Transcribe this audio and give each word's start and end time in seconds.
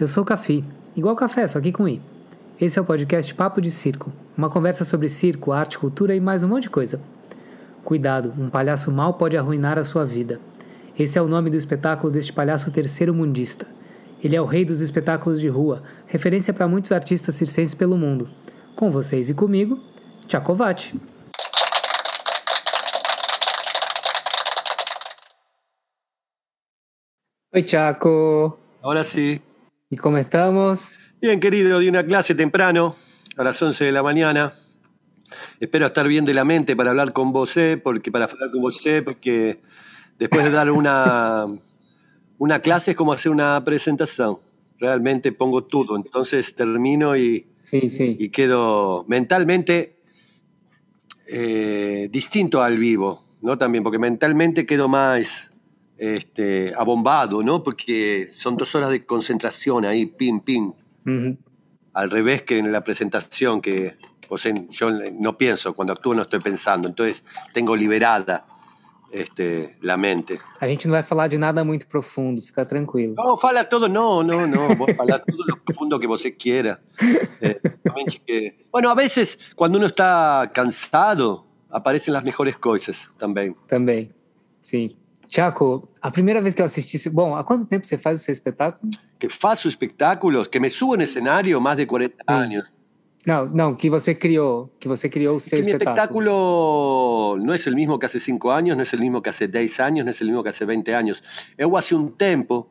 Eu 0.00 0.08
sou 0.08 0.22
o 0.22 0.26
Cafi, 0.26 0.64
igual 0.96 1.14
café, 1.14 1.46
só 1.46 1.60
que 1.60 1.70
com 1.70 1.86
I. 1.86 2.00
Esse 2.58 2.78
é 2.78 2.82
o 2.82 2.84
podcast 2.86 3.34
Papo 3.34 3.60
de 3.60 3.70
Circo, 3.70 4.10
uma 4.34 4.48
conversa 4.48 4.82
sobre 4.82 5.10
circo, 5.10 5.52
arte, 5.52 5.78
cultura 5.78 6.14
e 6.14 6.20
mais 6.20 6.42
um 6.42 6.48
monte 6.48 6.62
de 6.62 6.70
coisa. 6.70 6.98
Cuidado, 7.84 8.32
um 8.38 8.48
palhaço 8.48 8.90
mal 8.90 9.12
pode 9.12 9.36
arruinar 9.36 9.78
a 9.78 9.84
sua 9.84 10.02
vida. 10.02 10.40
Esse 10.98 11.18
é 11.18 11.22
o 11.22 11.28
nome 11.28 11.50
do 11.50 11.56
espetáculo 11.58 12.10
deste 12.10 12.32
palhaço 12.32 12.70
terceiro 12.70 13.12
mundista. 13.12 13.66
Ele 14.24 14.34
é 14.34 14.40
o 14.40 14.46
rei 14.46 14.64
dos 14.64 14.80
espetáculos 14.80 15.38
de 15.38 15.48
rua, 15.48 15.82
referência 16.06 16.54
para 16.54 16.66
muitos 16.66 16.92
artistas 16.92 17.34
circenses 17.34 17.74
pelo 17.74 17.98
mundo. 17.98 18.26
Com 18.74 18.90
vocês 18.90 19.28
e 19.28 19.34
comigo, 19.34 19.78
Tchacovati. 20.26 20.98
Oi, 27.52 27.68
Chaco. 27.68 28.58
Ahora 28.82 29.04
sí. 29.04 29.42
¿Y 29.90 29.96
cómo 29.96 30.18
estamos? 30.18 30.94
Bien, 31.20 31.40
querido, 31.40 31.80
di 31.80 31.88
una 31.88 32.04
clase 32.04 32.36
temprano, 32.36 32.94
a 33.36 33.42
las 33.42 33.60
11 33.60 33.84
de 33.86 33.92
la 33.92 34.04
mañana. 34.04 34.52
Espero 35.58 35.86
estar 35.86 36.06
bien 36.06 36.24
de 36.24 36.32
la 36.32 36.44
mente 36.44 36.76
para 36.76 36.90
hablar 36.90 37.12
con 37.12 37.32
vos, 37.32 37.56
eh, 37.56 37.76
porque 37.76 38.12
para 38.12 38.26
hablar 38.26 38.52
con 38.52 38.60
vos, 38.62 38.80
eh, 38.86 39.02
porque 39.02 39.58
después 40.16 40.44
de 40.44 40.50
dar 40.50 40.70
una, 40.70 41.44
una 42.38 42.60
clase 42.60 42.92
es 42.92 42.96
como 42.96 43.12
hacer 43.12 43.32
una 43.32 43.62
presentación. 43.64 44.38
Realmente 44.78 45.32
pongo 45.32 45.64
todo, 45.64 45.96
entonces 45.96 46.54
termino 46.54 47.16
y, 47.16 47.48
Sí, 47.58 47.90
sí. 47.90 48.16
y 48.18 48.28
quedo 48.30 49.04
mentalmente 49.08 49.96
eh, 51.26 52.08
distinto 52.12 52.62
al 52.62 52.78
vivo, 52.78 53.24
¿no? 53.42 53.58
También, 53.58 53.82
porque 53.82 53.98
mentalmente 53.98 54.66
quedo 54.66 54.88
más 54.88 55.49
este, 56.00 56.72
abombado, 56.74 57.42
¿no? 57.42 57.62
Porque 57.62 58.28
son 58.32 58.56
dos 58.56 58.74
horas 58.74 58.88
de 58.88 59.04
concentración 59.04 59.84
ahí, 59.84 60.06
pim, 60.06 60.40
pim. 60.40 60.72
Al 61.92 62.10
revés 62.10 62.42
que 62.42 62.56
en 62.58 62.72
la 62.72 62.82
presentación, 62.82 63.60
que 63.60 63.96
o 64.30 64.38
sea, 64.38 64.54
yo 64.70 64.90
no 64.90 65.36
pienso, 65.36 65.74
cuando 65.74 65.92
actúo 65.92 66.14
no 66.14 66.22
estoy 66.22 66.40
pensando, 66.40 66.88
entonces 66.88 67.22
tengo 67.52 67.76
liberada 67.76 68.46
este, 69.12 69.76
la 69.82 69.96
mente. 69.98 70.38
A 70.60 70.66
gente 70.66 70.86
não 70.86 70.92
vai 70.92 71.02
falar 71.02 71.28
de 71.28 71.36
nada 71.36 71.64
muito 71.64 71.86
profundo, 71.86 72.40
fica 72.40 72.64
tranquilo. 72.64 73.14
No, 73.16 73.36
fala 73.36 73.64
todo, 73.64 73.86
no, 73.88 74.22
no, 74.22 74.46
no, 74.46 74.74
vos 74.76 74.92
fala 74.96 75.18
todo 75.18 75.44
lo 75.46 75.56
profundo 75.62 75.98
que 76.00 76.06
vos 76.06 76.22
quiera. 76.38 76.80
Eh, 77.42 77.60
que- 78.26 78.66
bueno, 78.70 78.88
a 78.90 78.94
veces 78.94 79.38
cuando 79.56 79.76
uno 79.78 79.86
está 79.88 80.50
cansado, 80.54 81.44
aparecen 81.68 82.14
las 82.14 82.22
mejores 82.24 82.56
cosas 82.56 83.10
también. 83.18 83.54
Também. 83.66 84.10
Sim. 84.62 84.96
Chaco, 85.30 85.88
a 86.02 86.10
primeira 86.10 86.40
vez 86.42 86.54
que 86.54 86.60
eu 86.60 86.66
assisti. 86.66 87.08
Bom, 87.08 87.36
há 87.36 87.44
quanto 87.44 87.64
tempo 87.64 87.86
você 87.86 87.96
faz 87.96 88.20
o 88.20 88.24
seu 88.24 88.32
espetáculo? 88.32 88.90
Que 89.18 89.28
faço 89.28 89.68
espectáculos, 89.68 90.48
que 90.48 90.58
me 90.58 90.68
subo 90.70 90.96
en 90.96 91.02
escenario 91.02 91.60
más 91.60 91.76
de 91.76 91.86
40 91.86 92.16
años. 92.26 92.72
Não, 93.24 93.46
não, 93.46 93.74
que 93.76 93.88
você 93.88 94.12
criou. 94.14 94.74
Que 94.80 94.88
você 94.88 95.08
criou 95.08 95.36
o 95.36 95.40
seu 95.40 95.58
Que 95.60 95.64
mi 95.66 95.72
espetáculo. 95.72 96.30
espectáculo 96.30 97.36
no 97.44 97.54
es 97.54 97.64
el 97.68 97.76
mismo 97.76 97.98
que 97.98 98.06
hace 98.06 98.18
5 98.18 98.50
años, 98.50 98.76
no 98.76 98.82
es 98.82 98.92
el 98.92 99.00
mismo 99.00 99.22
que 99.22 99.30
hace 99.30 99.46
10 99.46 99.78
años, 99.80 100.04
no 100.04 100.10
es 100.10 100.20
el 100.20 100.26
mismo 100.28 100.42
que 100.42 100.48
hace 100.48 100.64
20 100.64 100.94
años. 100.96 101.22
Eu 101.56 101.76
hace 101.76 101.94
un 101.94 102.16
tiempo 102.16 102.68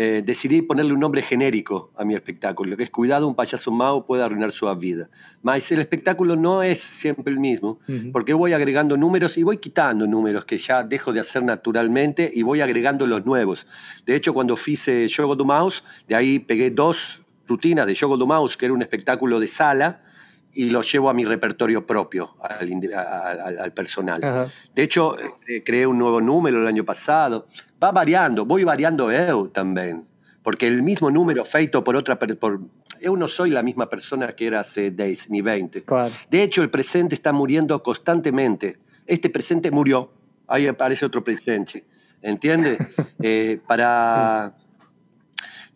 eh, 0.00 0.22
decidí 0.24 0.62
ponerle 0.62 0.92
un 0.92 1.00
nombre 1.00 1.22
genérico 1.22 1.90
a 1.96 2.04
mi 2.04 2.14
espectáculo, 2.14 2.76
que 2.76 2.84
es 2.84 2.90
Cuidado, 2.90 3.26
un 3.26 3.34
payaso 3.34 3.72
mau 3.72 4.06
puede 4.06 4.22
arruinar 4.22 4.52
su 4.52 4.72
vida. 4.76 5.10
Mas 5.42 5.72
el 5.72 5.80
espectáculo 5.80 6.36
no 6.36 6.62
es 6.62 6.78
siempre 6.78 7.32
el 7.32 7.40
mismo, 7.40 7.80
porque 8.12 8.32
voy 8.32 8.52
agregando 8.52 8.96
números 8.96 9.36
y 9.36 9.42
voy 9.42 9.58
quitando 9.58 10.06
números 10.06 10.44
que 10.44 10.56
ya 10.56 10.84
dejo 10.84 11.12
de 11.12 11.18
hacer 11.18 11.42
naturalmente 11.42 12.30
y 12.32 12.42
voy 12.44 12.60
agregando 12.60 13.08
los 13.08 13.26
nuevos. 13.26 13.66
De 14.06 14.14
hecho, 14.14 14.32
cuando 14.32 14.54
hice 14.64 15.08
Jogo 15.08 15.34
do 15.34 15.44
Mouse, 15.44 15.82
de 16.06 16.14
ahí 16.14 16.38
pegué 16.38 16.70
dos 16.70 17.20
rutinas 17.48 17.84
de 17.84 17.96
Jogo 17.96 18.16
do 18.16 18.26
Mouse, 18.28 18.56
que 18.56 18.66
era 18.66 18.74
un 18.74 18.82
espectáculo 18.82 19.40
de 19.40 19.48
sala, 19.48 20.00
y 20.52 20.70
lo 20.70 20.82
llevo 20.82 21.08
a 21.10 21.14
mi 21.14 21.24
repertorio 21.24 21.86
propio, 21.86 22.34
al, 22.40 22.68
al- 22.94 23.58
al 23.60 23.72
personal. 23.72 24.22
Aham. 24.24 24.48
De 24.74 24.82
hecho, 24.82 25.16
eh, 25.46 25.62
creé 25.64 25.86
un 25.86 25.98
nuevo 25.98 26.20
número 26.20 26.60
el 26.60 26.66
año 26.66 26.84
pasado. 26.84 27.46
Va 27.82 27.92
variando, 27.92 28.44
voy 28.44 28.64
variando 28.64 29.10
eu 29.12 29.48
también. 29.48 30.04
Porque 30.42 30.66
el 30.66 30.82
mismo 30.82 31.10
número 31.10 31.44
feito 31.44 31.84
por 31.84 31.94
otra... 31.96 32.18
Por, 32.18 32.60
eu 33.00 33.16
no 33.16 33.28
soy 33.28 33.50
la 33.50 33.62
misma 33.62 33.86
persona 33.88 34.34
que 34.34 34.46
era 34.46 34.60
hace 34.60 34.90
10 34.90 35.30
ni 35.30 35.40
20. 35.42 35.82
Claro. 35.82 36.12
De 36.30 36.42
hecho, 36.42 36.62
el 36.62 36.70
presente 36.70 37.14
está 37.14 37.32
muriendo 37.32 37.80
constantemente. 37.82 38.78
Este 39.06 39.30
presente 39.30 39.70
murió. 39.70 40.10
Ahí 40.48 40.66
aparece 40.66 41.04
otro 41.06 41.22
presente. 41.22 41.84
¿Entiendes? 42.22 42.78
Eh, 43.22 43.60
para... 43.66 44.54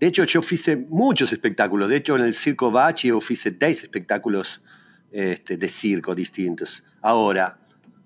De 0.03 0.09
hecho, 0.09 0.25
yo 0.25 0.41
hice 0.51 0.75
muchos 0.75 1.33
espectáculos. 1.33 1.89
De 1.89 1.95
hecho, 1.95 2.17
en 2.17 2.25
el 2.25 2.35
Circo 2.35 2.73
Bachi 2.73 3.07
yo 3.07 3.21
hice 3.31 3.53
10 3.53 3.85
espectáculos 3.85 4.61
este, 5.13 5.57
de 5.57 5.69
circo 5.69 6.13
distintos. 6.13 6.83
Ahora, 7.01 7.61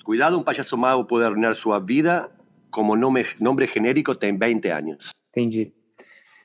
cuidado, 0.05 0.37
un 0.37 0.45
payaso 0.45 0.77
mago 0.77 1.07
puede 1.07 1.25
arruinar 1.25 1.55
su 1.55 1.73
vida 1.81 2.29
como 2.69 2.99
nombre, 2.99 3.25
nombre 3.39 3.67
genérico 3.67 4.15
tem 4.15 4.37
20 4.37 4.71
años. 4.73 5.11
Entendi. 5.31 5.73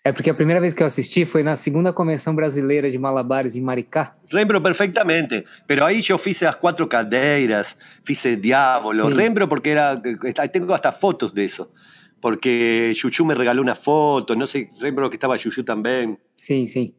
É 0.06 0.14
porque 0.14 0.30
a 0.30 0.34
primeira 0.34 0.62
vez 0.62 0.74
que 0.74 0.82
eu 0.82 0.88
assisti 0.88 1.26
foi 1.26 1.44
na 1.44 1.58
segunda 1.58 1.92
convenção 1.92 2.34
brasileira 2.34 2.90
de 2.90 2.98
malabares 2.98 3.54
em 3.54 3.62
Maricá. 3.62 4.16
Rembro 4.32 4.62
perfectamente, 4.62 5.46
pero 5.68 5.86
ahí 5.86 6.02
yo 6.02 6.16
hice 6.26 6.46
las 6.46 6.56
cuatro 6.56 6.88
cadeiras, 6.88 7.78
hice 8.08 8.38
Diablo, 8.38 9.10
Sí. 9.10 9.14
Rembro 9.14 9.50
porque 9.50 9.72
era, 9.72 10.02
tengo 10.50 10.74
hasta 10.74 10.94
fotos 10.94 11.34
de 11.34 11.44
eso, 11.44 11.74
porque 12.22 12.94
Yuyu 12.96 13.26
me 13.26 13.36
regaló 13.36 13.62
una 13.62 13.76
foto, 13.76 14.36
no 14.36 14.46
sé, 14.48 14.72
Rembro 14.80 15.10
que 15.10 15.16
estaba 15.16 15.36
Yuyu 15.36 15.64
también. 15.64 16.20
Sim, 16.36 16.68
sim. 16.68 16.94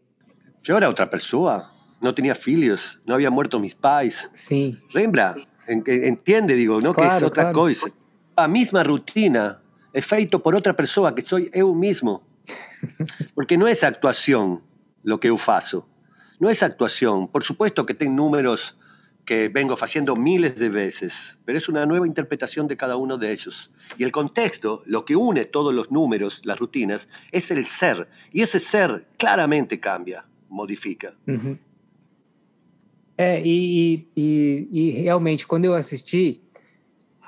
Yo 0.63 0.77
era 0.77 0.89
otra 0.89 1.09
persona, 1.11 1.71
no 2.01 2.15
tenía 2.15 2.35
filios, 2.35 3.01
no 3.07 3.15
había 3.15 3.31
muerto 3.31 3.59
mis 3.61 3.75
pais. 3.75 4.29
Sim. 4.35 4.79
Rembra, 4.93 5.35
en- 5.67 5.83
en- 5.87 6.05
entiende, 6.05 6.55
digo, 6.55 6.81
¿no? 6.81 6.93
que 6.93 7.01
es 7.03 7.07
Claro, 7.09 7.27
otra 7.29 7.43
claro. 7.45 7.59
cosa. 7.59 7.89
La 8.37 8.49
misma 8.49 8.83
rutina 8.83 9.61
es 9.93 10.05
feito 10.05 10.43
por 10.43 10.55
otra 10.55 10.75
persona, 10.75 11.15
que 11.15 11.23
soy 11.23 11.51
eu 11.53 11.75
mismo. 11.75 12.23
Porque 13.35 13.57
no 13.57 13.69
es 13.69 13.85
actuación 13.85 14.63
lo 15.05 15.19
que 15.21 15.29
eu 15.29 15.37
faço. 15.39 15.87
No 16.41 16.51
es 16.51 16.63
actuación. 16.63 17.29
Por 17.29 17.45
supuesto 17.45 17.87
que 17.87 17.95
tengo 17.95 18.15
números 18.17 18.77
que 19.25 19.49
vengo 19.49 19.75
haciendo 19.75 20.17
miles 20.17 20.57
de 20.57 20.69
veces, 20.69 21.39
pero 21.45 21.59
es 21.59 21.69
una 21.69 21.87
nueva 21.87 22.07
interpretación 22.07 22.67
de 22.67 22.77
cada 22.77 22.97
uno 22.97 23.19
de 23.19 23.33
ellos. 23.33 23.71
Y 23.97 24.05
el 24.05 24.11
contexto, 24.11 24.83
lo 24.87 25.05
que 25.05 25.15
une 25.15 25.45
todos 25.45 25.73
los 25.73 25.91
números, 25.91 26.41
las 26.45 26.59
rutinas, 26.59 27.09
es 27.31 27.51
el 27.51 27.65
ser. 27.65 28.09
Y 28.33 28.43
ese 28.43 28.59
ser 28.59 29.07
claramente 29.17 29.79
cambia, 29.79 30.27
modifica. 30.49 31.15
Uhum. 31.27 31.59
É, 33.17 33.41
e, 33.41 33.95
e, 33.95 34.07
e, 34.17 34.69
e 34.71 34.91
realmente, 35.03 35.47
quando 35.47 35.67
eu 35.67 35.75
assisti, 35.75 36.41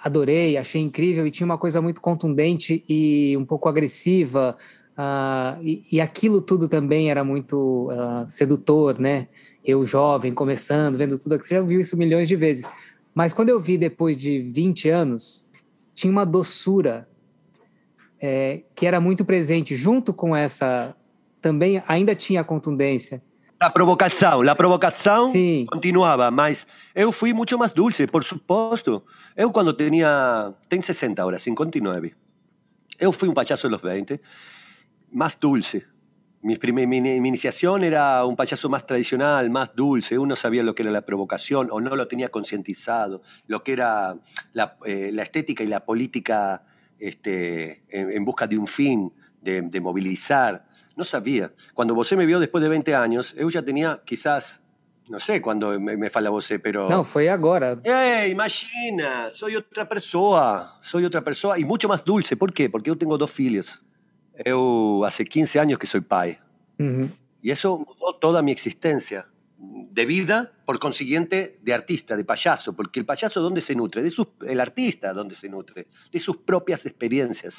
adorei, 0.03 0.56
achei 0.56 0.81
incrível 0.81 1.27
e 1.27 1.31
tinha 1.31 1.44
uma 1.44 1.59
coisa 1.59 1.81
muito 1.81 2.00
contundente 2.00 2.83
e 2.88 3.37
um 3.37 3.44
pouco 3.44 3.69
agressiva. 3.69 4.56
Ah, 4.97 5.59
e, 5.60 5.84
e 5.91 6.00
aquilo 6.00 6.41
tudo 6.41 6.69
também 6.69 7.10
era 7.10 7.25
muito 7.25 7.91
ah, 7.93 8.25
sedutor, 8.28 9.00
né? 9.00 9.28
Eu, 9.65 9.84
jovem, 9.84 10.32
começando, 10.32 10.97
vendo 10.97 11.19
tudo 11.19 11.37
você 11.37 11.55
já 11.56 11.60
viu 11.60 11.81
isso 11.81 11.97
milhões 11.97 12.28
de 12.28 12.37
vezes. 12.37 12.69
Mas 13.15 13.33
quando 13.33 13.49
eu 13.49 13.60
vi 13.60 13.78
depois 13.78 14.16
de 14.16 14.41
20 14.41 14.88
anos, 14.88 15.47
tinha 15.94 16.10
uma 16.10 16.25
doçura 16.27 17.09
é, 18.21 18.62
que 18.75 18.87
era 18.87 19.00
muito 19.00 19.25
presente, 19.25 19.75
junto 19.77 20.12
com 20.12 20.34
essa. 20.34 20.94
Também 21.41 21.83
ainda 21.87 22.15
tinha 22.15 22.41
a 22.41 22.44
contundência. 22.44 23.22
La 23.60 23.71
provocación, 23.71 24.44
la 24.44 24.54
provocación 24.54 25.30
Sí. 25.30 25.66
continuaba, 25.71 26.30
mas 26.30 26.66
eu 26.95 27.13
fui 27.13 27.33
mucho 27.33 27.57
más 27.57 27.72
dulce, 27.72 28.07
por 28.07 28.24
supuesto. 28.24 29.03
Eu 29.36 29.51
cuando 29.53 29.74
tenía, 29.74 30.53
tengo 30.68 30.83
60 30.83 31.22
ahora, 31.22 31.39
59. 31.39 32.15
Eu 32.98 33.13
fui 33.13 33.33
payaso 33.33 33.68
de 33.68 33.72
los 33.72 33.83
20, 33.83 34.21
más 35.15 35.39
dulce. 35.41 35.87
Mi, 36.43 36.59
mi, 36.59 36.87
mi 36.87 37.28
iniciación 37.28 37.84
era 37.84 38.22
un 38.27 38.37
payaso 38.37 38.69
más 38.69 38.84
tradicional, 38.87 39.49
más 39.49 39.75
dulce. 39.75 40.19
Uno 40.19 40.37
sabía 40.37 40.63
lo 40.63 40.75
que 40.75 40.83
era 40.83 40.93
la 40.93 41.01
provocación 41.01 41.69
o 41.71 41.81
no 41.81 41.97
lo 41.97 42.07
tenía 42.07 42.28
concientizado, 42.28 43.22
lo 43.47 43.65
que 43.65 43.72
era 43.72 44.19
la, 44.53 44.77
eh, 44.84 45.11
la 45.11 45.22
estética 45.22 45.65
y 45.65 45.69
la 45.69 45.87
política 45.87 46.66
este, 46.99 47.84
en, 47.89 48.13
en 48.13 48.25
busca 48.27 48.47
de 48.47 48.59
un 48.59 48.66
fin, 48.66 49.11
de, 49.41 49.63
de 49.63 49.81
movilizar. 49.81 50.66
No 50.97 51.05
sabía. 51.05 51.53
Cuando 51.72 51.95
vos 51.95 52.13
me 52.13 52.27
vio 52.27 52.39
después 52.39 52.61
de 52.63 52.69
20 52.69 52.95
años, 52.95 53.34
yo 53.34 53.49
ya 53.49 53.63
tenía 53.63 54.03
quizás, 54.05 54.63
no 55.09 55.19
sé 55.19 55.41
cuándo 55.41 55.81
me, 55.81 55.97
me 55.97 56.11
fala 56.11 56.28
vos, 56.28 56.53
pero... 56.63 56.89
Não, 56.91 57.05
foi 57.05 57.28
agora. 57.28 57.81
¡Ey, 57.84 58.33
imagina! 58.33 59.31
Soy 59.31 59.57
otra 59.57 59.89
persona, 59.89 60.75
soy 60.83 61.07
otra 61.07 61.22
persona 61.22 61.59
y 61.59 61.65
mucho 61.65 61.89
más 61.89 62.05
dulce. 62.05 62.37
¿Por 62.37 62.53
qué? 62.53 62.69
Porque 62.69 62.89
yo 62.89 62.99
tengo 62.99 63.16
dos 63.16 63.31
filhos. 63.31 63.83
Eu 64.45 65.04
hace 65.04 65.25
15 65.25 65.60
años 65.60 65.78
que 65.78 65.86
soy 65.86 66.01
pai. 66.01 66.39
Y 67.42 67.51
eso 67.51 67.78
mudó 67.78 68.16
toda 68.19 68.42
mi 68.42 68.53
existencia. 68.53 69.27
de 69.95 70.07
vida, 70.07 70.53
por 70.66 70.78
consiguiente, 70.78 71.59
de 71.63 71.72
artista, 71.72 72.16
de 72.16 72.25
payaso, 72.25 72.75
porque 72.75 72.98
el 72.98 73.07
payaso 73.07 73.41
¿dónde 73.41 73.60
se 73.60 73.75
nutre? 73.75 74.03
De 74.03 74.10
sus, 74.10 74.27
el 74.47 74.60
artista 74.60 75.13
¿dónde 75.13 75.34
se 75.34 75.48
nutre? 75.48 75.86
De 76.10 76.19
sus 76.19 76.39
propias 76.39 76.84
experiencias. 76.86 77.59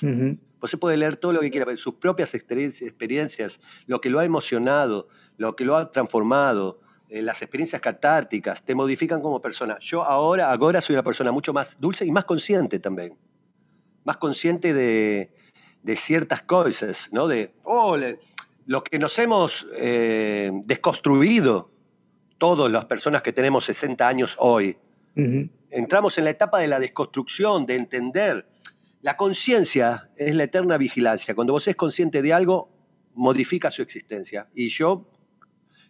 Vos 0.60 0.70
se 0.70 0.78
puede 0.78 0.98
leer 0.98 1.18
todo 1.18 1.34
lo 1.34 1.40
que 1.40 1.50
quiera, 1.50 1.66
pero 1.66 1.78
sus 1.78 1.96
propias 1.96 2.34
experiencias, 2.36 3.62
lo 3.88 4.02
que 4.02 4.10
lo 4.10 4.20
ha 4.20 4.26
emocionado, 4.26 5.08
lo 5.38 5.56
que 5.56 5.64
lo 5.64 5.78
ha 5.78 5.92
transformado, 5.92 6.82
eh, 7.08 7.22
las 7.22 7.42
experiencias 7.42 7.82
catárticas, 7.82 8.64
te 8.64 8.76
modifican 8.76 9.22
como 9.22 9.42
persona. 9.42 9.78
Yo 9.80 10.04
ahora, 10.04 10.52
ahora 10.52 10.82
soy 10.82 10.96
una 10.96 11.04
persona 11.04 11.32
mucho 11.32 11.54
más 11.54 11.80
dulce 11.80 12.06
y 12.06 12.12
más 12.12 12.26
consciente 12.26 12.80
también. 12.80 13.18
Más 14.04 14.18
consciente 14.18 14.74
de, 14.74 15.32
de 15.86 15.96
ciertas 15.96 16.42
cosas, 16.42 17.10
¿no? 17.12 17.28
De, 17.28 17.54
oh, 17.64 17.96
lo 18.66 18.84
que 18.84 18.98
nos 18.98 19.20
hemos 19.20 19.68
eh, 19.78 20.52
desconstruido 20.66 21.70
todas 22.40 22.72
las 22.72 22.86
personas 22.86 23.22
que 23.22 23.32
tenemos 23.32 23.66
60 23.66 24.08
años 24.08 24.36
hoy. 24.40 24.78
Entramos 25.70 26.18
en 26.18 26.24
la 26.24 26.32
etapa 26.32 26.60
de 26.60 26.68
la 26.68 26.80
desconstrucción, 26.80 27.68
de 27.68 27.76
entender. 27.76 28.48
La 29.02 29.16
conciencia 29.16 30.10
es 30.18 30.34
la 30.34 30.46
eterna 30.46 30.80
vigilancia. 30.80 31.36
Cuando 31.36 31.54
vos 31.54 31.68
es 31.68 31.76
consciente 31.76 32.24
de 32.24 32.34
algo, 32.34 32.72
modifica 33.14 33.70
su 33.70 33.84
existencia. 33.84 34.50
Y 34.56 34.70
yo 34.70 35.08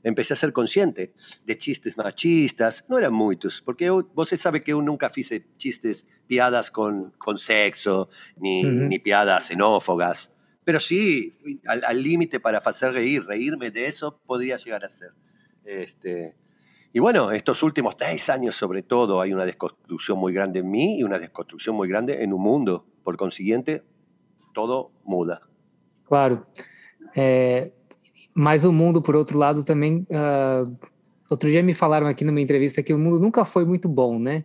empecé 0.06 0.34
a 0.34 0.38
ser 0.38 0.54
consciente 0.54 1.13
de 1.46 1.57
chistes 1.57 1.98
machistas. 1.98 2.86
No 2.88 2.98
eran 2.98 3.13
muchos, 3.13 3.62
porque 3.62 3.90
vos 3.90 4.30
sabe 4.30 4.63
que 4.63 4.72
yo 4.72 4.81
nunca 4.81 5.12
hice 5.13 5.46
chistes, 5.57 6.06
piadas 6.28 6.72
con, 6.72 7.12
con 7.18 7.38
sexo, 7.38 8.07
ni, 8.38 8.63
ni 8.63 9.00
piadas 9.00 9.48
xenófogas. 9.48 10.31
Pero 10.63 10.80
sí, 10.80 11.34
al 11.68 12.02
límite 12.02 12.40
para 12.40 12.60
hacer 12.60 12.94
reír, 12.94 13.25
reírme 13.25 13.72
de 13.72 13.88
eso 13.88 14.22
podría 14.25 14.57
llegar 14.57 14.86
a 14.86 14.88
ser. 14.88 15.12
Este, 15.63 16.36
y 16.94 17.00
bueno, 17.00 17.31
estos 17.31 17.63
últimos 17.63 17.96
seis 17.98 18.30
años 18.30 18.56
sobre 18.56 18.84
todo 18.84 19.22
hay 19.22 19.34
una 19.34 19.46
desconstrucción 19.46 20.18
muy 20.19 20.34
grande 20.34 20.60
en 20.60 20.69
mí 20.69 21.00
y 21.00 21.04
una 21.04 21.19
desconstrucción 21.19 21.75
muy 21.75 21.90
grande 21.90 22.24
en 22.24 22.31
un 22.31 22.42
mundo. 22.42 22.86
Por 23.04 23.18
consiguiente, 23.18 23.84
todo 24.54 24.92
muda. 25.04 25.42
Claro. 26.07 26.48
É, 27.16 27.72
mas 28.36 28.66
o 28.66 28.72
mundo, 28.72 29.02
por 29.02 29.16
outro 29.16 29.38
lado, 29.38 29.64
também. 29.64 30.06
Uh, 30.10 30.90
outro 31.30 31.50
dia 31.50 31.64
me 31.64 31.74
falaram 31.74 32.06
aqui 32.06 32.26
numa 32.26 32.42
entrevista 32.42 32.84
que 32.84 32.94
o 32.94 33.00
mundo 33.00 33.18
nunca 33.18 33.46
foi 33.46 33.64
muito 33.64 33.88
bom, 33.88 34.20
né? 34.20 34.44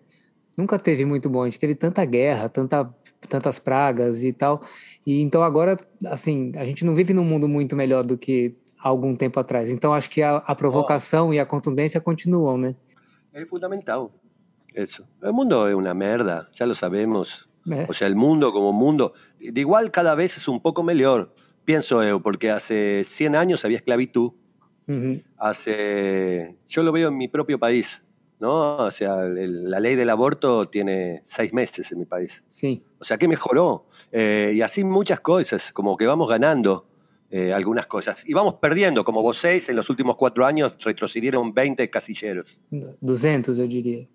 Nunca 0.56 0.78
teve 0.78 1.04
muito 1.04 1.28
bom. 1.28 1.42
A 1.42 1.46
gente 1.46 1.58
teve 1.58 1.74
tanta 1.74 2.04
guerra, 2.04 2.48
tanta, 2.48 2.88
tantas 3.28 3.58
pragas 3.58 4.22
e 4.22 4.32
tal. 4.32 4.62
E 5.04 5.20
então 5.20 5.42
agora, 5.42 5.76
assim, 6.06 6.52
a 6.54 6.64
gente 6.64 6.84
não 6.84 6.94
vive 6.94 7.12
num 7.12 7.24
mundo 7.24 7.48
muito 7.48 7.74
melhor 7.74 8.04
do 8.04 8.16
que 8.16 8.54
algum 8.78 9.16
tempo 9.16 9.40
atrás. 9.40 9.72
Então 9.72 9.92
acho 9.92 10.08
que 10.08 10.22
a, 10.22 10.36
a 10.36 10.54
provocação 10.54 11.30
oh. 11.30 11.34
e 11.34 11.40
a 11.40 11.44
contundência 11.44 12.00
continuam, 12.00 12.56
né? 12.56 12.76
É 13.32 13.44
fundamental. 13.44 14.12
Eso. 14.72 15.04
El 15.20 15.32
mundo 15.32 15.68
es 15.68 15.74
una 15.74 15.94
merda, 15.94 16.48
ya 16.52 16.64
lo 16.64 16.76
sabemos. 16.76 17.48
Eh. 17.68 17.86
O 17.88 17.92
sea, 17.92 18.06
el 18.06 18.14
mundo 18.14 18.52
como 18.52 18.72
mundo, 18.72 19.12
de 19.40 19.60
igual 19.60 19.90
cada 19.90 20.14
vez 20.14 20.36
es 20.36 20.46
un 20.48 20.60
poco 20.60 20.82
mejor, 20.82 21.34
pienso 21.70 22.02
yo, 22.02 22.20
porque 22.20 22.50
hace 22.50 23.04
100 23.04 23.36
años 23.36 23.64
había 23.64 23.76
esclavitud. 23.76 24.32
Uh 24.88 24.92
-huh. 24.92 25.24
Hace, 25.36 26.56
yo 26.66 26.82
lo 26.82 26.90
veo 26.90 27.10
en 27.10 27.16
mi 27.16 27.28
propio 27.28 27.60
país, 27.60 28.02
¿no? 28.40 28.76
O 28.78 28.90
sea, 28.90 29.22
el, 29.22 29.70
la 29.70 29.78
ley 29.78 29.94
del 29.94 30.10
aborto 30.10 30.68
tiene 30.68 31.22
seis 31.26 31.52
meses 31.52 31.92
en 31.92 31.98
mi 32.00 32.06
país. 32.06 32.42
Sí. 32.48 32.82
O 32.98 33.04
sea, 33.04 33.18
que 33.18 33.28
mejoró. 33.28 33.86
Eh, 34.10 34.50
y 34.56 34.62
así 34.62 34.82
muchas 34.82 35.20
cosas, 35.20 35.72
como 35.72 35.96
que 35.96 36.06
vamos 36.08 36.28
ganando. 36.28 36.86
Eh, 37.32 37.52
algunas 37.52 37.86
cosas. 37.86 38.28
Y 38.28 38.32
vamos 38.34 38.54
perdiendo, 38.54 39.04
como 39.04 39.22
vos 39.22 39.38
seis, 39.38 39.68
en 39.68 39.76
los 39.76 39.88
últimos 39.88 40.16
cuatro 40.16 40.44
años 40.44 40.76
retrocedieron 40.80 41.54
20 41.54 41.88
casilleros. 41.88 42.60
200, 43.00 43.56
yo 43.56 43.68
diría. 43.68 44.08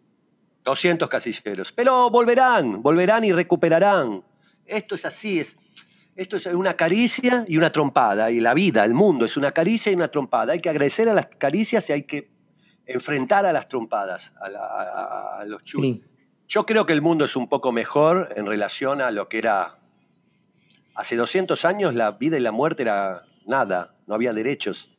200 0.65 1.07
casilleros. 1.07 1.71
Pero 1.71 2.09
volverán, 2.09 2.83
volverán 2.83 3.23
y 3.23 3.31
recuperarán. 3.31 4.21
Esto 4.65 4.95
es 4.95 5.05
así, 5.05 5.39
es, 5.39 5.57
esto 6.15 6.37
es 6.37 6.45
una 6.47 6.75
caricia 6.75 7.45
y 7.47 7.57
una 7.57 7.71
trompada. 7.71 8.31
Y 8.31 8.39
la 8.39 8.53
vida, 8.53 8.83
el 8.85 8.93
mundo, 8.93 9.25
es 9.25 9.37
una 9.37 9.51
caricia 9.51 9.91
y 9.91 9.95
una 9.95 10.07
trompada. 10.07 10.53
Hay 10.53 10.59
que 10.59 10.69
agradecer 10.69 11.09
a 11.09 11.13
las 11.13 11.27
caricias 11.27 11.89
y 11.89 11.93
hay 11.93 12.03
que 12.03 12.31
enfrentar 12.85 13.45
a 13.45 13.53
las 13.53 13.67
trompadas, 13.67 14.33
a, 14.39 15.43
los 15.45 15.63
chulos. 15.63 15.99
Yo 16.47 16.65
creo 16.65 16.85
que 16.85 16.93
el 16.93 17.01
mundo 17.01 17.25
es 17.25 17.35
un 17.35 17.49
poco 17.49 17.71
mejor 17.71 18.33
en 18.35 18.45
relación 18.45 19.01
a 19.01 19.11
lo 19.11 19.27
que 19.27 19.39
era 19.39 19.79
Hace 20.95 21.17
200 21.17 21.65
años 21.65 21.93
la 21.93 22.11
vida 22.11 22.37
y 22.37 22.39
la 22.39 22.53
muerte 22.53 22.83
era 22.83 23.21
nada, 23.45 23.95
no 24.07 24.15
había 24.15 24.31
derechos. 24.31 24.97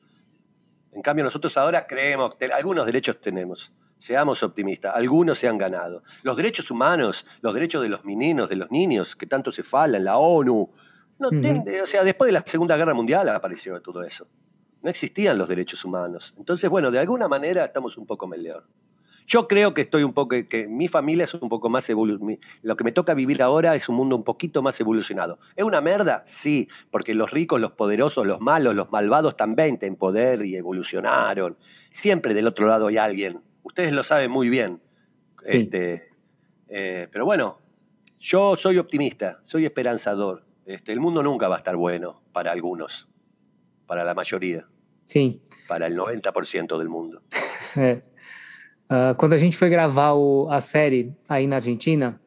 En 0.92 1.00
cambio 1.00 1.24
nosotros 1.24 1.56
ahora 1.56 1.86
creemos, 1.86 2.34
que 2.34 2.44
algunos 2.52 2.84
derechos 2.84 3.18
tenemos. 3.18 3.72
Seamos 3.98 4.42
optimistas, 4.42 4.94
algunos 4.94 5.38
se 5.38 5.48
han 5.48 5.56
ganado. 5.56 6.02
Los 6.22 6.36
derechos 6.36 6.70
humanos, 6.70 7.24
los 7.40 7.54
derechos 7.54 7.82
de 7.82 7.88
los 7.88 8.04
meninos, 8.04 8.50
de 8.50 8.56
los 8.56 8.70
niños, 8.70 9.16
que 9.16 9.26
tanto 9.26 9.52
se 9.52 9.62
falan, 9.62 10.04
la 10.04 10.18
ONU. 10.18 10.70
No 11.18 11.28
o 11.28 11.86
sea, 11.86 12.04
después 12.04 12.28
de 12.28 12.32
la 12.32 12.42
Segunda 12.44 12.76
Guerra 12.76 12.94
Mundial 12.94 13.28
apareció 13.30 13.80
todo 13.80 14.02
eso. 14.02 14.28
No 14.82 14.90
existían 14.90 15.38
los 15.38 15.48
derechos 15.48 15.84
humanos. 15.84 16.34
Entonces, 16.38 16.68
bueno, 16.68 16.90
de 16.90 16.98
alguna 16.98 17.26
manera 17.28 17.64
estamos 17.64 17.96
un 17.96 18.06
poco 18.06 18.26
mejor. 18.26 18.64
Yo 19.26 19.48
creo 19.48 19.74
que 19.74 19.80
estoy 19.80 20.04
un 20.04 20.12
poco, 20.12 20.36
que 20.48 20.68
mi 20.68 20.86
familia 20.86 21.24
es 21.24 21.34
un 21.34 21.48
poco 21.48 21.68
más 21.68 21.88
evolucionada. 21.90 22.38
Lo 22.62 22.76
que 22.76 22.84
me 22.84 22.92
toca 22.92 23.12
vivir 23.12 23.42
ahora 23.42 23.74
es 23.74 23.88
un 23.88 23.96
mundo 23.96 24.14
un 24.14 24.22
poquito 24.22 24.62
más 24.62 24.78
evolucionado. 24.80 25.40
¿Es 25.56 25.64
una 25.64 25.80
merda? 25.80 26.22
Sí, 26.26 26.68
porque 26.92 27.14
los 27.14 27.32
ricos, 27.32 27.60
los 27.60 27.72
poderosos, 27.72 28.24
los 28.24 28.40
malos, 28.40 28.76
los 28.76 28.92
malvados 28.92 29.36
también 29.36 29.78
tienen 29.78 29.96
poder 29.96 30.46
y 30.46 30.54
evolucionaron. 30.54 31.56
Siempre 31.90 32.34
del 32.34 32.46
otro 32.46 32.68
lado 32.68 32.86
hay 32.86 32.98
alguien. 32.98 33.40
Ustedes 33.64 33.92
lo 33.92 34.04
saben 34.04 34.30
muy 34.30 34.48
bien. 34.48 34.80
Este, 35.42 36.08
eh, 36.68 37.08
pero 37.10 37.24
bueno, 37.24 37.58
yo 38.20 38.56
soy 38.56 38.78
optimista, 38.78 39.40
soy 39.44 39.64
esperanzador. 39.64 40.44
Este, 40.66 40.92
el 40.92 40.98
mundo 40.98 41.22
nunca 41.22 41.46
va 41.48 41.54
a 41.54 41.58
estar 41.58 41.76
bueno 41.76 42.20
para 42.32 42.50
algunos, 42.50 43.08
para 43.86 44.02
la 44.02 44.14
mayoría. 44.14 44.66
Sí. 45.04 45.40
Para 45.68 45.86
el 45.86 45.96
90% 45.96 46.76
del 46.76 46.88
mundo. 46.88 47.22
Uh, 47.76 49.14
quando 49.16 49.34
a 49.34 49.38
gente 49.38 49.56
foi 49.56 49.70
gravar 49.70 50.14
o, 50.14 50.48
a 50.50 50.60
série 50.60 51.14
aí 51.28 51.46
na 51.46 51.56
Argentina, 51.56 52.20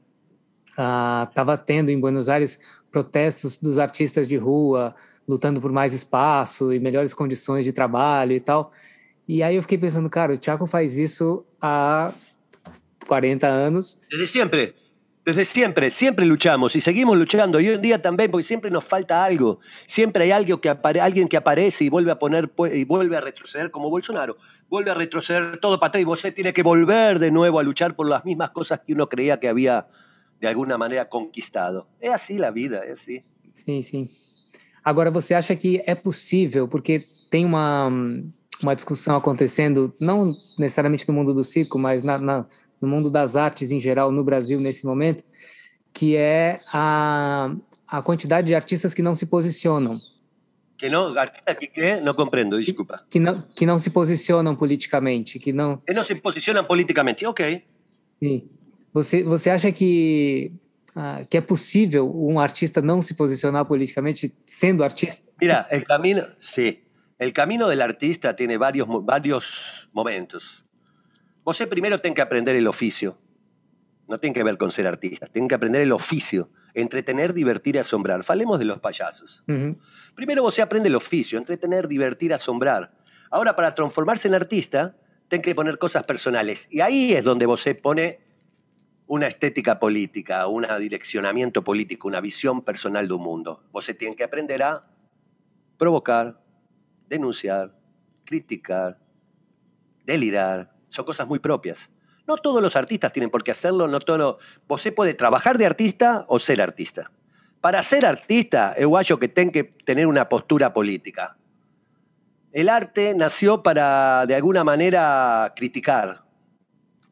estava 0.72 1.56
uh, 1.56 1.58
tendo 1.58 1.92
em 1.92 2.00
Buenos 2.00 2.30
Aires 2.30 2.60
protestos 2.90 3.58
dos 3.58 3.78
artistas 3.78 4.26
de 4.26 4.38
rua, 4.38 4.96
lutando 5.28 5.60
por 5.60 5.74
mais 5.74 5.94
espaço 5.94 6.74
e 6.74 6.80
melhores 6.80 7.14
condições 7.14 7.66
de 7.66 7.74
trabalho 7.74 8.32
e 8.32 8.40
tal. 8.40 8.72
E 9.28 9.44
aí 9.44 9.58
eu 9.58 9.62
fiquei 9.62 9.78
pensando, 9.78 10.10
cara, 10.10 10.34
o 10.34 10.38
Thiago 10.38 10.66
faz 10.66 10.98
isso 10.98 11.44
há 11.62 12.14
40 13.06 13.46
anos. 13.46 14.00
Desde 14.10 14.28
sempre. 14.28 14.79
Desde 15.30 15.46
siempre, 15.46 15.92
siempre 15.92 16.26
luchamos 16.26 16.76
y 16.76 16.82
seguimos 16.82 17.16
luchando. 17.16 17.60
Y 17.60 17.68
hoy 17.68 17.76
en 17.76 17.84
día 17.84 18.02
también, 18.02 18.32
porque 18.32 18.44
siempre 18.44 18.72
nos 18.72 18.84
falta 18.84 19.24
algo. 19.24 19.60
Siempre 19.86 20.24
hay 20.24 20.32
algo 20.32 20.60
que 20.60 20.70
alguien 20.70 21.28
que 21.28 21.38
aparece 21.38 21.84
y 21.84 21.90
vuelve 21.90 22.10
a 22.10 22.18
poner 22.18 22.52
y 22.74 22.84
vuelve 22.84 23.16
a 23.16 23.22
retroceder, 23.22 23.70
como 23.70 23.92
Bolsonaro. 23.92 24.38
Vuelve 24.70 24.90
a 24.90 24.96
retroceder 24.96 25.60
todo 25.60 25.80
para 25.80 25.90
atrás 25.90 26.02
y 26.02 26.06
vos 26.06 26.26
tiene 26.34 26.52
que 26.52 26.64
volver 26.64 27.20
de 27.20 27.30
nuevo 27.30 27.60
a 27.60 27.64
luchar 27.64 27.96
por 27.96 28.10
las 28.10 28.26
mismas 28.26 28.50
cosas 28.50 28.80
que 28.80 28.94
uno 28.94 29.08
creía 29.08 29.40
que 29.40 29.48
había 29.48 29.86
de 30.42 30.48
alguna 30.48 30.80
manera 30.80 31.08
conquistado. 31.10 31.88
Es 32.00 32.10
así 32.10 32.40
la 32.40 32.50
vida, 32.50 32.82
es 32.84 32.94
así. 32.94 33.24
Sí, 33.54 33.84
sí. 33.84 34.10
Agora, 34.84 35.12
você 35.12 35.36
acha 35.36 35.56
que 35.56 35.84
é 35.86 35.94
possível, 35.94 36.68
porque 36.68 37.06
tem 37.30 37.46
uma, 37.46 37.88
uma 38.64 38.76
discussão 38.76 39.16
acontecendo, 39.16 39.94
não 40.02 40.36
necessariamente 40.58 41.08
no 41.08 41.14
mundo 41.14 41.36
do 41.36 41.44
circo, 41.44 41.78
mas 41.78 42.02
na, 42.02 42.18
na 42.18 42.48
no 42.82 42.88
mundo 42.88 43.10
das 43.10 43.36
artes 43.36 43.72
em 43.72 43.80
geral 43.80 44.12
no 44.12 44.24
Brasil 44.24 44.60
nesse 44.60 44.86
momento, 44.86 45.24
que 45.94 46.16
é 46.16 46.60
a, 46.72 47.54
a 47.88 48.02
quantidade 48.02 48.48
de 48.48 48.56
artistas 48.56 48.94
que 48.94 49.02
não 49.02 49.16
se 49.16 49.26
posicionam. 49.26 50.00
Que 50.78 50.88
não, 50.90 51.18
artistas 51.18 51.58
que, 51.58 51.68
que 51.68 52.00
não 52.02 52.14
compreendo, 52.14 52.58
desculpa. 52.58 53.04
Que 53.10 53.20
não, 53.20 53.42
que 53.56 53.66
não 53.66 53.78
se 53.78 53.90
posicionam 53.90 54.56
politicamente, 54.56 55.38
que 55.38 55.52
não... 55.52 55.78
Que 55.78 55.94
não 55.94 56.06
se 56.06 56.16
posicionam 56.16 56.64
politicamente, 56.64 57.26
ok. 57.26 57.64
Sim. 58.22 58.50
Você, 58.94 59.24
você 59.24 59.50
acha 59.50 59.72
que, 59.72 60.54
ah, 60.96 61.24
que 61.30 61.38
é 61.38 61.42
possível 61.42 62.10
um 62.16 62.40
artista 62.40 62.82
não 62.82 63.02
se 63.02 63.14
posicionar 63.14 63.66
politicamente 63.66 64.34
sendo 64.46 64.84
artista? 64.84 65.28
Mira, 65.40 65.68
el 65.70 65.84
camino, 65.84 66.26
sí. 66.40 66.84
El 67.20 67.34
camino 67.34 67.68
del 67.68 67.82
artista 67.82 68.34
tiene 68.34 68.58
varios, 68.58 68.88
varios 69.04 69.90
momentos. 69.92 70.64
Primero 71.70 72.02
tenés 72.02 72.16
que 72.16 72.22
aprender 72.22 72.56
el 72.56 72.68
oficio. 72.68 73.18
No 74.08 74.20
tiene 74.20 74.34
que 74.34 74.44
ver 74.44 74.58
con 74.58 74.72
ser 74.72 74.88
artista, 74.88 75.28
tiene 75.28 75.48
que 75.48 75.56
aprender 75.56 75.82
el 75.82 75.92
oficio. 75.92 76.50
Entretener, 76.74 77.34
divertir 77.34 77.76
y 77.76 77.80
asombrar. 77.80 78.24
Falemos 78.24 78.60
de 78.60 78.66
los 78.66 78.80
payasos. 78.80 79.44
Primero 80.16 80.44
vos 80.44 80.60
aprende 80.60 80.90
el 80.90 80.96
oficio, 80.96 81.38
entretener, 81.38 81.88
divertir, 81.88 82.34
asombrar. 82.34 82.94
Ahora, 83.32 83.56
para 83.56 83.74
transformarse 83.74 84.28
en 84.28 84.36
artista, 84.36 84.96
tenés 85.28 85.44
que 85.44 85.56
poner 85.56 85.78
cosas 85.78 86.04
personales. 86.04 86.68
Y 86.72 86.82
ahí 86.82 87.14
es 87.14 87.24
donde 87.24 87.46
vos 87.46 87.66
pone 87.82 88.20
una 89.08 89.28
estética 89.28 89.80
política, 89.80 90.46
un 90.48 90.68
direccionamiento 90.80 91.64
político, 91.64 92.08
una 92.08 92.22
visión 92.22 92.64
personal 92.64 93.08
de 93.08 93.14
un 93.14 93.24
mundo. 93.24 93.64
Vos 93.72 93.92
tiene 93.98 94.16
que 94.16 94.24
aprender 94.24 94.62
a 94.62 94.88
provocar, 95.78 96.40
denunciar, 97.08 97.76
criticar, 98.26 99.00
delirar, 100.06 100.79
son 100.90 101.06
cosas 101.06 101.28
muy 101.28 101.40
propias. 101.40 101.90
No 102.28 102.38
todos 102.38 102.62
los 102.62 102.76
artistas 102.76 103.12
tienen 103.12 103.30
por 103.30 103.44
qué 103.44 103.52
hacerlo, 103.52 103.88
no 103.88 104.00
todo. 104.00 104.40
Vos 104.68 104.88
puede 104.96 105.14
trabajar 105.14 105.58
de 105.58 105.66
artista 105.66 106.26
o 106.28 106.40
ser 106.40 106.62
artista. 106.62 107.12
Para 107.62 107.82
ser 107.84 108.06
artista, 108.06 108.74
es 108.78 108.86
guayo 108.86 109.20
que 109.20 109.28
tenga 109.28 109.52
que 109.52 109.64
tener 109.64 110.08
una 110.08 110.30
postura 110.30 110.74
política. 110.74 111.38
El 112.52 112.70
arte 112.70 113.14
nació 113.16 113.64
para, 113.64 114.26
de 114.26 114.36
alguna 114.36 114.64
manera, 114.64 115.54
criticar, 115.56 116.24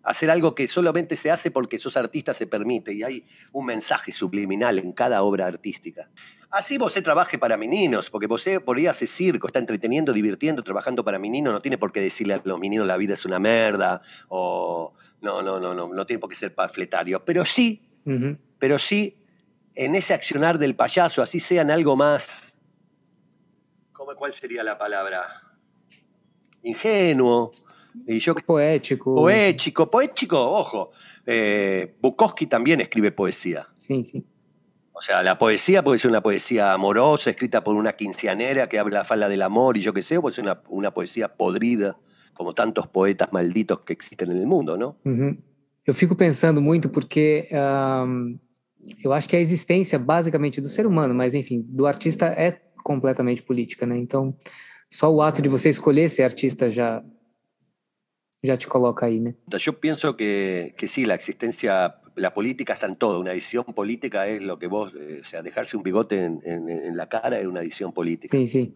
hacer 0.04 0.32
algo 0.32 0.56
que 0.56 0.68
solamente 0.68 1.16
se 1.16 1.30
hace 1.30 1.52
porque 1.52 1.78
sos 1.78 1.98
artista 1.98 2.34
se 2.34 2.48
permite 2.48 2.94
y 2.94 3.04
hay 3.04 3.26
un 3.52 3.66
mensaje 3.66 4.12
subliminal 4.12 4.80
en 4.80 4.94
cada 4.94 5.22
obra 5.22 5.48
artística. 5.48 6.10
Así 6.58 6.80
vos 6.80 6.92
trabaje 7.04 7.38
para 7.38 7.56
meninos, 7.56 8.10
porque 8.10 8.26
vos 8.26 8.44
por 8.66 8.78
ahí 8.78 8.88
hace 8.88 9.06
circo, 9.06 9.46
está 9.46 9.60
entreteniendo, 9.60 10.12
divirtiendo, 10.12 10.64
trabajando 10.64 11.06
para 11.06 11.20
meninos, 11.20 11.54
no 11.54 11.62
tiene 11.62 11.78
por 11.78 11.92
qué 11.92 12.02
decirle 12.02 12.34
a 12.34 12.42
los 12.44 12.58
meninos 12.58 12.88
la 12.88 12.98
vida 12.98 13.14
es 13.14 13.26
una 13.26 13.38
merda 13.38 14.02
o 14.28 14.92
no, 15.22 15.44
no, 15.44 15.60
no, 15.60 15.76
no, 15.76 15.94
no 15.94 16.06
tiene 16.08 16.20
por 16.20 16.32
qué 16.32 16.36
ser 16.36 16.56
pafletario, 16.56 17.24
pero 17.24 17.46
sí, 17.46 17.84
pero 18.58 18.80
sí, 18.80 19.20
en 19.76 19.94
ese 19.94 20.16
accionar 20.16 20.58
del 20.58 20.76
payaso, 20.76 21.22
así 21.22 21.40
sean 21.40 21.70
algo 21.70 21.96
más, 21.96 22.58
¿cómo, 23.94 24.16
¿cuál 24.16 24.34
sería 24.34 24.64
la 24.64 24.80
palabra? 24.80 25.22
Ingenuo. 26.64 27.52
Y 28.08 28.20
yo, 28.20 28.34
poético. 28.34 29.14
Poético, 29.14 29.92
poético, 29.92 30.54
ojo. 30.54 30.90
Eh, 31.24 31.96
Bukowski 32.02 32.48
también 32.48 32.82
escribe 32.82 33.12
poesía. 33.12 33.68
Sí, 33.78 34.04
sí. 34.04 34.26
O 34.98 35.02
sea, 35.04 35.22
la 35.22 35.38
poesía 35.38 35.84
puede 35.84 36.00
ser 36.00 36.10
una 36.10 36.22
poesía 36.22 36.74
amorosa, 36.74 37.30
escrita 37.30 37.64
por 37.64 37.76
una 37.76 37.94
quinceanera 37.94 38.68
que 38.68 38.80
habla 38.80 39.00
la 39.00 39.06
fala 39.06 39.30
del 39.30 39.44
amor 39.44 39.78
y 39.78 39.82
yo 39.82 39.94
qué 39.94 40.02
sé, 40.02 40.18
o 40.18 40.22
puede 40.22 40.36
ser 40.36 40.44
una, 40.46 40.64
una 40.70 40.92
poesía 40.92 41.36
podrida 41.36 42.00
como 42.34 42.54
tantos 42.56 42.88
poetas 42.88 43.32
malditos 43.32 43.82
que 43.82 43.94
existen 43.94 44.32
en 44.32 44.38
el 44.38 44.48
mundo, 44.48 44.76
¿no? 44.76 44.98
Uhum. 45.06 45.38
Eu 45.86 45.94
fico 45.94 46.16
pensando 46.16 46.62
muito 46.62 46.90
porque 46.90 47.48
um, 47.52 48.38
eu 49.04 49.14
acho 49.14 49.30
que 49.30 49.36
a 49.36 49.40
existência 49.40 49.98
basicamente 49.98 50.60
do 50.60 50.68
ser 50.68 50.86
humano, 50.86 51.14
mas 51.14 51.34
enfim, 51.34 51.64
do 51.66 51.86
artista 51.86 52.26
é 52.26 52.60
completamente 52.84 53.42
política, 53.42 53.86
né? 53.86 53.98
Então, 53.98 54.36
só 54.90 55.14
o 55.14 55.22
ato 55.22 55.42
de 55.42 55.48
você 55.48 55.70
escolher 55.70 56.10
ser 56.10 56.24
artista 56.24 56.70
já 56.72 57.04
ya 58.44 58.58
te 58.58 58.68
coloca 58.68 59.06
ahí, 59.06 59.20
¿no? 59.20 59.34
Yo 59.60 59.74
pienso 59.80 60.16
que, 60.16 60.74
que 60.78 60.88
sí, 60.88 61.06
la 61.06 61.16
existencia, 61.16 61.96
la 62.18 62.34
política 62.34 62.74
está 62.74 62.88
en 62.88 62.96
todo. 62.96 63.20
Una 63.20 63.34
visión 63.34 63.64
política 63.64 64.28
es 64.28 64.42
lo 64.42 64.58
que 64.60 64.68
vos, 64.68 64.94
eh, 64.96 65.20
o 65.22 65.26
sea, 65.26 65.42
dejarse 65.42 65.78
un 65.78 65.84
bigote 65.84 66.24
en, 66.24 66.42
en, 66.44 66.70
en, 66.70 66.98
la 66.98 67.08
cara 67.08 67.40
es 67.40 67.46
una 67.46 67.62
visión 67.62 67.94
política. 67.94 68.36
Sí, 68.36 68.48
sí. 68.48 68.76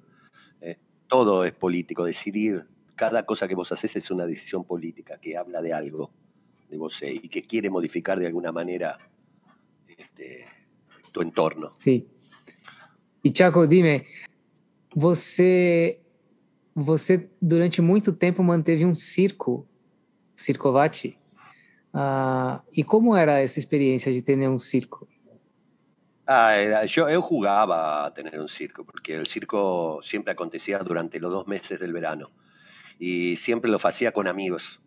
Eh, 0.61 0.77
todo 1.07 1.43
es 1.43 1.51
político. 1.53 2.05
Decidir 2.05 2.65
cada 2.95 3.25
cosa 3.25 3.47
que 3.47 3.55
vos 3.55 3.71
haces 3.71 3.95
es 3.95 4.11
una 4.11 4.25
decisión 4.25 4.63
política 4.63 5.19
que 5.19 5.35
habla 5.35 5.61
de 5.61 5.73
algo 5.73 6.11
de 6.69 6.77
vos 6.77 7.01
eh, 7.01 7.13
y 7.13 7.27
que 7.27 7.41
quiere 7.41 7.69
modificar 7.69 8.19
de 8.19 8.27
alguna 8.27 8.51
manera 8.51 8.97
este, 9.87 10.45
tu 11.11 11.21
entorno. 11.21 11.71
Sí. 11.75 12.07
Y 13.23 13.31
Chaco, 13.31 13.67
dime, 13.67 14.05
você, 14.95 16.01
você 16.75 17.29
durante 17.41 17.81
muito 17.81 18.13
tempo 18.13 18.41
manteve 18.43 18.85
um 18.85 18.95
circo, 18.95 19.67
Circovati. 20.35 21.20
Uh, 21.93 22.61
e 22.73 22.83
como 22.83 23.17
era 23.17 23.41
essa 23.41 23.59
experiência 23.59 24.11
de 24.13 24.21
ter 24.21 24.37
um 24.47 24.59
circo? 24.59 25.07
Ah, 26.25 26.85
yo, 26.85 27.09
yo 27.09 27.21
jugaba 27.21 28.05
a 28.05 28.13
tener 28.13 28.39
un 28.39 28.47
circo, 28.47 28.85
porque 28.85 29.15
el 29.15 29.27
circo 29.27 29.99
siempre 30.03 30.31
acontecía 30.31 30.79
durante 30.79 31.19
los 31.19 31.31
dos 31.31 31.47
meses 31.47 31.79
del 31.79 31.91
verano. 31.91 32.29
y 33.01 33.35
siempre 33.35 33.71
lo 33.71 33.79
hacía 33.83 34.11
con 34.11 34.27
amigos. 34.27 34.79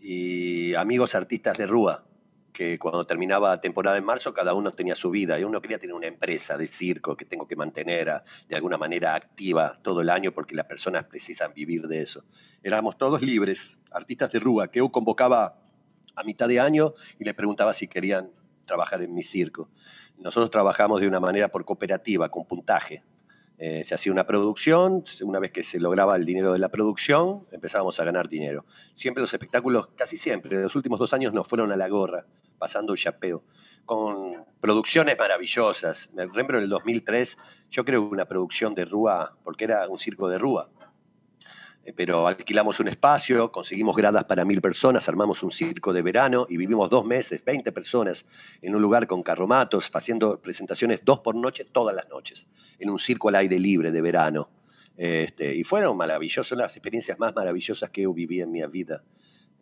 Y 0.00 0.74
amigos 0.76 1.14
artistas 1.14 1.58
de 1.58 1.66
Rúa, 1.66 2.06
que 2.54 2.78
cuando 2.78 3.06
terminaba 3.06 3.60
temporada 3.60 3.98
en 3.98 4.04
marzo 4.04 4.32
cada 4.32 4.54
uno 4.54 4.72
tenía 4.72 4.94
su 4.94 5.10
vida 5.10 5.38
y 5.38 5.44
uno 5.44 5.60
quería 5.60 5.78
tener 5.78 5.94
una 5.94 6.06
empresa 6.06 6.56
de 6.56 6.66
circo 6.66 7.18
que 7.18 7.26
tengo 7.26 7.46
que 7.46 7.54
mantener 7.54 8.22
de 8.48 8.56
alguna 8.56 8.78
manera 8.78 9.14
activa 9.14 9.74
todo 9.82 10.00
el 10.00 10.08
año 10.08 10.32
porque 10.32 10.54
las 10.54 10.64
personas 10.64 11.04
precisan 11.04 11.52
vivir 11.52 11.86
de 11.86 12.00
eso. 12.00 12.24
Éramos 12.62 12.96
todos 12.96 13.20
libres, 13.20 13.76
artistas 13.92 14.32
de 14.32 14.38
Rúa, 14.38 14.68
que 14.68 14.78
yo 14.78 14.88
convocaba 14.90 15.60
a 16.16 16.24
mitad 16.24 16.48
de 16.48 16.60
año 16.60 16.94
y 17.18 17.24
les 17.24 17.34
preguntaba 17.34 17.72
si 17.72 17.88
querían 17.88 18.30
trabajar 18.66 19.02
en 19.02 19.14
mi 19.14 19.22
circo. 19.22 19.68
Nosotros 20.18 20.50
trabajamos 20.50 21.00
de 21.00 21.08
una 21.08 21.20
manera 21.20 21.48
por 21.48 21.64
cooperativa, 21.64 22.28
con 22.28 22.46
puntaje. 22.46 23.02
Eh, 23.58 23.84
se 23.86 23.94
hacía 23.94 24.12
una 24.12 24.26
producción, 24.26 25.04
una 25.22 25.38
vez 25.38 25.52
que 25.52 25.62
se 25.62 25.78
lograba 25.78 26.16
el 26.16 26.24
dinero 26.24 26.52
de 26.52 26.58
la 26.58 26.70
producción, 26.70 27.46
empezábamos 27.52 28.00
a 28.00 28.04
ganar 28.04 28.28
dinero. 28.28 28.64
Siempre 28.94 29.20
los 29.20 29.32
espectáculos, 29.32 29.88
casi 29.96 30.16
siempre, 30.16 30.60
los 30.60 30.74
últimos 30.74 30.98
dos 30.98 31.12
años 31.12 31.32
nos 31.32 31.46
fueron 31.46 31.70
a 31.70 31.76
la 31.76 31.88
gorra, 31.88 32.26
pasando 32.58 32.92
el 32.94 32.98
chapeo, 32.98 33.44
con 33.84 34.44
producciones 34.60 35.16
maravillosas. 35.18 36.10
Me 36.14 36.24
recuerdo 36.24 36.58
en 36.58 36.64
el 36.64 36.68
2003, 36.68 37.38
yo 37.70 37.84
creo 37.84 38.02
una 38.02 38.26
producción 38.26 38.74
de 38.74 38.84
Rúa, 38.86 39.36
porque 39.44 39.64
era 39.64 39.88
un 39.88 39.98
circo 39.98 40.28
de 40.28 40.38
Rúa, 40.38 40.68
pero 41.92 42.26
alquilamos 42.26 42.80
un 42.80 42.88
espacio, 42.88 43.52
conseguimos 43.52 43.94
gradas 43.94 44.24
para 44.24 44.44
mil 44.44 44.62
personas, 44.62 45.06
armamos 45.08 45.42
un 45.42 45.50
circo 45.50 45.92
de 45.92 46.00
verano 46.00 46.46
y 46.48 46.56
vivimos 46.56 46.88
dos 46.88 47.04
meses, 47.04 47.44
20 47.44 47.72
personas, 47.72 48.24
en 48.62 48.74
un 48.74 48.80
lugar 48.80 49.06
con 49.06 49.22
carromatos, 49.22 49.90
haciendo 49.92 50.40
presentaciones 50.40 51.04
dos 51.04 51.20
por 51.20 51.34
noche, 51.34 51.64
todas 51.64 51.94
las 51.94 52.08
noches, 52.08 52.48
en 52.78 52.88
un 52.88 52.98
circo 52.98 53.28
al 53.28 53.34
aire 53.36 53.58
libre 53.58 53.92
de 53.92 54.00
verano. 54.00 54.48
Este, 54.96 55.54
y 55.54 55.64
fueron 55.64 55.96
maravillosas, 55.96 56.56
las 56.56 56.72
experiencias 56.76 57.18
más 57.18 57.34
maravillosas 57.34 57.90
que 57.90 58.02
yo 58.02 58.14
viví 58.14 58.40
en 58.40 58.50
mi 58.50 58.64
vida. 58.66 59.04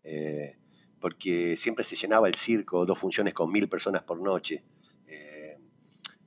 Eh, 0.05 0.57
porque 1.00 1.57
siempre 1.57 1.85
se 1.85 1.97
llenaba 1.97 2.29
el 2.29 2.35
circo, 2.37 2.87
dos 2.87 2.99
funciones 2.99 3.35
con 3.35 3.50
mil 3.50 3.69
personas 3.69 4.05
por 4.05 4.21
noche. 4.21 4.62
Eh, 5.09 5.59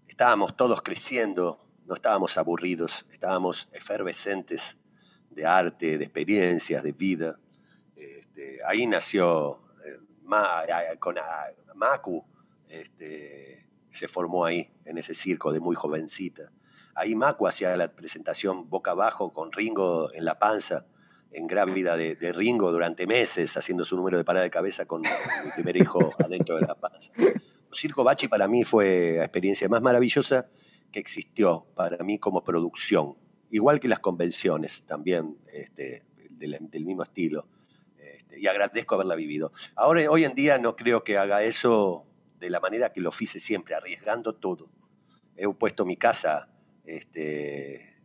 estábamos 0.08 0.58
todos 0.58 0.82
creciendo, 0.82 1.66
no 1.86 1.96
estábamos 1.96 2.38
aburridos, 2.38 3.06
estábamos 3.10 3.70
efervescentes 3.72 4.78
de 5.36 5.46
arte, 5.46 5.98
de 5.98 6.06
experiencias, 6.06 6.82
de 6.82 6.94
vida. 6.94 7.38
Este, 7.96 8.60
ahí 8.66 8.88
nació 8.88 9.60
eh, 9.86 10.98
con 10.98 11.16
Macu, 11.76 12.26
este, 12.70 13.68
se 13.92 14.08
formó 14.08 14.46
ahí, 14.46 14.72
en 14.86 14.98
ese 14.98 15.14
circo 15.14 15.52
de 15.52 15.60
muy 15.60 15.76
jovencita. 15.76 16.52
Ahí 16.96 17.16
Macu 17.16 17.48
hacía 17.48 17.76
la 17.76 17.94
presentación 17.94 18.70
boca 18.70 18.92
abajo 18.92 19.34
con 19.34 19.52
Ringo 19.52 20.12
en 20.14 20.24
la 20.24 20.40
panza, 20.40 20.86
en 21.32 21.48
grávida 21.48 21.98
de, 21.98 22.16
de 22.16 22.32
Ringo 22.32 22.72
durante 22.72 23.06
meses, 23.06 23.58
haciendo 23.58 23.84
su 23.84 23.98
número 23.98 24.18
de 24.18 24.24
parada 24.24 24.44
de 24.44 24.50
cabeza 24.50 24.86
con 24.86 25.02
mi 25.02 25.52
primer 25.54 25.76
hijo 25.76 26.12
adentro 26.20 26.56
de 26.56 26.62
la 26.62 26.76
panza. 26.76 27.12
El 27.18 27.42
circo 27.74 28.06
Bachi 28.06 28.30
para 28.30 28.48
mí 28.48 28.64
fue 28.64 29.16
la 29.18 29.26
experiencia 29.26 29.68
más 29.68 29.82
maravillosa 29.82 30.48
que 30.94 31.00
existió 31.02 31.68
para 31.76 32.02
mí 32.06 32.20
como 32.20 32.42
producción 32.42 33.18
igual 33.52 33.80
que 33.80 33.88
las 33.88 34.00
convenciones 34.00 34.84
también 34.86 35.38
este, 35.52 36.04
del, 36.30 36.86
mismo 36.86 37.04
estilo. 37.04 37.48
Este, 37.98 38.40
y 38.40 38.48
agradezco 38.48 38.96
haberla 38.96 39.16
vivido. 39.16 39.52
Ahora, 39.76 40.10
hoy 40.10 40.26
en 40.26 40.36
día 40.36 40.58
no 40.58 40.76
creo 40.76 41.04
que 41.04 41.18
haga 41.18 41.44
eso 41.44 42.06
de 42.40 42.50
la 42.50 42.60
manera 42.60 42.92
que 42.92 43.02
lo 43.02 43.12
hice 43.20 43.40
siempre, 43.40 43.76
arriesgando 43.76 44.36
todo. 44.36 44.70
He 45.36 45.48
puesto 45.54 45.86
mi 45.86 45.98
casa, 45.98 46.50
este, 46.86 47.96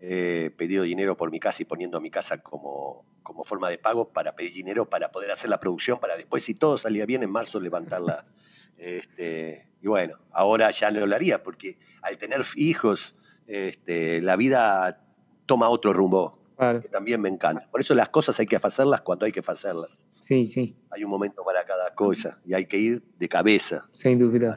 he 0.00 0.50
pedido 0.56 0.84
dinero 0.84 1.16
por 1.16 1.30
mi 1.30 1.40
casa 1.40 1.62
y 1.62 1.66
poniendo 1.66 2.00
mi 2.00 2.10
casa 2.10 2.42
como, 2.42 3.04
como 3.22 3.44
forma 3.44 3.68
de 3.68 3.78
pago 3.78 4.12
para 4.12 4.34
pedir 4.34 4.52
dinero 4.52 4.88
para 4.88 5.10
poder 5.10 5.30
hacer 5.30 5.50
la 5.50 5.60
producción, 5.60 5.98
para 5.98 6.16
después, 6.16 6.44
si 6.44 6.54
todo 6.54 6.78
salía 6.78 7.06
bien, 7.06 7.22
en 7.22 7.30
marzo 7.30 7.60
levantarla. 7.60 8.26
Este, 8.82 9.68
y 9.82 9.88
bueno, 9.88 10.18
ahora 10.32 10.70
ya 10.70 10.90
no 10.90 11.04
lo 11.04 11.14
haría, 11.14 11.42
porque 11.42 11.78
al 12.00 12.16
tener 12.16 12.42
hijos, 12.56 13.14
este, 13.50 14.22
la 14.22 14.36
vida 14.36 15.04
toma 15.46 15.68
otro 15.68 15.92
rumbo, 15.92 16.38
que 16.56 16.88
también 16.88 17.20
me 17.20 17.28
encanta. 17.28 17.68
Por 17.70 17.80
eso 17.80 17.94
las 17.94 18.08
cosas 18.08 18.38
hay 18.38 18.46
que 18.46 18.56
hacerlas 18.56 19.00
cuando 19.00 19.26
hay 19.26 19.32
que 19.32 19.40
hacerlas. 19.40 20.06
Sí, 20.20 20.46
sí. 20.46 20.76
Hay 20.90 21.02
un 21.02 21.10
momento 21.10 21.42
para 21.44 21.64
cada 21.64 21.94
cosa 21.94 22.38
y 22.44 22.54
hay 22.54 22.66
que 22.66 22.78
ir 22.78 23.02
de 23.18 23.28
cabeza. 23.28 23.88
Sin 23.92 24.18
duda. 24.18 24.56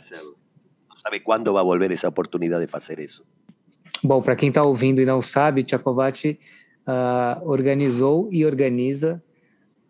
No 0.90 0.98
sabe 0.98 1.24
cuándo 1.24 1.54
va 1.54 1.62
a 1.62 1.64
volver 1.64 1.92
esa 1.92 2.08
oportunidad 2.08 2.60
de 2.60 2.70
hacer 2.72 3.00
eso. 3.00 3.26
Bom, 4.04 4.22
para 4.22 4.36
quem 4.36 4.50
está 4.50 4.64
ouvindo 4.64 5.02
e 5.02 5.06
não 5.06 5.22
sabe, 5.22 5.64
Tchacovati 5.64 6.40
uh, 6.88 7.48
organizou 7.48 8.30
e 8.32 8.46
organiza 8.46 9.24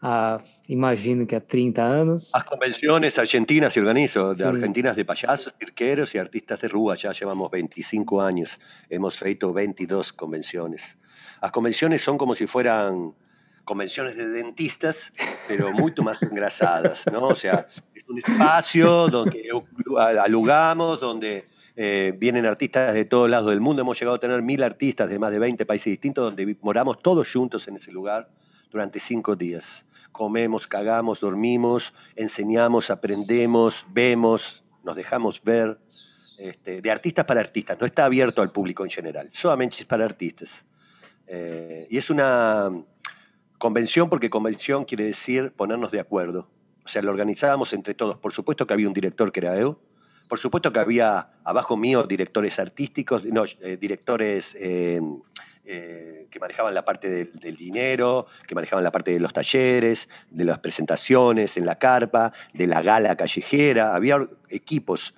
há, 0.04 0.44
imagino 0.68 1.26
que 1.26 1.36
há 1.36 1.40
30 1.40 2.02
anos. 2.02 2.32
Las 2.34 2.44
convenciones 2.44 3.18
argentinas 3.18 3.74
se 3.74 3.80
organizo, 3.80 4.36
de 4.36 4.44
argentinas 4.44 4.96
de 4.96 5.06
payasos, 5.06 5.56
cirqueros 5.58 6.14
y 6.14 6.18
artistas 6.18 6.60
de 6.60 6.68
rúa, 6.68 6.96
ya 6.96 7.14
llevamos 7.14 7.50
25 7.50 8.22
años, 8.22 8.60
hemos 8.90 9.18
feito 9.18 9.54
22 9.54 10.14
convenciones. 10.14 10.98
Las 11.42 11.52
convenciones 11.52 12.02
son 12.02 12.18
como 12.18 12.36
si 12.36 12.46
fueran 12.46 13.14
convenciones 13.64 14.18
de 14.18 14.28
dentistas, 14.28 15.10
pero 15.48 15.72
mucho 15.72 16.04
más 16.04 16.22
engrasadas, 16.24 17.06
¿no? 17.12 17.28
O 17.28 17.36
sea, 17.36 17.68
es 17.96 18.04
un 18.08 18.18
espacio 18.18 19.08
donde 19.08 19.50
alugamos, 20.22 21.00
donde 21.00 21.46
eh, 21.76 22.14
vienen 22.18 22.46
artistas 22.46 22.94
de 22.94 23.06
todos 23.06 23.30
lados 23.30 23.50
del 23.50 23.62
mundo. 23.62 23.82
Hemos 23.82 23.98
llegado 23.98 24.18
a 24.18 24.20
tener 24.20 24.42
mil 24.42 24.64
artistas 24.64 25.10
de 25.10 25.18
más 25.18 25.32
de 25.32 25.40
20 25.40 25.66
países 25.66 25.92
distintos, 25.92 26.26
donde 26.26 26.58
moramos 26.62 27.02
todos 27.02 27.32
juntos 27.32 27.68
en 27.68 27.78
ese 27.78 27.92
lugar 27.92 28.30
durante 28.70 29.00
cinco 29.00 29.36
días. 29.36 29.86
Comemos, 30.13 30.67
cagamos, 30.67 31.20
dormimos, 31.20 31.93
enseñamos, 32.15 32.89
aprendemos, 32.89 33.86
vemos, 33.89 34.63
nos 34.84 34.96
dejamos 34.96 35.43
ver. 35.43 35.77
Este, 36.38 36.82
de 36.82 36.91
artistas 36.91 37.25
para 37.25 37.41
artistas, 37.41 37.77
no 37.79 37.86
está 37.86 38.05
abierto 38.05 38.41
al 38.41 38.51
público 38.51 38.84
en 38.84 38.89
general, 38.89 39.29
solamente 39.32 39.77
es 39.77 39.86
para 39.86 40.03
artistas. 40.03 40.65
Eh, 41.27 41.88
y 41.89 41.98
es 41.98 42.10
una 42.10 42.72
convención 43.58 44.10
porque 44.10 44.29
convención 44.29 44.84
quiere 44.84 45.05
decir 45.05 45.53
ponernos 45.55 45.91
de 45.91 46.00
acuerdo. 46.00 46.50
O 46.84 46.88
sea, 46.88 47.01
lo 47.01 47.12
organizábamos 47.12 47.72
entre 47.74 47.93
todos. 47.93 48.17
Por 48.17 48.34
supuesto 48.34 48.67
que 48.67 48.74
había 48.74 48.88
un 48.88 48.93
director 48.93 49.32
que 49.32 49.39
era 49.39 49.58
yo, 49.60 49.79
por 50.27 50.39
supuesto 50.39 50.74
que 50.74 50.79
había 50.79 51.29
abajo 51.43 51.77
mío 51.77 52.03
directores 52.03 52.60
artísticos, 52.60 53.25
no, 53.25 53.46
eh, 53.46 53.77
directores 53.79 54.58
eh, 54.60 55.00
que 55.63 56.39
manejaban 56.39 56.74
la 56.74 56.84
parte 56.84 57.25
del, 57.25 57.55
dinero, 57.55 58.27
que 58.48 58.55
manejaban 58.55 58.84
la 58.84 58.91
parte 58.91 59.12
de 59.12 59.20
los 59.20 59.34
talleres, 59.34 60.10
de 60.29 60.46
las 60.46 60.60
presentaciones 60.60 61.58
en 61.58 61.65
la 61.65 61.75
carpa, 61.75 62.34
de 62.53 62.67
la 62.67 62.82
gala 62.82 63.15
callejera. 63.15 63.96
Había 63.96 64.27
equipos 64.50 65.13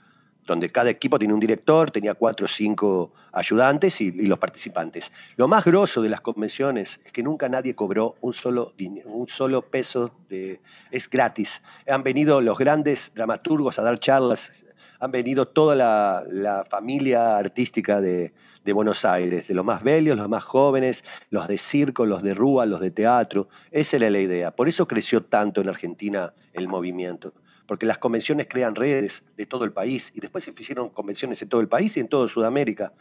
donde 0.46 0.72
cada 0.72 0.92
equipo 0.92 1.18
tiene 1.18 1.34
un 1.34 1.40
director, 1.40 1.90
tenía 1.90 2.14
cuatro 2.14 2.46
o 2.46 2.48
cinco 2.48 3.14
ayudantes 3.32 4.00
y, 4.02 4.08
y, 4.08 4.28
los 4.28 4.38
participantes. 4.38 5.12
Lo 5.36 5.48
más 5.48 5.66
grosso 5.66 6.02
de 6.04 6.10
las 6.10 6.22
convenciones 6.22 7.02
es 7.04 7.12
que 7.12 7.24
nunca 7.24 7.50
nadie 7.50 7.74
cobró 7.74 8.16
un 8.22 8.34
solo, 8.34 8.74
un 9.06 9.28
solo 9.28 9.64
peso, 9.64 10.12
de, 10.30 10.62
es 10.92 11.10
gratis. 11.10 11.64
Han 11.88 12.04
venido 12.04 12.42
los 12.42 12.58
grandes 12.60 13.14
dramaturgos 13.16 13.80
a 13.80 13.82
dar 13.82 14.00
charlas, 14.00 14.52
han 15.00 15.12
venido 15.12 15.48
toda 15.48 15.76
la, 15.76 16.64
familia 16.70 17.38
artística 17.38 18.02
de, 18.02 18.34
Buenos 18.74 19.06
Aires, 19.06 19.48
de 19.48 19.54
los 19.54 19.64
más 19.64 19.84
bellos, 19.84 20.18
los 20.18 20.28
más 20.28 20.44
jóvenes, 20.44 21.04
los 21.30 21.48
de 21.48 21.58
circo, 21.60 22.06
los 22.06 22.24
de 22.24 22.34
rúa, 22.34 22.66
los 22.66 22.80
de 22.80 22.90
teatro. 22.90 23.48
Esa 23.70 23.98
era 23.98 24.10
la 24.10 24.20
idea. 24.20 24.52
Por 24.56 24.68
eso 24.68 24.88
creció 24.88 25.24
tanto 25.24 25.62
en 25.62 25.70
Argentina 25.70 26.34
el 26.54 26.68
movimiento 26.68 27.34
porque 27.68 27.86
las 27.86 27.98
convenciones 27.98 28.48
crean 28.48 28.76
redes 28.76 29.24
de 29.38 29.46
todo 29.48 29.64
el 29.66 29.72
país 29.72 30.12
y 30.16 30.20
después 30.20 30.44
se 30.44 30.54
hicieron 30.58 30.90
convenciones 30.90 31.42
en 31.42 31.50
todo 31.50 31.62
el 31.62 31.68
país 31.68 31.98
y 31.98 32.00
en 32.00 32.08
todo 32.08 32.28
Sudamérica. 32.28 32.94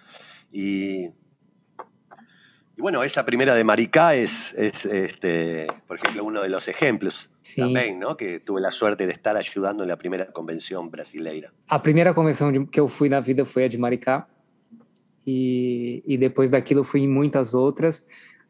Y, 0.51 1.11
y 2.77 2.81
bueno, 2.81 3.03
esa 3.03 3.25
primera 3.25 3.55
de 3.55 3.65
Maricá 3.65 4.15
es, 4.15 4.53
es 4.55 4.85
este, 4.87 5.67
por 5.87 5.99
ejemplo, 5.99 6.25
uno 6.25 6.43
de 6.43 6.49
los 6.49 6.67
ejemplos 6.69 7.31
sí. 7.43 7.61
también, 7.61 7.99
¿no? 7.99 8.17
Que 8.17 8.41
tuve 8.41 8.61
la 8.61 8.71
suerte 8.71 9.07
de 9.07 9.13
estar 9.13 9.37
ayudando 9.37 9.85
en 9.85 9.89
la 9.89 9.97
primera 9.97 10.33
convención 10.33 10.91
brasileira. 10.91 11.53
A 11.69 11.79
primeira 11.79 12.13
convenção 12.13 12.51
que 12.67 12.81
eu 12.81 12.89
fui 12.89 13.09
na 13.09 13.21
vida 13.21 13.45
foi 13.45 13.65
a 13.65 13.69
de 13.69 13.79
Maricá. 13.79 14.27
E, 15.27 16.03
e 16.07 16.19
depois 16.19 16.51
daquilo 16.51 16.85
fui 16.85 17.03
em 17.03 17.09
muitas 17.09 17.55
outras. 17.55 18.07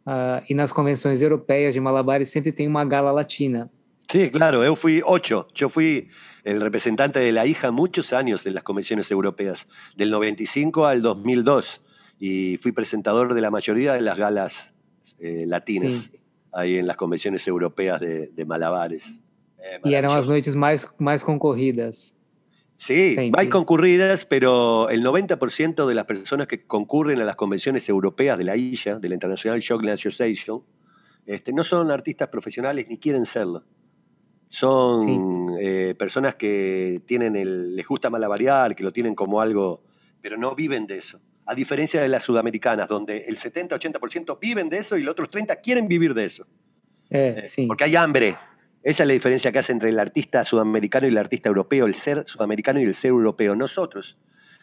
Uh, 0.07 0.43
e 0.49 0.55
nas 0.55 0.73
convenções 0.73 1.23
europeias 1.23 1.73
de 1.73 1.81
Malabares 1.81 2.29
sempre 2.31 2.53
tem 2.53 2.67
uma 2.67 2.85
gala 2.85 3.13
latina. 3.13 3.71
Sí, 4.11 4.31
claro, 4.31 4.65
yo 4.65 4.77
fui 4.77 5.03
ocho. 5.05 5.49
Yo 5.55 5.69
fui 5.69 6.09
el 6.45 6.61
representante 6.61 7.21
de 7.21 7.33
la 7.33 7.47
hija 7.47 7.71
muchos 7.71 8.13
años 8.13 8.45
en 8.47 8.55
las 8.55 8.63
convenciones 8.63 9.11
europeas, 9.11 9.67
del 9.97 10.11
95 10.11 10.87
al 10.87 11.01
2002, 11.01 11.81
y 12.19 12.57
fui 12.59 12.73
presentador 12.73 13.35
de 13.35 13.41
la 13.41 13.51
mayoría 13.51 13.95
de 13.95 14.01
las 14.01 14.19
galas 14.19 14.75
eh, 15.19 15.45
latinas 15.47 15.93
sí. 15.93 16.21
ahí 16.53 16.77
en 16.77 16.87
las 16.87 16.97
convenciones 16.97 17.47
europeas 17.47 18.01
de, 18.01 18.29
de 18.29 18.45
Malabares. 18.45 19.21
Eh, 19.59 19.81
y 19.85 19.95
eran 19.95 20.13
las 20.15 20.29
noches 20.29 20.57
más, 20.57 20.95
más 20.99 21.25
concurridas. 21.25 22.17
Sí, 22.77 23.15
Siempre. 23.15 23.45
más 23.45 23.53
concurridas, 23.53 24.25
pero 24.25 24.89
el 24.91 25.05
90% 25.05 25.87
de 25.87 25.95
las 25.95 26.05
personas 26.07 26.49
que 26.49 26.67
concurren 26.67 27.21
a 27.21 27.25
las 27.25 27.37
convenciones 27.37 27.89
europeas 27.89 28.37
de 28.37 28.45
la 28.45 28.57
ISA, 28.57 28.99
de 28.99 29.09
la 29.09 29.15
International 29.15 29.61
Shock 29.61 29.87
Association, 29.87 30.63
este, 31.27 31.53
no 31.53 31.63
son 31.65 31.91
artistas 31.91 32.29
profesionales 32.29 32.87
ni 32.89 32.99
quieren 32.99 33.27
serlo. 33.27 33.65
Son 34.49 35.01
sí, 35.01 35.09
sí. 35.09 35.57
Eh, 35.61 35.95
personas 35.99 36.35
que 36.35 37.03
tienen 37.07 37.37
el, 37.37 37.77
les 37.77 37.87
gusta 37.87 38.11
malabarear, 38.11 38.75
que 38.75 38.85
lo 38.85 38.93
tienen 38.93 39.15
como 39.15 39.41
algo, 39.41 39.83
pero 40.21 40.37
no 40.37 40.55
viven 40.55 40.87
de 40.87 40.99
eso. 40.99 41.21
A 41.47 41.55
diferencia 41.55 42.01
de 42.01 42.09
las 42.09 42.23
sudamericanas, 42.23 42.89
donde 42.89 43.25
el 43.29 43.37
70-80% 43.37 44.39
viven 44.41 44.69
de 44.69 44.79
eso 44.79 44.97
y 44.97 45.03
los 45.03 45.13
otros 45.13 45.31
30 45.31 45.57
quieren 45.57 45.89
vivir 45.89 46.15
de 46.15 46.25
eso. 46.25 46.47
Eh, 47.11 47.43
eh, 47.43 47.49
sí. 47.49 47.67
Porque 47.67 47.85
hay 47.85 47.97
hambre. 47.97 48.37
Esa 48.83 49.03
es 49.03 49.07
la 49.07 49.13
diferencia 49.15 49.51
que 49.51 49.59
hace 49.59 49.73
entre 49.73 49.91
el 49.91 49.99
artista 49.99 50.45
sudamericano 50.45 51.07
y 51.07 51.11
el 51.11 51.19
artista 51.19 51.49
europeo, 51.49 51.87
el 51.87 51.95
ser 51.95 52.25
sudamericano 52.27 52.81
y 52.81 52.85
el 52.85 52.95
ser 52.95 53.11
europeo. 53.11 53.55
Nosotros 53.57 54.19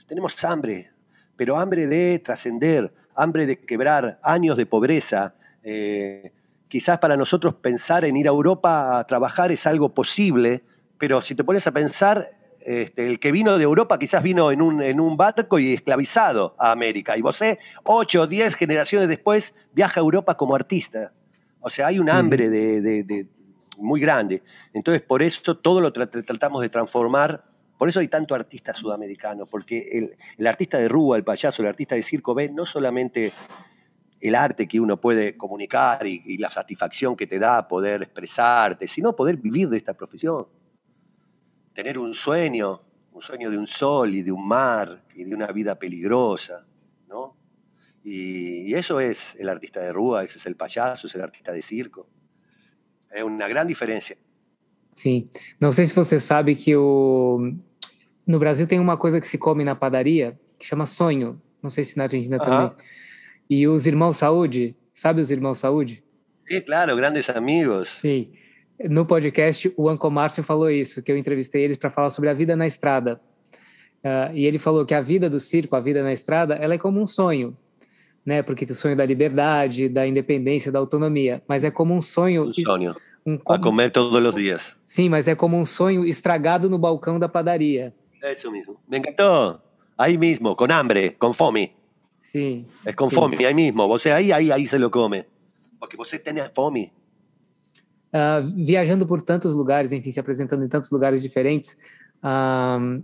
tenemos 0.07 0.43
hambre, 0.43 0.91
pero 1.35 1.59
hambre 1.59 1.87
de 1.87 2.19
trascender, 2.19 2.93
hambre 3.15 3.45
de 3.45 3.59
quebrar 3.59 4.19
años 4.23 4.57
de 4.57 4.65
pobreza. 4.65 5.35
Eh, 5.63 6.33
quizás 6.67 6.99
para 6.99 7.17
nosotros 7.17 7.55
pensar 7.55 8.05
en 8.05 8.15
ir 8.15 8.27
a 8.27 8.31
Europa 8.31 8.99
a 8.99 9.07
trabajar 9.07 9.51
es 9.51 9.65
algo 9.65 9.93
posible, 9.93 10.63
pero 10.97 11.21
si 11.21 11.33
te 11.33 11.43
pones 11.43 11.65
a 11.65 11.71
pensar, 11.71 12.29
este, 12.65 13.07
el 13.07 13.19
que 13.19 13.31
vino 13.31 13.57
de 13.57 13.63
Europa 13.63 13.97
quizás 13.99 14.23
vino 14.23 14.51
en 14.51 14.61
un, 14.61 14.81
en 14.81 14.99
un 14.99 15.17
barco 15.17 15.59
y 15.59 15.73
esclavizado 15.73 16.55
a 16.57 16.71
América. 16.71 17.17
Y 17.17 17.21
vos, 17.21 17.39
ocho 17.83 18.21
o 18.21 18.27
diez 18.27 18.55
generaciones 18.55 19.07
después, 19.07 19.53
viaja 19.73 19.99
a 19.99 20.03
Europa 20.03 20.35
como 20.37 20.55
artista. 20.55 21.13
O 21.59 21.69
sea, 21.69 21.87
hay 21.87 21.99
un 21.99 22.09
hambre 22.09 22.49
de, 22.49 22.81
de, 22.81 23.03
de 23.03 23.27
muy 23.77 23.99
grande. 23.99 24.43
Entonces, 24.73 25.01
por 25.01 25.21
eso 25.21 25.57
todo 25.57 25.81
lo 25.81 25.91
tra 25.91 26.09
tratamos 26.09 26.61
de 26.61 26.69
transformar. 26.69 27.43
Por 27.77 27.89
eso 27.89 27.99
hay 27.99 28.07
tanto 28.07 28.35
artista 28.35 28.73
sudamericano, 28.73 29.45
porque 29.47 29.89
el, 29.91 30.15
el 30.37 30.47
artista 30.47 30.77
de 30.77 30.87
rúa, 30.87 31.17
el 31.17 31.23
payaso, 31.23 31.63
el 31.63 31.67
artista 31.67 31.95
de 31.95 32.03
circo 32.03 32.35
ve 32.35 32.49
no 32.49 32.65
solamente 32.65 33.31
el 34.19 34.35
arte 34.35 34.67
que 34.67 34.79
uno 34.79 35.01
puede 35.01 35.35
comunicar 35.35 36.05
y, 36.05 36.21
y, 36.25 36.37
la 36.37 36.51
satisfacción 36.51 37.15
que 37.15 37.25
te 37.25 37.39
da 37.39 37.67
poder 37.67 38.03
expresarte, 38.03 38.87
sino 38.87 39.15
poder 39.15 39.37
vivir 39.37 39.67
de 39.67 39.77
esta 39.77 39.95
profesión. 39.95 40.45
Tener 41.73 41.97
un 41.97 42.13
sueño, 42.13 42.81
un 43.11 43.21
sueño 43.21 43.49
de 43.49 43.57
un 43.57 43.67
sol 43.67 44.13
y 44.13 44.21
de 44.23 44.31
un 44.31 44.47
mar 44.47 45.03
y 45.15 45.23
de 45.23 45.33
una 45.33 45.47
vida 45.47 45.77
peligrosa, 45.77 46.65
¿no? 47.07 47.37
Y, 48.03 48.69
y 48.69 48.73
eso 48.75 48.99
es 48.99 49.35
el 49.39 49.49
artista 49.49 49.79
de 49.79 49.93
rúa, 49.93 50.23
ese 50.23 50.37
es 50.37 50.45
el 50.45 50.55
payaso, 50.55 51.07
es 51.07 51.15
el 51.15 51.21
artista 51.21 51.51
de 51.51 51.61
circo. 51.61 52.07
É 53.11 53.23
uma 53.23 53.47
grande 53.47 53.67
diferença. 53.67 54.15
Sim. 54.93 55.27
Não 55.59 55.71
sei 55.71 55.85
se 55.85 55.93
você 55.93 56.19
sabe 56.19 56.55
que 56.55 56.75
o... 56.75 57.53
no 58.25 58.39
Brasil 58.39 58.65
tem 58.65 58.79
uma 58.79 58.97
coisa 58.97 59.19
que 59.19 59.27
se 59.27 59.37
come 59.37 59.63
na 59.63 59.75
padaria 59.75 60.39
que 60.57 60.65
chama 60.65 60.85
sonho. 60.85 61.41
Não 61.61 61.69
sei 61.69 61.83
se 61.83 61.97
na 61.97 62.03
Argentina 62.03 62.37
uh 62.37 62.39
-huh. 62.39 62.69
também. 62.69 62.85
E 63.49 63.67
os 63.67 63.85
irmãos 63.85 64.17
Saúde, 64.17 64.75
sabe 64.93 65.19
os 65.21 65.29
irmãos 65.29 65.57
Saúde? 65.57 66.03
Sim, 66.47 66.61
claro, 66.61 66.95
grandes 66.95 67.29
amigos. 67.29 67.99
Sim. 68.01 68.31
No 68.89 69.05
podcast, 69.05 69.71
o 69.77 69.89
Anco 69.89 70.09
Márcio 70.09 70.43
falou 70.43 70.69
isso, 70.69 71.01
que 71.01 71.11
eu 71.11 71.17
entrevistei 71.17 71.63
eles 71.63 71.77
para 71.77 71.89
falar 71.89 72.09
sobre 72.09 72.29
a 72.29 72.33
vida 72.33 72.55
na 72.55 72.65
estrada. 72.65 73.21
Uh, 74.03 74.33
e 74.33 74.45
ele 74.45 74.57
falou 74.57 74.85
que 74.85 74.93
a 74.93 75.01
vida 75.01 75.29
do 75.29 75.39
circo, 75.39 75.75
a 75.75 75.79
vida 75.79 76.01
na 76.03 76.11
estrada, 76.11 76.55
ela 76.55 76.73
é 76.73 76.77
como 76.77 76.99
um 76.99 77.05
sonho, 77.05 77.55
né? 78.25 78.41
Porque 78.41 78.65
o 78.65 78.73
sonho 78.73 78.95
da 78.95 79.05
liberdade, 79.05 79.87
da 79.87 80.07
independência, 80.07 80.71
da 80.71 80.79
autonomia, 80.79 81.43
mas 81.47 81.63
é 81.63 81.69
como 81.69 81.93
um 81.93 82.01
sonho. 82.01 82.49
Um 82.49 82.53
sonho. 82.53 82.95
Um, 83.25 83.37
como... 83.37 83.59
A 83.59 83.61
comer 83.61 83.91
todos 83.91 84.25
os 84.25 84.35
dias. 84.35 84.77
Sim, 84.83 85.09
mas 85.09 85.27
é 85.27 85.35
como 85.35 85.57
um 85.57 85.65
sonho 85.65 86.03
estragado 86.05 86.69
no 86.69 86.79
balcão 86.79 87.19
da 87.19 87.29
padaria. 87.29 87.93
É 88.23 88.33
isso 88.33 88.51
mesmo. 88.51 88.79
Me 88.89 88.97
encantou. 88.97 89.59
Aí 89.97 90.17
mesmo, 90.17 90.55
com 90.55 90.65
hambre, 90.71 91.11
com 91.11 91.31
fome. 91.31 91.75
Sim. 92.21 92.65
É 92.83 92.93
com 92.93 93.09
sim. 93.09 93.15
fome, 93.15 93.45
aí 93.45 93.53
mesmo. 93.53 93.87
Você 93.87 94.09
aí, 94.09 94.33
aí, 94.33 94.51
aí 94.51 94.65
se 94.65 94.77
lo 94.77 94.89
come. 94.89 95.25
Porque 95.79 95.95
você 95.95 96.17
tem 96.17 96.33
fome. 96.55 96.91
Uh, 98.13 98.45
viajando 98.65 99.07
por 99.07 99.21
tantos 99.21 99.55
lugares, 99.55 99.93
enfim, 99.93 100.11
se 100.11 100.19
apresentando 100.19 100.65
em 100.65 100.67
tantos 100.67 100.91
lugares 100.91 101.21
diferentes, 101.21 101.77
uh, 102.17 103.01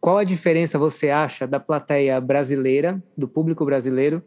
qual 0.00 0.18
a 0.18 0.24
diferença 0.24 0.78
você 0.78 1.10
acha 1.10 1.46
da 1.46 1.60
plateia 1.60 2.20
brasileira, 2.20 3.02
do 3.16 3.28
público 3.28 3.64
brasileiro? 3.64 4.22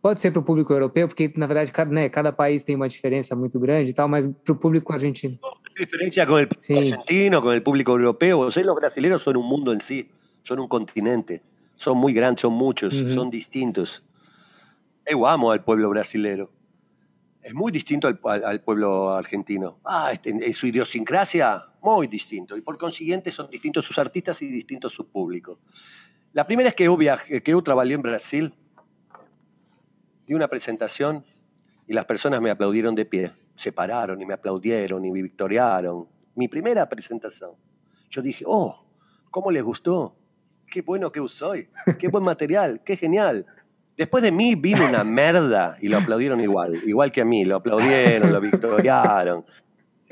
Pode 0.00 0.20
ser 0.20 0.30
para 0.30 0.40
o 0.40 0.42
público 0.42 0.72
europeu, 0.72 1.08
porque 1.08 1.32
na 1.36 1.46
verdade 1.46 1.72
cada, 1.72 1.90
né, 1.90 2.08
cada 2.08 2.32
país 2.32 2.62
tem 2.62 2.76
uma 2.76 2.88
diferença 2.88 3.34
muito 3.34 3.58
grande 3.58 3.90
e 3.90 3.92
tal, 3.92 4.08
mas 4.08 4.28
para 4.28 4.52
o 4.52 4.56
público 4.56 4.92
argentino. 4.92 5.38
A 5.42 5.82
diferença 5.82 6.24
com 6.24 6.34
o 6.34 6.46
público 6.46 6.54
sí. 6.62 6.74
argentino, 6.74 7.42
com 7.42 7.56
o 7.56 7.60
público 7.60 7.90
europeu, 7.90 8.38
os 8.38 8.54
brasileiros 8.54 9.22
são 9.22 9.32
um 9.34 9.42
mundo 9.42 9.74
em 9.74 9.80
si, 9.80 10.08
são 10.44 10.56
um 10.62 10.68
continente, 10.68 11.42
são 11.76 11.94
muito 11.94 12.14
grandes, 12.14 12.42
são 12.42 12.50
muitos, 12.50 12.94
uh 12.94 13.06
-huh. 13.06 13.14
são 13.14 13.28
distintos. 13.28 14.02
Eu 15.04 15.26
amo 15.26 15.50
al 15.50 15.60
pueblo 15.60 15.90
brasileiro. 15.90 16.48
Es 17.46 17.54
muy 17.54 17.70
distinto 17.70 18.08
al, 18.08 18.18
al, 18.24 18.44
al 18.44 18.60
pueblo 18.60 19.14
argentino. 19.14 19.78
Ah, 19.84 20.10
este, 20.10 20.52
su 20.52 20.66
idiosincrasia, 20.66 21.62
muy 21.80 22.08
distinto. 22.08 22.56
Y 22.56 22.60
por 22.60 22.76
consiguiente 22.76 23.30
son 23.30 23.48
distintos 23.48 23.86
sus 23.86 23.96
artistas 24.00 24.42
y 24.42 24.48
distintos 24.48 24.92
sus 24.92 25.06
públicos. 25.06 25.62
La 26.32 26.44
primera 26.44 26.70
es 26.70 26.74
que 26.74 26.86
yo, 26.86 26.98
que 26.98 27.42
yo 27.46 27.62
trabajé 27.62 27.92
en 27.92 28.02
Brasil, 28.02 28.52
di 30.26 30.34
una 30.34 30.48
presentación 30.48 31.24
y 31.86 31.92
las 31.92 32.04
personas 32.04 32.40
me 32.40 32.50
aplaudieron 32.50 32.96
de 32.96 33.04
pie. 33.04 33.30
Se 33.54 33.70
pararon 33.70 34.20
y 34.20 34.26
me 34.26 34.34
aplaudieron 34.34 35.04
y 35.04 35.12
me 35.12 35.22
victoriaron. 35.22 36.08
Mi 36.34 36.48
primera 36.48 36.88
presentación. 36.88 37.52
Yo 38.10 38.22
dije, 38.22 38.42
oh, 38.44 38.84
¿cómo 39.30 39.52
les 39.52 39.62
gustó? 39.62 40.18
Qué 40.68 40.82
bueno 40.82 41.12
que 41.12 41.20
soy. 41.28 41.68
Qué 41.96 42.08
buen 42.08 42.24
material. 42.24 42.82
Qué 42.84 42.96
genial. 42.96 43.46
Después 43.96 44.22
de 44.22 44.30
mí 44.30 44.54
vino 44.54 44.86
una 44.86 45.04
merda 45.04 45.78
y 45.80 45.88
lo 45.88 45.98
aplaudieron 45.98 46.40
igual, 46.40 46.80
igual 46.86 47.10
que 47.10 47.22
a 47.22 47.24
mí, 47.24 47.44
lo 47.44 47.56
aplaudieron, 47.56 48.32
lo 48.32 48.40
victoriaron, 48.40 49.44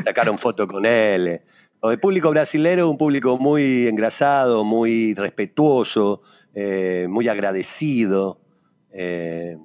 sacaron 0.02 0.38
foto 0.38 0.66
con 0.66 0.86
él. 0.86 1.42
El 1.82 2.00
público 2.00 2.30
brasilero 2.30 2.88
un 2.88 2.96
público 2.96 3.36
muy 3.36 3.86
engrasado, 3.86 4.64
muy 4.64 5.12
respetuoso, 5.12 6.22
eh, 6.54 7.06
muy 7.10 7.28
agradecido. 7.28 8.40
Eh, 8.90 9.58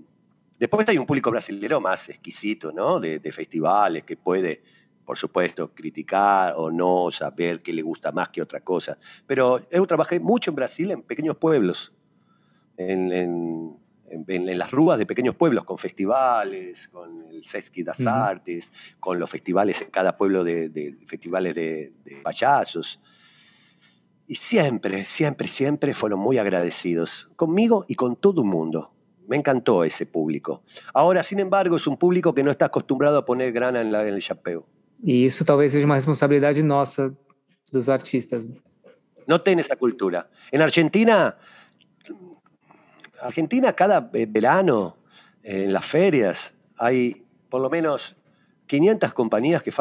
después 0.58 0.90
hay 0.90 0.98
un 0.98 1.06
público 1.06 1.32
brasilero 1.32 1.80
más 1.80 2.10
exquisito, 2.10 2.74
¿no? 2.74 3.00
De, 3.00 3.22
festivales 3.32 4.04
que 4.04 4.18
puede, 4.18 4.64
por 5.06 5.18
supuesto, 5.18 5.74
criticar 5.74 6.56
o 6.58 6.70
no, 6.70 7.10
saber 7.12 7.62
qué 7.62 7.72
le 7.72 7.84
gusta 7.84 8.12
más 8.12 8.28
que 8.28 8.42
otra 8.42 8.60
cosa. 8.60 8.98
Pero 9.26 9.62
yo 9.72 9.88
trabajé 9.88 10.20
mucho 10.20 10.52
en 10.52 10.56
Brasil, 10.56 10.92
en 10.92 11.04
pequeños 11.04 11.38
pueblos, 11.38 11.94
en, 12.76 13.79
las 14.28 14.72
ruas 14.72 14.98
de 14.98 15.06
pequeños 15.06 15.36
pueblos, 15.36 15.64
con 15.64 15.78
festivales, 15.78 16.88
con 16.90 17.26
el 17.32 17.44
Sesqui 17.44 17.84
das 17.84 18.06
Artes, 18.06 18.72
con 19.00 19.20
los 19.20 19.30
festivales 19.30 19.82
en 19.82 19.90
cada 19.90 20.18
pueblo 20.18 20.44
de, 20.44 20.98
festivales 21.08 21.56
de, 21.56 21.94
payasos. 22.24 23.00
Y 24.28 24.36
siempre, 24.36 25.06
siempre, 25.06 25.48
siempre 25.48 25.94
fueron 25.94 26.20
muy 26.20 26.38
agradecidos 26.38 27.30
conmigo 27.36 27.86
y 27.88 27.96
con 27.96 28.16
todo 28.16 28.42
el 28.42 28.48
mundo. 28.48 28.94
Me 29.28 29.38
encantó 29.38 29.84
ese 29.84 30.06
público. 30.06 30.64
Ahora, 30.94 31.24
sin 31.24 31.40
embargo, 31.40 31.76
es 31.76 31.88
un 31.88 31.98
público 31.98 32.34
que 32.34 32.44
no 32.44 32.52
está 32.52 32.66
acostumbrado 32.66 33.18
a 33.18 33.26
poner 33.26 33.52
grana 33.52 33.82
en, 33.82 33.94
el 33.94 34.22
chapéu. 34.22 34.66
Y 35.02 35.26
eso 35.26 35.46
tal 35.46 35.58
vez 35.58 35.72
sea 35.72 35.86
una 35.86 35.96
responsabilidad 35.96 36.56
nuestra, 36.58 37.12
los 37.72 37.90
artistas. 37.90 38.50
No 39.28 39.42
tiene 39.42 39.62
esa 39.62 39.76
cultura. 39.76 40.28
En 40.52 40.62
Argentina 40.62 41.38
Argentina 43.22 43.74
cada 43.74 44.02
verano, 44.02 44.98
en 45.44 45.74
las 45.74 45.86
ferias, 45.86 46.54
hay 46.78 47.26
por 47.50 47.62
lo 47.62 47.70
menos 47.70 48.16
500 48.68 49.14
compañías 49.14 49.64
que 49.64 49.72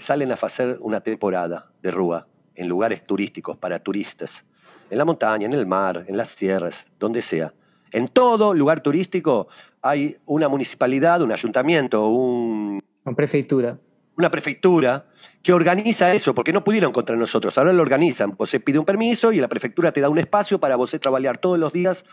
salen 0.00 0.30
a 0.30 0.34
hacer 0.34 0.78
una 0.80 1.00
temporada 1.00 1.66
de 1.82 1.90
rúa 1.90 2.26
en 2.54 2.68
lugares 2.68 3.04
turísticos 3.04 3.56
para 3.56 3.78
turistas. 3.78 4.44
En 4.90 4.98
la 4.98 5.04
montaña, 5.04 5.46
en 5.46 5.52
el 5.54 5.66
mar, 5.66 6.04
en 6.06 6.16
las 6.16 6.30
sierras, 6.30 6.86
donde 6.98 7.22
sea. 7.22 7.52
En 7.90 8.08
todo 8.08 8.54
lugar 8.54 8.80
turístico 8.80 9.48
hay 9.80 10.16
una 10.26 10.48
municipalidad, 10.48 11.20
un 11.22 11.32
ayuntamiento, 11.32 12.06
un... 12.06 12.82
Una 13.04 13.16
prefectura. 13.16 13.78
Una 14.16 14.30
prefectura 14.30 15.06
que 15.42 15.52
organiza 15.52 16.12
eso, 16.12 16.34
porque 16.34 16.52
no 16.52 16.62
pudieron 16.62 16.92
contra 16.92 17.16
nosotros, 17.16 17.56
ahora 17.58 17.72
lo 17.72 17.82
organizan. 17.82 18.36
Vos 18.36 18.54
pide 18.64 18.78
un 18.78 18.84
permiso 18.84 19.32
y 19.32 19.40
la 19.40 19.48
prefectura 19.48 19.90
te 19.90 20.00
da 20.00 20.08
un 20.08 20.18
espacio 20.18 20.60
para 20.60 20.76
vos 20.76 20.90
trabajar 21.00 21.38
todos 21.38 21.58
los 21.58 21.72
días 21.72 22.04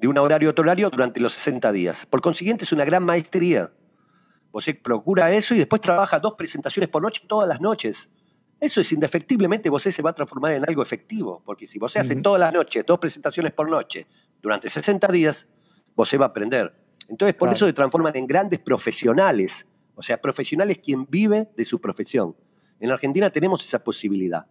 de 0.00 0.08
un 0.08 0.16
horario 0.16 0.48
a 0.48 0.52
otro 0.52 0.62
horario 0.62 0.88
durante 0.88 1.20
los 1.20 1.34
60 1.34 1.72
días. 1.72 2.06
Por 2.06 2.22
consiguiente, 2.22 2.64
es 2.64 2.72
una 2.72 2.84
gran 2.84 3.04
maestría. 3.04 3.70
Vos 4.50 4.66
procura 4.82 5.32
eso 5.32 5.54
y 5.54 5.58
después 5.58 5.82
trabaja 5.82 6.18
dos 6.18 6.34
presentaciones 6.34 6.88
por 6.88 7.02
noche 7.02 7.22
todas 7.28 7.46
las 7.46 7.60
noches. 7.60 8.08
Eso 8.58 8.80
es 8.80 8.92
indefectiblemente, 8.92 9.70
vos 9.70 9.82
se 9.82 10.02
va 10.02 10.10
a 10.10 10.14
transformar 10.14 10.52
en 10.52 10.68
algo 10.68 10.82
efectivo, 10.82 11.42
porque 11.44 11.66
si 11.66 11.78
vos 11.78 11.96
hace 11.96 12.16
todas 12.16 12.40
las 12.40 12.52
noches 12.52 12.84
dos 12.84 12.98
presentaciones 12.98 13.52
por 13.52 13.70
noche 13.70 14.06
durante 14.42 14.68
60 14.68 15.06
días, 15.08 15.48
vos 15.94 16.14
va 16.20 16.24
a 16.24 16.28
aprender. 16.28 16.74
Entonces, 17.08 17.34
por 17.34 17.50
eso 17.50 17.66
se 17.66 17.72
transforman 17.72 18.16
en 18.16 18.26
grandes 18.26 18.58
profesionales, 18.58 19.66
o 19.94 20.02
sea, 20.02 20.20
profesionales 20.20 20.78
quien 20.78 21.06
vive 21.08 21.48
de 21.56 21.64
su 21.64 21.80
profesión. 21.80 22.36
En 22.80 22.90
Argentina 22.90 23.30
tenemos 23.30 23.64
esa 23.66 23.82
posibilidad 23.82 24.46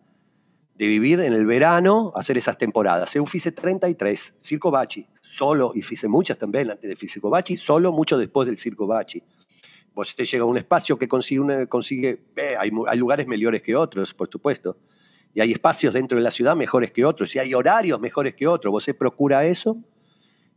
de 0.80 0.88
vivir 0.88 1.20
en 1.20 1.34
el 1.34 1.46
verano, 1.46 2.14
hacer 2.16 2.38
esas 2.38 2.58
temporadas. 2.58 3.14
Eu 3.14 3.26
fice 3.26 3.52
33, 3.52 4.36
Circo 4.40 4.72
Bachi, 4.72 5.06
solo, 5.20 5.74
y 5.76 5.80
hice 5.80 6.08
muchas 6.08 6.38
también 6.38 6.72
antes 6.72 6.90
de 6.90 6.96
Circo 6.96 7.30
Bachi, 7.30 7.58
solo 7.58 7.92
mucho 7.92 8.18
después 8.18 8.48
del 8.48 8.58
Circo 8.58 8.88
Bachi. 8.88 9.22
Vos 9.94 10.16
te 10.16 10.24
llega 10.24 10.44
a 10.44 10.48
un 10.48 10.58
espacio 10.58 10.98
que 10.98 11.10
consigue, 11.10 11.68
consigue 11.68 12.22
hay, 12.58 12.72
hay, 12.88 12.98
lugares 12.98 13.28
mejores 13.28 13.62
que 13.62 13.76
otros, 13.76 14.14
por 14.14 14.30
supuesto, 14.30 14.78
y 15.34 15.42
hay 15.42 15.52
espacios 15.52 15.94
dentro 15.94 16.18
de 16.18 16.24
la 16.24 16.32
ciudad 16.32 16.56
mejores 16.56 16.94
que 16.94 17.04
otros, 17.04 17.36
y 17.36 17.40
hay 17.40 17.54
horarios 17.54 18.00
mejores 18.00 18.34
que 18.34 18.48
otros. 18.48 18.72
Vos 18.72 18.90
procura 18.98 19.46
eso 19.46 19.84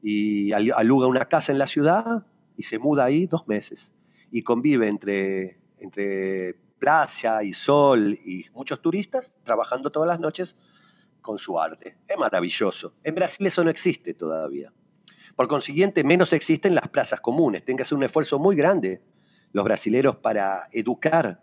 y 0.00 0.52
aluga 0.52 1.08
una 1.08 1.24
casa 1.24 1.50
en 1.50 1.58
la 1.58 1.66
ciudad 1.66 2.24
y 2.56 2.62
se 2.62 2.78
muda 2.78 3.06
ahí 3.06 3.26
dos 3.26 3.48
meses 3.48 3.92
y 4.30 4.42
convive 4.42 4.86
entre, 4.86 5.58
entre 5.80 6.54
playa 6.82 7.44
y 7.44 7.52
sol 7.52 8.18
y 8.24 8.44
muchos 8.54 8.82
turistas 8.82 9.36
trabajando 9.44 9.92
todas 9.92 10.08
las 10.08 10.18
noches 10.18 10.56
con 11.20 11.38
su 11.38 11.60
arte. 11.60 11.96
Es 12.08 12.18
maravilloso. 12.18 12.94
En 13.04 13.14
Brasil 13.14 13.46
eso 13.46 13.62
no 13.62 13.70
existe 13.70 14.14
todavía. 14.14 14.72
Por 15.36 15.46
consiguiente, 15.46 16.02
menos 16.02 16.32
existen 16.32 16.74
las 16.74 16.88
plazas 16.88 17.20
comunes. 17.20 17.64
Tienen 17.64 17.76
que 17.76 17.84
hacer 17.84 17.96
un 17.96 18.02
esfuerzo 18.02 18.40
muy 18.40 18.56
grande 18.56 19.00
los 19.52 19.64
brasileros 19.64 20.16
para 20.16 20.64
educar, 20.72 21.40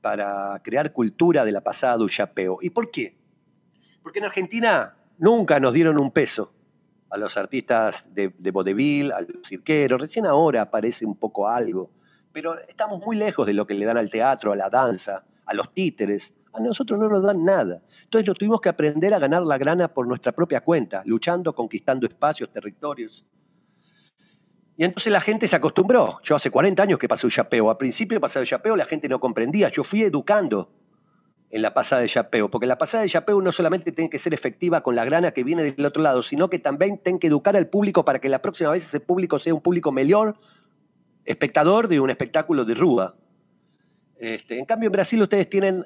para 0.00 0.60
crear 0.64 0.92
cultura 0.92 1.44
de 1.44 1.52
la 1.52 1.60
pasada 1.60 1.96
do 1.96 2.08
chapeo. 2.08 2.58
¿Y 2.60 2.70
por 2.70 2.90
qué? 2.90 3.16
Porque 4.02 4.18
en 4.18 4.24
Argentina 4.24 4.96
nunca 5.16 5.60
nos 5.60 5.74
dieron 5.74 6.00
un 6.00 6.10
peso 6.10 6.52
a 7.08 7.18
los 7.18 7.36
artistas 7.36 8.12
de, 8.12 8.34
de 8.36 8.50
vodevil, 8.50 9.12
a 9.12 9.20
los 9.20 9.46
cirqueros. 9.46 10.00
Recién 10.00 10.26
ahora 10.26 10.62
aparece 10.62 11.06
un 11.06 11.14
poco 11.14 11.46
algo 11.46 11.92
pero 12.32 12.58
estamos 12.68 13.00
muy 13.00 13.16
lejos 13.16 13.46
de 13.46 13.54
lo 13.54 13.66
que 13.66 13.74
le 13.74 13.84
dan 13.84 13.96
al 13.96 14.10
teatro, 14.10 14.52
a 14.52 14.56
la 14.56 14.70
danza, 14.70 15.24
a 15.46 15.54
los 15.54 15.72
títeres. 15.72 16.34
A 16.54 16.60
nosotros 16.60 17.00
no 17.00 17.08
nos 17.08 17.22
dan 17.22 17.44
nada. 17.44 17.82
Entonces 18.04 18.26
lo 18.26 18.34
tuvimos 18.34 18.60
que 18.60 18.68
aprender 18.68 19.14
a 19.14 19.18
ganar 19.18 19.42
la 19.42 19.56
grana 19.56 19.88
por 19.88 20.06
nuestra 20.06 20.32
propia 20.32 20.60
cuenta, 20.60 21.02
luchando, 21.06 21.54
conquistando 21.54 22.06
espacios, 22.06 22.50
territorios. 22.50 23.24
Y 24.76 24.84
entonces 24.84 25.12
la 25.12 25.20
gente 25.20 25.46
se 25.48 25.56
acostumbró. 25.56 26.20
Yo 26.22 26.36
hace 26.36 26.50
40 26.50 26.82
años 26.82 26.98
que 26.98 27.08
pasé 27.08 27.26
el 27.26 27.32
chapeo. 27.32 27.70
Al 27.70 27.76
principio 27.76 28.20
pasado 28.20 28.44
el 28.44 28.78
la 28.78 28.84
gente 28.84 29.08
no 29.08 29.20
comprendía. 29.20 29.68
Yo 29.68 29.84
fui 29.84 30.02
educando 30.02 30.70
en 31.52 31.60
la 31.60 31.74
pasada 31.74 32.00
de 32.00 32.08
chapeo, 32.08 32.50
porque 32.50 32.66
la 32.66 32.78
pasada 32.78 33.02
de 33.02 33.10
chapeo 33.10 33.40
no 33.42 33.52
solamente 33.52 33.92
tiene 33.92 34.08
que 34.08 34.18
ser 34.18 34.32
efectiva 34.32 34.82
con 34.82 34.96
la 34.96 35.04
grana 35.04 35.32
que 35.32 35.44
viene 35.44 35.62
del 35.62 35.84
otro 35.84 36.02
lado, 36.02 36.22
sino 36.22 36.48
que 36.48 36.58
también 36.58 36.96
tiene 36.96 37.18
que 37.18 37.26
educar 37.26 37.56
al 37.58 37.68
público 37.68 38.06
para 38.06 38.20
que 38.20 38.30
la 38.30 38.40
próxima 38.40 38.70
vez 38.70 38.86
ese 38.86 39.00
público 39.00 39.38
sea 39.38 39.52
un 39.52 39.60
público 39.60 39.92
mejor, 39.92 40.38
espectador 41.24 41.88
de 41.88 42.00
un 42.00 42.10
espectáculo 42.10 42.64
de 42.64 42.74
rúa. 42.74 43.16
Este, 44.16 44.58
en 44.58 44.64
cambio, 44.64 44.88
en 44.88 44.92
Brasil 44.92 45.20
ustedes 45.22 45.48
tienen 45.48 45.84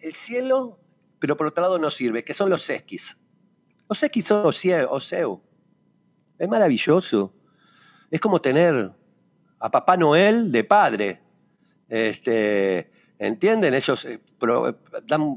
el 0.00 0.12
cielo, 0.12 0.78
pero 1.18 1.36
por 1.36 1.48
otro 1.48 1.62
lado 1.62 1.78
no 1.78 1.90
sirve, 1.90 2.24
que 2.24 2.34
son 2.34 2.50
los 2.50 2.68
esquis. 2.70 3.18
Los 3.88 4.02
esquis 4.02 4.24
son 4.24 4.46
oseo. 4.46 5.42
Es 6.38 6.48
maravilloso. 6.48 7.32
Es 8.10 8.20
como 8.20 8.40
tener 8.40 8.92
a 9.58 9.70
Papá 9.70 9.96
Noel 9.96 10.52
de 10.52 10.64
padre. 10.64 11.22
Este, 11.88 12.90
¿Entienden? 13.18 13.72
Ellos 13.72 14.04
eh, 14.04 14.20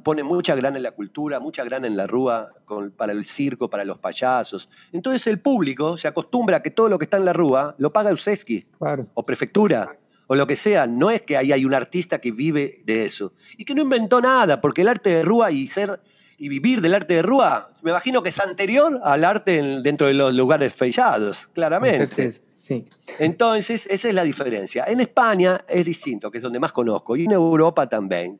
ponen 0.03 0.25
mucha 0.25 0.53
grana 0.55 0.77
en 0.77 0.83
la 0.83 0.91
cultura, 0.91 1.39
mucha 1.39 1.63
grana 1.63 1.87
en 1.87 1.95
la 1.95 2.07
rúa, 2.07 2.51
para 2.97 3.13
el 3.13 3.25
circo, 3.25 3.69
para 3.69 3.85
los 3.85 3.99
payasos. 3.99 4.69
Entonces 4.91 5.25
el 5.27 5.39
público 5.39 5.97
se 5.97 6.07
acostumbra 6.07 6.57
a 6.57 6.61
que 6.61 6.71
todo 6.71 6.89
lo 6.89 6.99
que 6.99 7.05
está 7.05 7.17
en 7.17 7.25
la 7.25 7.33
rúa 7.33 7.75
lo 7.77 7.91
paga 7.91 8.11
Useski 8.11 8.65
o 9.13 9.25
prefectura 9.25 9.97
o 10.27 10.35
lo 10.35 10.45
que 10.45 10.57
sea. 10.57 10.87
No 10.87 11.09
es 11.09 11.21
que 11.21 11.37
ahí 11.37 11.53
hay 11.53 11.63
un 11.63 11.73
artista 11.73 12.19
que 12.19 12.31
vive 12.31 12.79
de 12.83 13.05
eso. 13.05 13.33
Y 13.57 13.63
que 13.63 13.73
no 13.73 13.81
inventó 13.81 14.19
nada, 14.19 14.59
porque 14.59 14.81
el 14.81 14.89
arte 14.89 15.09
de 15.09 15.23
rúa 15.23 15.51
y 15.51 15.67
ser 15.67 16.01
y 16.39 16.47
vivir 16.47 16.80
del 16.80 16.95
arte 16.95 17.15
de 17.15 17.21
Rúa, 17.21 17.73
me 17.82 17.91
imagino 17.91 18.23
que 18.23 18.30
es 18.30 18.39
anterior 18.39 18.99
al 19.04 19.25
arte 19.25 19.62
dentro 19.84 20.08
de 20.08 20.13
los 20.13 20.34
lugares 20.34 20.73
feillados, 20.73 21.49
claramente. 21.54 22.32
Sí. 22.32 22.86
Entonces, 23.19 23.86
esa 23.91 24.08
es 24.08 24.15
la 24.15 24.23
diferencia. 24.23 24.86
En 24.88 25.02
España 25.02 25.65
es 25.67 25.84
distinto, 25.84 26.32
que 26.32 26.38
es 26.38 26.43
donde 26.43 26.60
más 26.60 26.71
conozco, 26.71 27.17
y 27.17 27.25
en 27.25 27.34
Europa 27.34 27.88
también. 27.88 28.39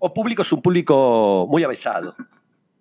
O 0.00 0.12
público 0.12 0.42
es 0.42 0.52
un 0.52 0.60
público 0.60 1.46
muy 1.48 1.62
avesado. 1.62 2.16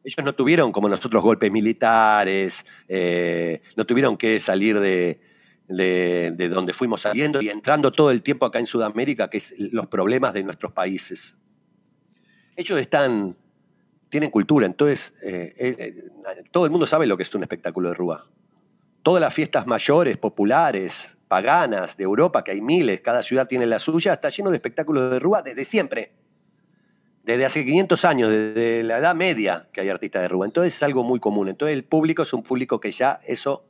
Ellos 0.04 0.26
no 0.26 0.34
tuvieron, 0.34 0.72
como 0.72 0.90
nosotros, 0.90 1.22
golpes 1.22 1.52
militares, 1.52 2.66
eh, 2.88 3.62
no 3.76 3.86
tuvieron 3.86 4.18
que 4.18 4.40
salir 4.40 4.80
de, 4.80 5.20
de 5.68 6.50
donde 6.50 6.74
fuimos 6.74 7.02
saliendo 7.02 7.42
y 7.42 7.50
entrando 7.50 7.92
todo 7.92 8.10
el 8.10 8.24
tiempo 8.24 8.48
acá 8.48 8.58
en 8.58 8.66
Sudamérica, 8.66 9.30
que 9.30 9.38
es 9.38 9.54
los 9.58 9.86
problemas 9.86 10.34
de 10.34 10.44
nuestros 10.44 10.72
países. 10.72 11.38
Ellos 12.56 12.80
están 12.80 13.38
tienen 14.10 14.30
cultura, 14.30 14.66
entonces 14.66 15.14
eh, 15.24 15.54
eh, 15.58 15.76
eh, 15.78 16.44
todo 16.52 16.66
el 16.66 16.72
mundo 16.72 16.88
sabe 16.88 17.06
lo 17.08 17.18
que 17.18 17.24
es 17.24 17.36
un 17.36 17.44
espectáculo 17.44 17.90
de 17.90 17.96
Rúa. 17.96 18.28
Todas 19.04 19.22
las 19.22 19.34
fiestas 19.34 19.68
mayores, 19.68 20.18
populares, 20.18 21.18
paganas 21.28 21.98
de 21.98 22.04
Europa, 22.04 22.44
que 22.44 22.52
hay 22.52 22.62
miles, 22.62 23.02
cada 23.02 23.24
ciudad 23.24 23.48
tiene 23.48 23.66
la 23.66 23.80
suya, 23.80 24.14
está 24.14 24.30
lleno 24.30 24.50
de 24.50 24.58
espectáculos 24.58 25.12
de 25.12 25.20
Rúa 25.20 25.42
desde 25.42 25.66
siempre. 25.66 26.14
Desde 27.24 27.44
hace 27.44 27.66
500 27.66 28.06
años, 28.06 28.30
desde 28.30 28.84
la 28.84 29.00
Edad 29.00 29.14
Media, 29.14 29.68
que 29.74 29.82
hay 29.82 29.90
artistas 29.90 30.22
de 30.22 30.30
Rúa. 30.30 30.46
Entonces 30.46 30.76
es 30.76 30.84
algo 30.84 31.04
muy 31.04 31.20
común. 31.20 31.50
Entonces 31.50 31.76
el 31.76 31.84
público 31.84 32.24
es 32.24 32.32
un 32.32 32.42
público 32.42 32.80
que 32.80 32.92
ya 32.92 33.20
eso 33.26 33.66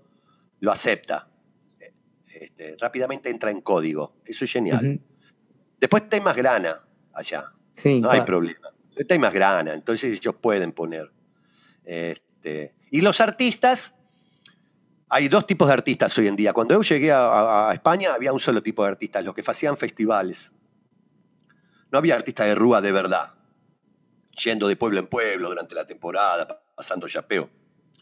lo 0.59 0.71
acepta. 0.71 1.27
Este, 2.27 2.75
rápidamente 2.79 3.31
entra 3.31 3.49
en 3.49 3.61
código. 3.61 4.13
Eso 4.25 4.45
es 4.45 4.51
genial. 4.51 5.01
Después 5.79 6.03
hay 6.11 6.21
más 6.21 6.35
grana 6.35 6.83
allá. 7.13 7.45
Sí, 7.71 7.99
no 7.99 8.11
hay 8.11 8.21
problema. 8.21 8.66
Hay 9.09 9.19
más 9.19 9.33
grana, 9.33 9.73
entonces 9.73 10.17
ellos 10.17 10.35
pueden 10.41 10.71
poner. 10.71 11.11
Este, 11.85 12.75
y 12.91 13.01
los 13.01 13.21
artistas 13.21 13.93
Hay 15.09 15.29
dos 15.29 15.47
tipos 15.47 15.67
de 15.67 15.73
artistas 15.73 16.17
hoy 16.17 16.27
en 16.27 16.35
día. 16.35 16.53
Cuando 16.53 16.75
yo 16.75 16.81
llegué 16.81 17.11
a, 17.13 17.69
a 17.69 17.73
España 17.73 18.13
había 18.13 18.33
un 18.33 18.39
solo 18.39 18.61
tipo 18.61 18.83
de 18.83 18.89
artistas, 18.89 19.23
los 19.23 19.33
que 19.33 19.41
hacían 19.45 19.77
festivales. 19.77 20.51
No 21.91 21.97
había 21.99 22.15
artistas 22.15 22.47
de 22.47 22.55
rúa 22.55 22.81
de 22.81 22.91
verdad, 22.91 23.35
yendo 24.43 24.67
de 24.67 24.75
pueblo 24.75 24.99
en 24.99 25.07
pueblo 25.07 25.49
durante 25.49 25.75
la 25.75 25.85
temporada, 25.85 26.61
pasando 26.75 27.07
chapeo. 27.07 27.49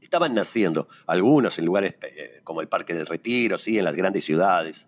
Estaban 0.02 0.34
naciendo, 0.34 0.88
algunos 1.08 1.60
en 1.60 1.66
lugares 1.66 1.96
eh, 2.02 2.42
como 2.44 2.62
el 2.62 2.68
Parque 2.68 2.94
del 2.94 3.06
Retiro, 3.08 3.58
sí, 3.58 3.78
en 3.78 3.86
las 3.86 3.96
grandes 3.96 4.24
ciudades. 4.24 4.88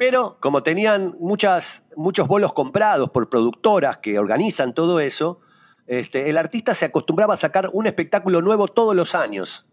Pero 0.00 0.38
como 0.40 0.62
tenían 0.62 1.14
muchos 1.20 2.26
bolos 2.26 2.54
comprados 2.54 3.10
por 3.10 3.28
productoras 3.28 3.98
que 3.98 4.18
organizan 4.18 4.72
todo 4.72 4.98
eso, 4.98 5.40
este, 5.86 6.30
el 6.30 6.38
artista 6.38 6.74
se 6.74 6.86
acostumbraba 6.86 7.34
a 7.34 7.36
sacar 7.36 7.68
un 7.74 7.86
espectáculo 7.86 8.40
nuevo 8.40 8.66
todos 8.66 8.96
los 8.96 9.14
años 9.14 9.66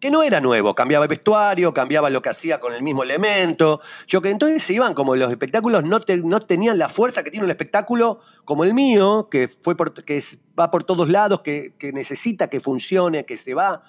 que 0.00 0.10
no 0.10 0.22
era 0.22 0.40
nuevo, 0.40 0.74
cambiaba 0.74 1.04
el 1.04 1.10
vestuario, 1.10 1.74
cambiaba 1.74 2.08
lo 2.08 2.22
que 2.22 2.30
hacía 2.30 2.60
con 2.60 2.74
el 2.74 2.82
mismo 2.82 3.02
elemento. 3.02 3.82
Yo 4.06 4.22
que 4.22 4.30
entonces 4.30 4.64
se 4.64 4.72
iban 4.72 4.94
como 4.94 5.16
los 5.16 5.30
espectáculos 5.30 5.84
no, 5.84 6.00
no 6.22 6.40
tenían 6.40 6.78
la 6.78 6.88
fuerza 6.88 7.22
que 7.22 7.30
tiene 7.30 7.44
un 7.44 7.50
espectáculo 7.50 8.20
como 8.46 8.64
el 8.64 8.72
mío, 8.72 9.28
que, 9.30 9.48
fue 9.48 9.76
que 10.06 10.22
va 10.58 10.70
por 10.70 10.84
todos 10.84 11.10
lados, 11.10 11.42
que, 11.42 11.74
necesita 11.92 12.48
que 12.48 12.60
funcione, 12.60 13.26
que 13.26 13.36
se 13.36 13.52
va 13.52 13.82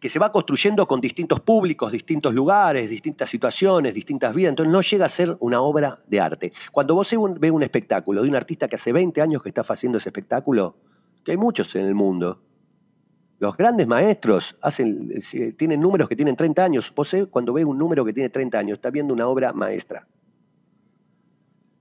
que 0.00 0.08
se 0.08 0.18
va 0.18 0.30
construyendo 0.30 0.86
con 0.86 1.00
distintos 1.00 1.40
públicos, 1.40 1.90
distintos 1.90 2.32
lugares, 2.32 2.88
distintas 2.88 3.28
situaciones, 3.28 3.94
distintas 3.94 4.34
vidas. 4.34 4.50
Entonces 4.50 4.72
no 4.72 4.80
llega 4.80 5.06
a 5.06 5.08
ser 5.08 5.36
una 5.40 5.60
obra 5.60 6.02
de 6.06 6.20
arte. 6.20 6.52
Cuando 6.70 6.94
vos 6.94 7.12
ves 7.40 7.50
un 7.50 7.62
espectáculo 7.62 8.22
de 8.22 8.28
un 8.28 8.36
artista 8.36 8.68
que 8.68 8.76
hace 8.76 8.92
20 8.92 9.20
años 9.20 9.42
que 9.42 9.48
está 9.48 9.62
haciendo 9.62 9.98
ese 9.98 10.10
espectáculo, 10.10 10.76
que 11.24 11.32
hay 11.32 11.36
muchos 11.36 11.74
en 11.74 11.84
el 11.86 11.94
mundo, 11.94 12.40
los 13.40 13.56
grandes 13.56 13.86
maestros 13.86 14.56
hacen, 14.60 15.10
tienen 15.56 15.80
números 15.80 16.08
que 16.08 16.16
tienen 16.16 16.36
30 16.36 16.64
años. 16.64 16.92
Vos 16.94 17.14
cuando 17.30 17.52
ve 17.52 17.64
un 17.64 17.78
número 17.78 18.04
que 18.04 18.12
tiene 18.12 18.30
30 18.30 18.58
años, 18.58 18.78
está 18.78 18.90
viendo 18.90 19.14
una 19.14 19.26
obra 19.28 19.52
maestra. 19.52 20.06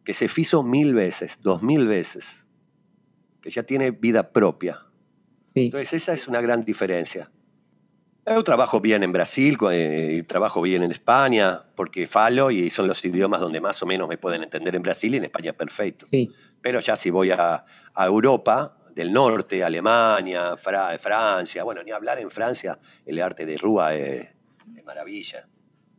Que 0.03 0.13
se 0.13 0.27
hizo 0.37 0.63
mil 0.63 0.93
veces, 0.93 1.39
dos 1.41 1.61
mil 1.61 1.87
veces. 1.87 2.45
Que 3.41 3.51
ya 3.51 3.63
tiene 3.63 3.91
vida 3.91 4.31
propia. 4.31 4.85
Entonces 5.53 5.93
esa 5.93 6.13
es 6.13 6.27
una 6.27 6.41
gran 6.41 6.61
diferencia. 6.61 7.27
Yo 8.27 8.43
trabajo 8.43 8.81
bien 8.81 9.03
en 9.03 9.13
Brasil, 9.13 9.57
eh, 9.71 10.23
trabajo 10.27 10.61
bien 10.61 10.83
en 10.83 10.91
España, 10.91 11.63
porque 11.75 12.07
falo 12.07 12.51
y 12.51 12.69
son 12.69 12.87
los 12.87 13.03
idiomas 13.05 13.39
donde 13.39 13.61
más 13.61 13.81
o 13.81 13.85
menos 13.85 14.09
me 14.09 14.17
pueden 14.17 14.43
entender 14.43 14.75
en 14.75 14.81
Brasil 14.81 15.13
y 15.13 15.17
en 15.17 15.23
España 15.23 15.53
perfecto. 15.53 16.05
Pero 16.61 16.79
ya 16.81 16.95
si 16.97 17.09
voy 17.09 17.31
a, 17.31 17.63
a 17.93 18.05
Europa, 18.05 18.77
del 18.97 19.13
norte, 19.13 19.63
Alemania, 19.63 20.57
Francia. 20.57 21.63
Bueno, 21.63 21.83
ni 21.83 21.91
hablar 21.91 22.17
en 22.17 22.31
Francia, 22.31 22.79
el 23.05 23.21
arte 23.21 23.45
de 23.45 23.55
Rúa 23.55 23.93
es, 23.93 24.35
maravilla, 24.83 25.47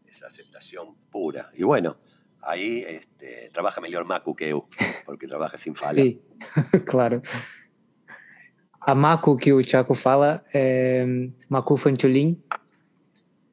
es 0.04 0.24
aceptación 0.24 0.96
pura. 1.08 1.52
Y 1.54 1.62
bueno, 1.62 1.98
ahí 2.42 2.82
este, 2.84 3.50
trabaja 3.50 3.80
mejor 3.80 4.04
Macu 4.04 4.34
que 4.34 4.48
eu, 4.48 4.68
porque 5.06 5.28
trabaja 5.28 5.56
sin 5.56 5.74
fala. 5.74 6.02
Sí, 6.02 6.20
claro. 6.86 7.22
A 8.80 8.94
Macu 8.94 9.36
que 9.36 9.52
o 9.52 9.62
Chaco 9.62 9.94
fala 9.94 10.42
é 10.52 11.04
Macu 11.48 11.76
Fantulin, 11.76 12.40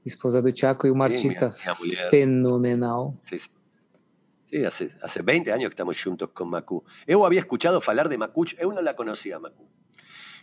esposa 0.05 0.41
do 0.41 0.55
Chaco, 0.55 0.87
e 0.87 0.91
uma 0.91 1.09
Sim, 1.09 1.15
artista 1.15 1.49
minha, 1.49 1.77
minha 1.81 2.09
fenomenal. 2.09 3.15
Sí, 3.25 3.39
sí. 3.39 3.49
Sí, 4.49 4.63
hace, 4.63 4.95
hace 5.01 5.21
20 5.21 5.51
años 5.51 5.69
que 5.69 5.73
estamos 5.73 6.01
juntos 6.01 6.29
con 6.29 6.49
Macu. 6.49 6.83
Yo 7.07 7.25
había 7.25 7.39
escuchado 7.39 7.81
hablar 7.85 8.09
de 8.09 8.17
Macu, 8.17 8.45
yo 8.45 8.71
no 8.71 8.81
la 8.81 8.95
conocía, 8.95 9.39
Macu. 9.39 9.67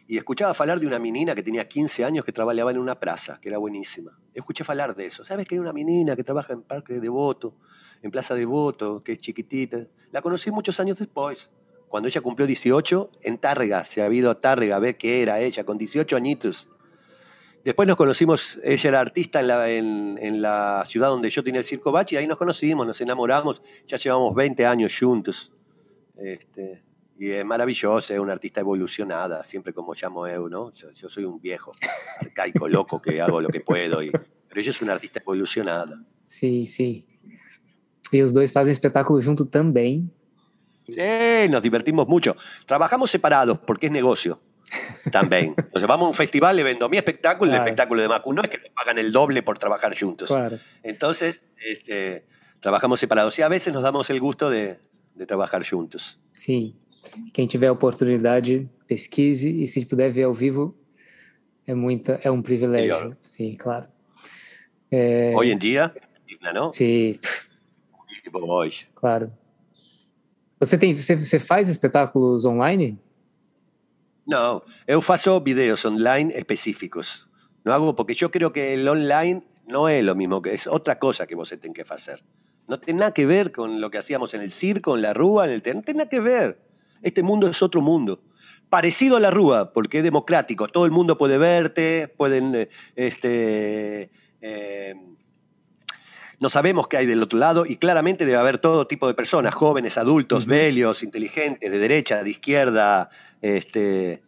Y 0.09 0.19
escuchaba 0.19 0.53
hablar 0.59 0.81
de 0.81 0.87
una 0.87 0.99
menina 0.99 1.35
que 1.35 1.43
tenía 1.43 1.69
15 1.69 2.05
años 2.05 2.25
que 2.25 2.33
trabajaba 2.33 2.73
en 2.73 2.79
una 2.79 2.99
plaza, 2.99 3.39
que 3.41 3.49
era 3.49 3.59
buenísima. 3.59 4.19
Escuché 4.35 4.65
hablar 4.67 4.97
de 4.97 5.07
eso. 5.07 5.25
¿Sabes 5.25 5.47
que 5.47 5.55
hay 5.55 5.61
una 5.61 5.73
menina 5.73 6.17
que 6.17 6.25
trabaja 6.25 6.53
en 6.53 6.63
Parque 6.63 6.95
de 6.95 7.01
Devoto, 7.01 7.57
en 8.03 8.11
Plaza 8.11 8.35
de 8.35 8.41
Devoto, 8.41 9.03
que 9.03 9.13
es 9.13 9.19
chiquitita? 9.19 9.87
La 10.11 10.21
conocí 10.21 10.51
muchos 10.51 10.79
años 10.81 10.99
después. 10.99 11.51
Cuando 11.93 12.09
ella 12.09 12.23
cumplió 12.23 12.47
18, 12.47 13.11
en 13.21 13.37
Tárrega, 13.37 13.85
se 13.85 14.01
ha 14.01 14.11
ido 14.11 14.31
a 14.31 14.41
Tárrega 14.41 14.77
a 14.77 14.79
ver 14.79 14.97
qué 14.97 15.21
era 15.21 15.41
ella, 15.41 15.65
con 15.65 15.77
18 15.77 16.17
añitos. 16.17 16.67
Después 17.67 17.87
nos 17.87 17.99
conocimos, 17.99 18.59
ella 18.65 18.89
era 18.89 19.01
artista 19.01 19.41
en 19.69 20.41
la, 20.41 20.85
ciudad 20.87 21.09
donde 21.09 21.29
yo 21.29 21.45
tenía 21.45 21.61
el 21.61 21.67
Circo 21.67 21.93
Bach 21.93 22.11
y 22.11 22.17
ahí 22.17 22.27
nos 22.27 22.39
conocimos, 22.39 22.87
nos 22.87 22.99
enamoramos, 23.03 23.61
ya 23.87 23.99
llevamos 23.99 24.35
20 24.35 24.65
años 24.65 24.99
juntos. 24.99 25.53
Este, 26.17 26.83
y 27.19 27.29
es 27.29 27.45
maravillosa, 27.45 28.15
es 28.15 28.21
una 28.21 28.33
artista 28.33 28.61
evolucionada, 28.61 29.45
siempre 29.45 29.75
como 29.75 29.93
llamo 29.93 30.27
eu, 30.27 30.49
¿no? 30.49 30.73
Yo, 30.73 31.11
soy 31.11 31.25
un 31.25 31.43
viejo, 31.43 31.73
arcaico, 32.21 32.69
loco, 32.69 33.03
que 33.03 33.21
hago 33.21 33.43
lo 33.43 33.51
que 33.51 33.61
puedo, 33.61 34.03
y, 34.03 34.11
pero 34.11 34.61
ella 34.63 34.71
es 34.71 34.81
una 34.81 34.95
artista 34.95 35.21
evolucionada. 35.21 36.03
Sí, 36.25 36.67
sí. 36.67 37.05
Y 38.11 38.19
los 38.23 38.33
dos 38.33 38.45
hacen 38.57 38.71
espectáculos 38.71 39.27
juntos 39.27 39.51
también. 39.51 40.11
Sí, 40.87 41.51
nos 41.51 41.63
divertimos 41.63 42.09
mucho. 42.09 42.37
Trabajamos 42.67 43.11
separados 43.11 43.59
porque 43.59 43.87
es 43.87 43.93
negocio. 43.93 44.41
También. 45.11 45.55
Entonces 45.57 45.87
vamos 45.87 46.07
a 46.07 46.09
un 46.09 46.15
festival, 46.15 46.57
le 46.57 46.63
vendo 46.63 46.89
mi 46.89 46.97
espectáculo 46.97 47.51
y 47.51 47.55
el 47.55 47.61
espectáculo 47.61 48.03
de 48.03 48.09
Macu. 48.09 48.33
No 48.33 48.43
es 48.43 48.49
que 48.49 48.59
me 48.59 48.71
pagan 48.71 48.99
el 48.99 49.13
doble 49.13 49.43
por 49.43 49.59
trabajar 49.59 49.97
juntos. 49.99 50.33
Entonces, 50.83 51.43
este, 51.59 52.27
trabajamos 52.61 53.01
separados. 53.01 53.39
Y 53.39 53.43
a 53.43 53.49
veces 53.49 53.73
nos 53.73 53.83
damos 53.83 54.09
el 54.11 54.21
gusto 54.21 54.51
de, 54.51 54.79
de 55.15 55.27
trabajar 55.27 55.65
juntos. 55.67 56.19
Sí. 56.33 56.77
Quem 57.33 57.49
tiver 57.49 57.71
oportunidade, 57.71 58.69
pesquise 58.87 59.49
e 59.49 59.67
se 59.67 59.85
puder 59.85 60.13
ver 60.13 60.25
ao 60.25 60.33
vivo, 60.33 60.77
é 61.67 61.75
muita, 61.75 62.21
é 62.23 62.31
um 62.31 62.41
privilégio. 62.41 62.97
Melhor. 62.97 63.17
Sim, 63.21 63.57
claro. 63.57 63.87
É... 64.91 65.33
Hoje 65.35 65.53
em 65.53 65.59
dia, 65.59 65.95
não? 66.55 66.71
Sim. 66.71 67.19
Hoje. 68.33 68.89
Claro. 68.95 69.33
Você 70.63 70.79
tem, 70.79 70.95
você, 70.95 71.17
você 71.17 71.41
faz 71.41 71.69
espetáculos 71.69 72.45
online? 72.45 72.97
No, 74.25 74.63
yo 74.87 75.01
faço 75.01 75.41
videos 75.41 75.85
online 75.85 76.33
específicos. 76.35 77.27
No 77.65 77.73
hago 77.73 77.97
porque 77.97 78.15
yo 78.15 78.31
creo 78.31 78.53
que 78.53 78.75
el 78.75 78.87
online 78.87 79.43
no 79.67 79.89
es 79.89 80.05
lo 80.05 80.15
mismo, 80.15 80.41
que 80.41 80.55
es 80.55 80.69
otra 80.69 81.01
cosa 81.01 81.27
que 81.27 81.35
vos 81.35 81.49
tenés 81.49 81.75
que 81.75 81.85
hacer. 81.93 82.23
No 82.69 82.79
tiene 82.79 83.01
nada 83.01 83.13
que 83.13 83.27
ver 83.27 83.51
con 83.51 83.81
lo 83.81 83.91
que 83.91 83.99
hacíamos 83.99 84.35
en 84.35 84.41
el 84.41 84.53
circo, 84.53 84.95
en 84.95 85.03
la 85.03 85.13
rúa, 85.13 85.47
en 85.47 85.51
el 85.51 85.63
teatro. 85.63 85.81
No 85.81 85.85
tiene 85.85 85.99
nada 85.99 86.09
que 86.09 86.21
ver. 86.21 86.61
Este 87.03 87.25
mundo 87.25 87.49
es 87.49 87.61
otro 87.61 87.81
mundo. 87.81 88.23
Parecido 88.69 89.17
a 89.17 89.21
la 89.21 89.33
rúa, 89.33 89.73
porque 89.73 89.99
es 89.99 90.05
democrático. 90.05 90.69
Todo 90.69 90.85
el 90.87 90.93
mundo 90.93 91.19
puede 91.19 91.39
verte, 91.39 92.07
pueden 92.07 92.55
eh, 92.55 92.69
este, 92.95 94.13
eh, 94.41 94.95
no 96.43 96.51
sabemos 96.51 96.89
qué 96.89 96.97
hay 96.97 97.07
del 97.07 97.23
otro 97.23 97.39
lado 97.39 97.67
y 97.67 97.77
claramente 97.77 98.27
debe 98.27 98.37
haber 98.37 98.59
todo 98.59 98.89
tipo 98.89 99.07
de 99.07 99.15
personas, 99.15 99.55
jóvenes, 99.55 99.97
adultos, 99.97 100.45
bellos, 100.45 101.05
inteligentes, 101.05 101.71
de 101.71 101.79
derecha, 101.79 102.25
de 102.25 102.31
izquierda, 102.31 103.11
este, 103.41 104.25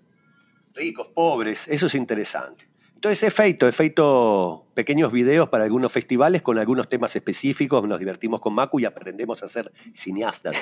ricos, 0.75 1.09
pobres. 1.09 1.67
Eso 1.67 1.87
es 1.87 1.95
interesante. 1.97 2.69
Entonces 2.95 3.21
he 3.25 3.33
feito, 3.33 3.67
he 3.67 3.73
feito 3.73 4.65
pequeños 4.75 5.11
videos 5.11 5.49
para 5.49 5.65
algunos 5.65 5.91
festivales 5.91 6.41
con 6.41 6.57
algunos 6.57 6.89
temas 6.89 7.17
específicos, 7.17 7.83
nos 7.83 7.99
divertimos 7.99 8.41
con 8.41 8.55
Macu 8.55 8.79
y 8.79 8.85
aprendemos 8.85 9.43
a 9.43 9.49
ser 9.49 9.73
cineastas, 9.93 10.57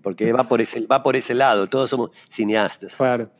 porque 0.00 0.32
va 0.32 0.44
por 0.44 0.60
ese, 0.60 0.86
va 0.86 1.02
por 1.02 1.16
ese 1.16 1.34
lado, 1.34 1.66
todos 1.66 1.90
somos 1.90 2.10
cineastas. 2.28 2.94
Claro. 2.94 3.30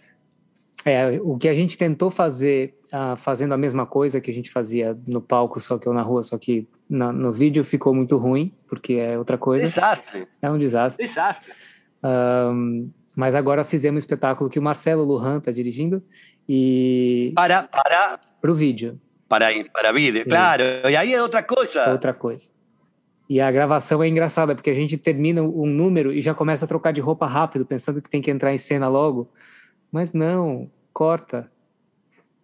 É, 0.85 1.19
o 1.23 1.39
que 1.39 1.49
a 1.49 1.55
gente 1.55 1.79
tentou 1.79 2.11
fazer, 2.11 2.79
uh, 2.93 3.17
fazendo 3.17 3.55
a 3.55 3.57
mesma 3.57 3.87
coisa 3.87 4.21
que 4.21 4.31
a 4.31 4.35
gente 4.35 4.51
fazia 4.51 4.99
no 5.09 5.21
palco, 5.21 5.59
só 5.59 5.79
que 5.79 5.89
ou 5.89 5.95
na 5.95 6.03
rua, 6.03 6.23
só 6.23 6.37
que 6.37 6.69
na, 6.89 7.11
no 7.11 7.33
vídeo 7.33 7.65
ficou 7.65 7.95
muito 7.95 8.19
ruim, 8.19 8.53
porque 8.67 8.95
é 8.95 9.17
outra 9.17 9.39
coisa. 9.39 9.65
Desastre. 9.65 10.29
É 10.43 10.51
um 10.51 10.59
desastre. 10.59 11.07
Desastre. 11.07 11.53
Um, 12.03 12.91
mas 13.17 13.35
agora 13.35 13.65
fizemos 13.65 13.97
um 13.97 14.05
espetáculo 14.05 14.51
que 14.51 14.59
o 14.59 14.63
Marcelo 14.63 15.05
Lujan 15.05 15.39
está 15.39 15.51
dirigindo 15.51 16.03
e... 16.47 17.33
Para, 17.35 17.63
para... 17.63 18.21
Para 18.41 18.53
o 18.53 18.55
vídeo. 18.55 19.01
Para, 19.27 19.47
para 19.73 19.91
vídeo, 19.91 20.25
claro. 20.29 20.63
E 20.89 20.95
aí 20.95 21.15
é 21.15 21.23
outra 21.23 21.43
coisa. 21.43 21.91
Outra 21.91 22.13
coisa. 22.13 22.49
E 23.29 23.41
a 23.41 23.51
gravação 23.51 24.03
é 24.03 24.09
engraçada, 24.09 24.55
porque 24.55 24.69
a 24.69 24.75
gente 24.75 24.99
termina 24.99 25.41
um 25.41 25.67
número 25.67 26.13
e 26.13 26.21
já 26.21 26.35
começa 26.35 26.67
a 26.67 26.69
trocar 26.69 26.93
de 26.93 27.01
roupa 27.01 27.27
rápido, 27.27 27.65
pensando 27.65 28.03
que 28.03 28.11
tem 28.11 28.21
que 28.21 28.31
entrar 28.31 28.53
em 28.53 28.59
cena 28.59 28.87
logo. 28.87 29.31
Mas 29.91 30.13
não, 30.13 30.71
corta, 30.95 31.51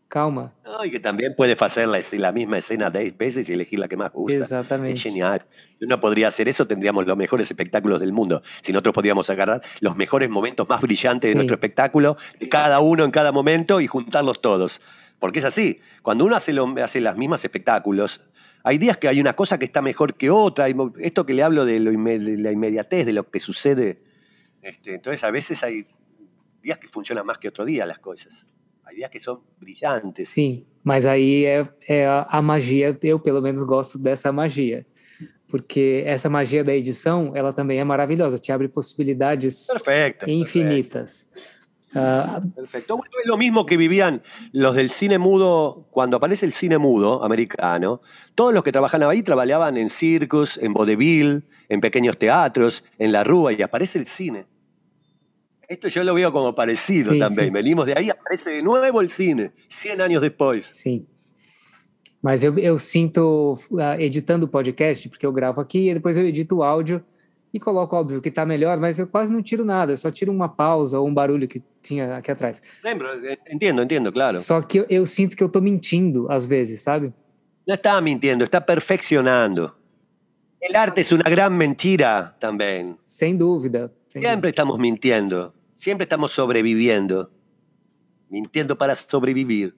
calma. 0.09 0.53
No, 0.65 0.85
y 0.85 0.91
que 0.91 0.99
también 0.99 1.35
puede 1.37 1.57
hacer 1.59 1.89
la, 1.89 2.01
la, 2.19 2.33
misma 2.33 2.59
escena 2.59 2.91
10 2.91 3.17
veces 3.17 3.49
y 3.49 3.53
elegir 3.55 3.79
la 3.79 3.89
que 3.89 3.97
más 3.97 4.13
gusta. 4.13 4.39
Exactamente. 4.39 4.93
Es 4.95 5.03
genial. 5.03 5.47
Si 5.79 5.85
uno 5.85 6.01
podría 6.01 6.29
hacer 6.29 6.49
eso, 6.49 6.67
tendríamos 6.67 7.07
los 7.07 7.17
mejores 7.17 7.49
espectáculos 7.49 8.01
del 8.01 8.13
mundo. 8.13 8.43
Si 8.61 8.73
nosotros 8.73 8.93
podríamos 8.93 9.31
agarrar 9.31 9.63
los 9.81 9.97
mejores 9.97 10.29
momentos 10.29 10.69
más 10.69 10.81
brillantes 10.83 11.31
de 11.31 11.37
nuestro 11.37 11.55
espectáculo, 11.55 12.17
de 12.39 12.49
cada 12.49 12.81
uno 12.81 13.05
en 13.05 13.13
cada 13.13 13.31
momento 13.33 13.81
y 13.81 13.87
juntarlos 13.87 14.43
todos. 14.43 14.83
Porque 15.21 15.39
es 15.39 15.45
así. 15.45 15.81
Cuando 16.03 16.25
uno 16.25 16.35
hace, 16.35 16.53
lo, 16.53 16.67
hace 16.83 17.01
las 17.01 17.17
mismas 17.17 17.45
espectáculos, 17.45 18.21
hay 18.65 18.79
días 18.79 18.97
que 18.97 19.07
hay 19.07 19.21
una 19.21 19.35
cosa 19.35 19.59
que 19.59 19.65
está 19.65 19.81
mejor 19.81 20.15
que 20.15 20.29
otra. 20.31 20.67
Esto 20.99 21.25
que 21.25 21.35
le 21.35 21.45
hablo 21.45 21.65
de, 21.65 21.79
lo, 21.79 21.93
de 21.93 22.37
la 22.39 22.51
inmediatez, 22.51 23.07
de 23.07 23.13
lo 23.13 23.31
que 23.31 23.39
sucede. 23.39 24.03
Este, 24.61 24.97
entonces, 24.97 25.23
a 25.23 25.31
veces 25.31 25.63
hay 25.63 25.87
días 26.63 26.79
que 26.79 26.89
funcionan 26.89 27.27
más 27.27 27.39
que 27.39 27.49
otro 27.49 27.65
día 27.65 27.87
las 27.87 27.99
cosas. 27.99 28.47
Hay 28.85 28.97
días 28.97 29.11
que 29.11 29.21
son 29.21 29.41
brillantes. 29.59 30.31
Sim, 30.31 30.67
mas 30.83 31.07
aí 31.07 31.45
é, 31.45 31.69
é 31.87 32.07
a, 32.07 32.43
magia, 32.43 32.97
eu 33.03 33.21
pelo 33.21 33.41
menos 33.41 33.63
gosto 33.63 33.99
dessa 33.99 34.33
magia. 34.33 34.87
Porque 35.49 36.03
essa 36.07 36.29
magia 36.29 36.63
da 36.63 36.73
edição, 36.73 37.33
ela 37.35 37.53
também 37.53 37.79
é 37.81 37.85
maravilhosa, 37.85 38.39
te 38.39 38.53
abre 38.53 38.69
possibilidades 38.69 39.67
infinitas. 40.27 41.29
Ah, 41.95 42.41
Perfecto. 42.55 42.97
Bueno, 42.97 43.13
es 43.21 43.27
lo 43.27 43.37
mismo 43.37 43.67
que 43.67 43.77
vivían 43.77 44.23
los 44.53 44.77
del 44.77 44.91
cine 44.91 45.19
mudo, 45.19 45.89
cuando 45.91 46.19
aparece 46.19 46.47
el 46.47 46.53
cine 46.53 46.79
mudo 46.79 47.25
americano, 47.25 48.01
todos 48.37 48.55
los 48.55 48.63
que 48.63 48.71
trabajaban 48.71 49.11
ahí 49.11 49.23
trabajaban 49.23 49.77
en 49.77 49.91
circos, 49.91 50.57
en 50.59 50.73
vodevil, 50.73 51.49
en 51.69 51.81
pequeños 51.81 52.17
teatros, 52.17 52.85
en 52.99 53.11
la 53.11 53.25
rúa, 53.25 53.53
y 53.53 53.63
aparece 53.63 53.99
el 53.99 54.07
cine. 54.07 54.47
Esto 55.71 55.87
yo 55.89 56.03
lo 56.03 56.15
veo 56.15 56.33
como 56.33 56.53
parecido 56.53 57.13
Sí, 57.13 57.19
también. 57.21 57.47
sí. 57.47 57.51
Venimos 57.53 57.87
de 57.87 57.95
ahí, 57.97 58.11
aparece 58.11 58.51
de 58.51 58.63
nuevo 58.63 59.01
el 59.01 59.11
cine, 59.11 59.53
100 59.69 60.01
años 60.01 60.21
después. 60.21 60.71
sim. 60.75 61.07
Mas 62.23 62.43
eu, 62.45 62.59
eu 62.59 62.79
sinto, 62.79 63.55
ah, 63.79 63.97
editando 63.99 64.45
o 64.45 64.49
podcast, 64.49 65.09
porque 65.09 65.25
eu 65.25 65.33
gravo 65.33 65.59
aqui 65.61 65.89
e 65.89 65.95
depois 65.95 66.17
eu 66.19 66.27
edito 66.27 66.57
o 66.57 66.63
áudio 66.63 67.03
e 67.55 67.59
coloco, 67.59 67.97
óbvio, 67.97 68.21
que 68.21 68.29
está 68.29 68.45
melhor, 68.45 68.79
mas 68.79 68.99
eu 68.99 69.07
quase 69.07 69.33
não 69.33 69.41
tiro 69.43 69.65
nada, 69.65 69.93
eu 69.93 69.97
só 69.97 70.11
tiro 70.11 70.31
uma 70.31 70.47
pausa 70.49 70.99
ou 71.01 71.09
um 71.09 71.15
barulho 71.15 71.49
que 71.49 71.63
tinha 71.81 72.17
aqui 72.19 72.31
atrás. 72.31 72.61
Lembro, 72.85 73.07
eh, 73.27 73.39
Entiendo, 73.51 73.83
entiendo, 73.83 74.13
claro. 74.13 74.37
Só 74.37 74.61
que 74.61 74.81
eu, 74.81 74.87
eu 74.91 75.07
sinto 75.07 75.35
que 75.35 75.43
eu 75.43 75.49
tô 75.49 75.61
mentindo 75.63 76.27
às 76.31 76.45
vezes, 76.45 76.83
sabe? 76.83 77.11
No 77.67 77.73
está 77.75 77.99
mintiendo, 78.03 78.45
está 78.45 78.61
perfeccionando. 78.61 79.75
El 80.61 80.77
arte 80.77 81.01
es 81.01 81.13
una 81.13 81.25
gran 81.31 81.57
mentira 81.57 82.37
también. 82.39 82.99
Sem 83.07 83.35
dúvida. 83.39 83.91
sem 84.09 84.21
dúvida. 84.21 84.29
Siempre 84.31 84.51
estamos 84.51 84.79
mintiendo, 84.79 85.55
siempre 85.81 86.05
estamos 86.05 86.33
sobreviviendo. 86.33 87.31
Mintiendo 88.31 88.77
para 88.77 88.95
sobrevivir. 88.95 89.75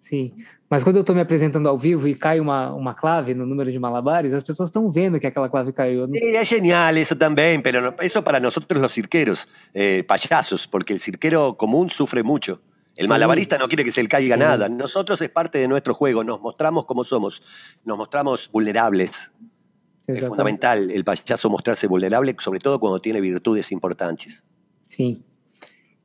Sim. 0.00 0.34
Mas 0.68 0.82
quando 0.82 0.96
eu 0.96 1.00
estou 1.00 1.14
me 1.14 1.22
apresentando 1.22 1.68
ao 1.68 1.78
vivo 1.78 2.06
e 2.08 2.14
cai 2.14 2.38
uma, 2.40 2.72
uma 2.74 2.94
clave 2.94 3.32
no 3.34 3.46
número 3.46 3.70
de 3.72 3.78
malabares, 3.78 4.34
as 4.34 4.42
pessoas 4.42 4.68
estão 4.68 4.90
vendo 4.90 5.18
que 5.18 5.26
aquela 5.26 5.48
clave 5.48 5.72
caiu. 5.72 6.06
Não- 6.06 6.10
Sí, 6.18 6.36
es 6.36 6.48
genial 6.48 6.96
eso 6.98 7.16
también, 7.16 7.62
pero 7.62 7.94
eso 8.00 8.22
para 8.22 8.40
nosotros 8.40 8.80
los 8.82 8.92
cirqueros, 8.92 9.48
eh, 9.72 10.04
payasos, 10.06 10.66
porque 10.66 10.92
el 10.92 11.00
cirquero 11.00 11.56
común 11.56 11.88
sufre 11.90 12.22
mucho. 12.22 12.60
El 12.96 13.04
Sí. 13.06 13.08
malabarista 13.08 13.56
no 13.56 13.66
quiere 13.68 13.84
que 13.84 13.92
se 13.92 14.02
le 14.02 14.08
caiga 14.08 14.34
Sí. 14.36 14.40
nada. 14.40 14.68
Nosotros 14.68 15.20
es 15.22 15.30
parte 15.30 15.58
de 15.58 15.68
nuestro 15.68 15.94
juego, 15.94 16.22
nos 16.24 16.40
mostramos 16.40 16.84
como 16.84 17.04
somos, 17.04 17.40
nos 17.84 17.96
mostramos 17.96 18.50
vulnerables. 18.52 19.30
Es 20.06 20.26
fundamental 20.26 20.90
el 20.90 21.02
payaso 21.04 21.48
mostrarse 21.48 21.86
vulnerable, 21.86 22.36
sobre 22.38 22.58
todo 22.58 22.78
cuando 22.78 23.00
tiene 23.00 23.20
virtudes 23.22 23.72
importantes. 23.72 24.44
Sim. 24.82 25.22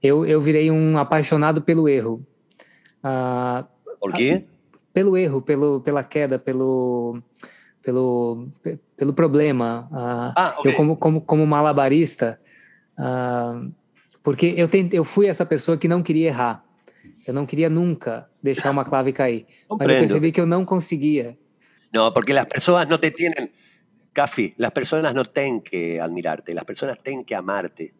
Eu, 0.01 0.25
eu 0.25 0.39
virei 0.39 0.71
um 0.71 0.97
apaixonado 0.97 1.61
pelo 1.61 1.87
erro. 1.89 2.25
Ah, 3.03 3.67
¿Por 3.99 4.13
qué? 4.13 4.45
pelo 4.93 5.15
erro, 5.17 5.41
pelo, 5.41 5.81
pela 5.81 6.03
queda, 6.03 6.39
pelo, 6.39 7.21
pelo, 7.81 8.47
pe- 8.63 8.79
pelo 8.95 9.13
problema. 9.13 9.87
Ah, 9.91 10.33
Ah, 10.35 10.55
ok. 10.57 10.71
Eu, 10.71 10.75
como, 10.75 10.97
como, 10.97 11.21
como 11.21 11.45
malabarista, 11.45 12.39
ah, 12.97 13.61
porque 14.23 14.53
eu, 14.57 14.67
tentei, 14.67 14.99
eu 14.99 15.03
fui 15.03 15.27
essa 15.27 15.45
pessoa 15.45 15.77
que 15.77 15.87
não 15.87 16.01
queria 16.03 16.27
errar. 16.27 16.63
Eu 17.25 17.33
não 17.33 17.45
queria 17.45 17.69
nunca 17.69 18.29
deixar 18.41 18.71
uma 18.71 18.83
clave 18.83 19.13
cair. 19.13 19.45
Mas 19.45 19.51
eu 19.59 19.67
Comprendo. 19.77 19.99
percebi 19.99 20.31
que 20.31 20.41
eu 20.41 20.45
não 20.47 20.65
conseguia. 20.65 21.37
No, 21.93 22.11
porque 22.13 22.33
las 22.33 22.45
personas 22.45 22.87
no 22.89 22.97
te 22.99 23.11
tienen, 23.11 23.51
Cafi, 24.13 24.53
las 24.57 24.71
personas 24.71 25.13
no 25.13 25.23
tienen 25.25 25.61
que 25.61 25.99
admirarte, 26.01 26.53
las 26.53 26.65
personas 26.65 26.97
tienen 27.03 27.23
que 27.23 27.35
amarte. 27.35 27.93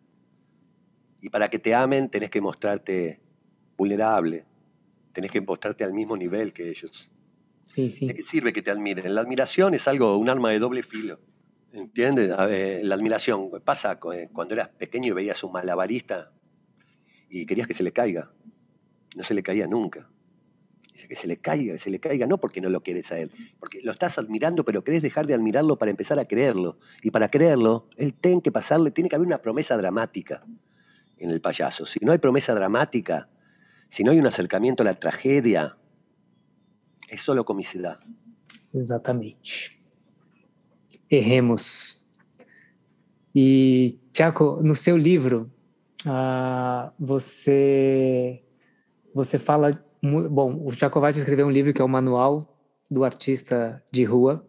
Y 1.22 1.30
para 1.30 1.50
que 1.50 1.60
te 1.60 1.76
amen 1.76 2.10
tenés 2.10 2.30
que 2.30 2.42
mostrarte 2.42 3.22
vulnerable, 3.78 4.46
tenés 5.14 5.32
que 5.32 5.42
mostrarte 5.42 5.84
al 5.84 5.94
mismo 5.94 6.16
nivel 6.16 6.54
que 6.54 6.70
ellos. 6.70 7.12
Sim, 7.62 7.90
sim. 7.90 8.08
¿De 8.08 8.16
qué 8.16 8.24
sirve 8.24 8.54
que 8.54 8.62
te 8.62 8.72
admiren? 8.72 9.14
La 9.14 9.22
admiración 9.22 9.74
es 9.74 9.88
algo, 9.88 10.18
un 10.18 10.30
arma 10.30 10.50
de 10.50 10.60
doble 10.60 10.84
filo. 10.84 11.20
¿Entiendes? 11.72 12.32
A 12.32 12.46
ver, 12.48 12.84
la 12.84 12.96
admiración 12.96 13.52
pasa 13.64 14.00
eh, 14.14 14.30
cuando 14.34 14.56
eras 14.56 14.70
pequeño 14.70 15.10
y 15.10 15.12
veías 15.12 15.44
un 15.44 15.52
malabarista 15.52 16.32
y 17.30 17.46
querías 17.46 17.68
que 17.68 17.74
se 17.74 17.84
le 17.84 17.92
caiga. 17.92 18.32
No 19.16 19.24
se 19.24 19.34
le 19.34 19.44
caía 19.44 19.68
nunca. 19.68 20.10
Que 21.08 21.16
se 21.16 21.28
le 21.28 21.38
caiga, 21.38 21.74
que 21.74 21.80
se 21.80 21.90
le 21.90 22.00
caiga, 22.00 22.28
no 22.28 22.40
porque 22.40 22.62
no 22.62 22.70
lo 22.70 22.84
quieres 22.84 23.12
a 23.12 23.18
él, 23.18 23.32
porque 23.60 23.82
lo 23.82 23.92
estás 23.92 24.20
admirando, 24.20 24.64
pero 24.64 24.84
querés 24.84 25.02
dejar 25.02 25.26
de 25.26 25.34
admirarlo 25.34 25.76
para 25.78 25.90
empezar 25.90 26.20
a 26.20 26.26
creerlo. 26.26 26.78
Y 27.02 27.10
para 27.10 27.30
creerlo, 27.32 27.88
él 27.98 28.14
tiene 28.14 28.44
que 28.44 28.52
pasarle, 28.52 28.92
tiene 28.92 29.10
que 29.10 29.16
haber 29.16 29.26
una 29.26 29.42
promesa 29.42 29.76
dramática 29.76 30.46
en 31.20 31.30
el 31.30 31.42
payaso. 31.42 31.86
Si 31.86 32.00
no 32.02 32.12
hay 32.12 32.18
promesa 32.18 32.54
dramática, 32.54 33.30
si 33.90 34.04
no 34.04 34.12
hay 34.12 34.20
un 34.20 34.28
acercamiento 34.28 34.84
a 34.84 34.86
la 34.86 34.94
tragedia, 34.94 35.78
es 37.08 37.22
solo 37.22 37.46
comicidad. 37.46 38.00
Exatamente. 38.74 39.78
Erremos. 41.10 42.08
E, 43.34 43.98
Tiago, 44.12 44.60
no 44.64 44.76
seu 44.76 44.98
livro, 44.98 45.52
ah, 46.06 46.94
você 47.00 48.44
você 49.14 49.38
fala. 49.38 49.72
Bom, 50.02 50.66
o 50.66 50.72
Tchaikovsky 50.72 51.20
escreveu 51.20 51.48
um 51.48 51.52
livro 51.52 51.74
que 51.74 51.82
é 51.82 51.86
o 51.86 51.90
Manual 51.90 52.58
do 52.90 53.04
Artista 53.04 53.84
de 53.92 54.06
Rua, 54.06 54.46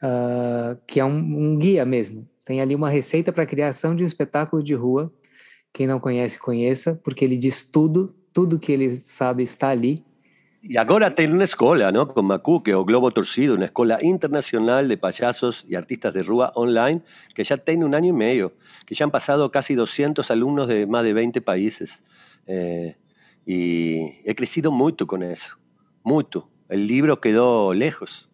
ah, 0.00 0.76
que 0.86 1.00
é 1.00 1.04
um, 1.04 1.16
um 1.16 1.58
guia 1.58 1.84
mesmo. 1.84 2.28
Tem 2.44 2.60
ali 2.60 2.74
uma 2.74 2.90
receita 2.90 3.32
para 3.32 3.44
a 3.44 3.46
criação 3.46 3.94
de 3.94 4.02
um 4.02 4.06
espetáculo 4.06 4.62
de 4.62 4.74
rua. 4.74 5.12
Quem 5.72 5.86
não 5.86 5.98
conhece, 5.98 6.38
conheça, 6.38 7.00
porque 7.02 7.24
ele 7.24 7.36
diz 7.36 7.64
tudo, 7.64 8.14
tudo 8.32 8.58
que 8.58 8.72
ele 8.72 8.94
sabe 8.96 9.42
está 9.42 9.68
ali. 9.68 10.04
Y 10.64 10.76
ahora 10.76 11.12
tiene 11.12 11.34
una 11.34 11.42
escuela, 11.42 11.90
¿no? 11.90 12.14
Con 12.14 12.26
Macuque 12.26 12.72
o 12.74 12.84
Globo 12.84 13.10
Torcido, 13.10 13.54
una 13.54 13.64
escuela 13.64 13.98
internacional 14.00 14.86
de 14.86 14.96
payasos 14.96 15.64
y 15.68 15.74
artistas 15.74 16.14
de 16.14 16.22
Rúa 16.22 16.52
online, 16.54 17.02
que 17.34 17.42
ya 17.42 17.56
tiene 17.56 17.84
un 17.84 17.96
año 17.96 18.10
y 18.10 18.12
medio, 18.12 18.52
que 18.86 18.94
ya 18.94 19.04
han 19.04 19.10
pasado 19.10 19.50
casi 19.50 19.74
200 19.74 20.30
alumnos 20.30 20.68
de 20.68 20.86
más 20.86 21.02
de 21.02 21.14
20 21.14 21.40
países. 21.40 22.00
Eh, 22.46 22.96
y 23.44 24.20
he 24.24 24.36
crecido 24.36 24.70
mucho 24.70 25.08
con 25.08 25.24
eso, 25.24 25.58
mucho. 26.04 26.48
El 26.68 26.86
libro 26.86 27.20
quedó 27.20 27.74
lejos 27.74 28.30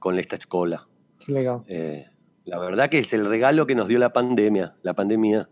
con 0.00 0.18
esta 0.18 0.36
escuela. 0.36 0.88
Que 1.18 1.32
legal. 1.32 1.64
Eh, 1.68 2.06
la 2.46 2.58
verdad 2.58 2.88
que 2.88 3.00
es 3.00 3.12
el 3.12 3.26
regalo 3.26 3.66
que 3.66 3.74
nos 3.74 3.88
dio 3.88 3.98
la 3.98 4.14
pandemia, 4.14 4.74
la 4.82 4.94
pandemia, 4.94 5.50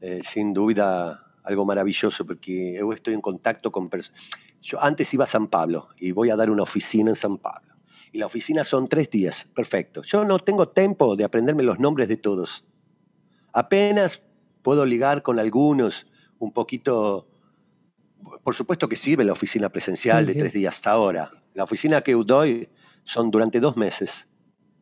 eh, 0.00 0.20
sin 0.24 0.52
duda 0.52 1.22
algo 1.42 1.64
maravilloso, 1.64 2.26
porque 2.26 2.76
yo 2.78 2.92
estoy 2.92 3.14
en 3.14 3.20
contacto 3.20 3.70
con 3.70 3.88
personas. 3.88 4.20
Yo 4.60 4.82
antes 4.82 5.12
iba 5.14 5.24
a 5.24 5.28
San 5.28 5.46
Pablo 5.46 5.88
y 5.96 6.10
voy 6.12 6.30
a 6.30 6.36
dar 6.36 6.50
una 6.50 6.62
oficina 6.62 7.10
en 7.10 7.16
San 7.16 7.38
Pablo. 7.38 7.74
Y 8.12 8.18
la 8.18 8.26
oficina 8.26 8.64
son 8.64 8.88
tres 8.88 9.10
días, 9.10 9.48
perfecto. 9.54 10.02
Yo 10.02 10.24
no 10.24 10.38
tengo 10.38 10.68
tiempo 10.68 11.16
de 11.16 11.24
aprenderme 11.24 11.62
los 11.62 11.78
nombres 11.78 12.08
de 12.08 12.16
todos. 12.16 12.64
Apenas 13.52 14.22
puedo 14.62 14.84
ligar 14.84 15.22
con 15.22 15.38
algunos, 15.38 16.06
un 16.38 16.52
poquito... 16.52 17.28
Por 18.42 18.54
supuesto 18.54 18.88
que 18.88 18.96
sirve 18.96 19.24
la 19.24 19.32
oficina 19.32 19.68
presencial 19.68 20.20
Sí, 20.24 20.26
de 20.28 20.32
sí. 20.32 20.38
tres 20.40 20.52
días 20.52 20.74
hasta 20.76 20.90
ahora. 20.90 21.30
La 21.54 21.62
oficina 21.64 22.00
que 22.00 22.14
doy 22.14 22.68
son 23.04 23.30
durante 23.30 23.60
dos 23.60 23.76
meses 23.76 24.26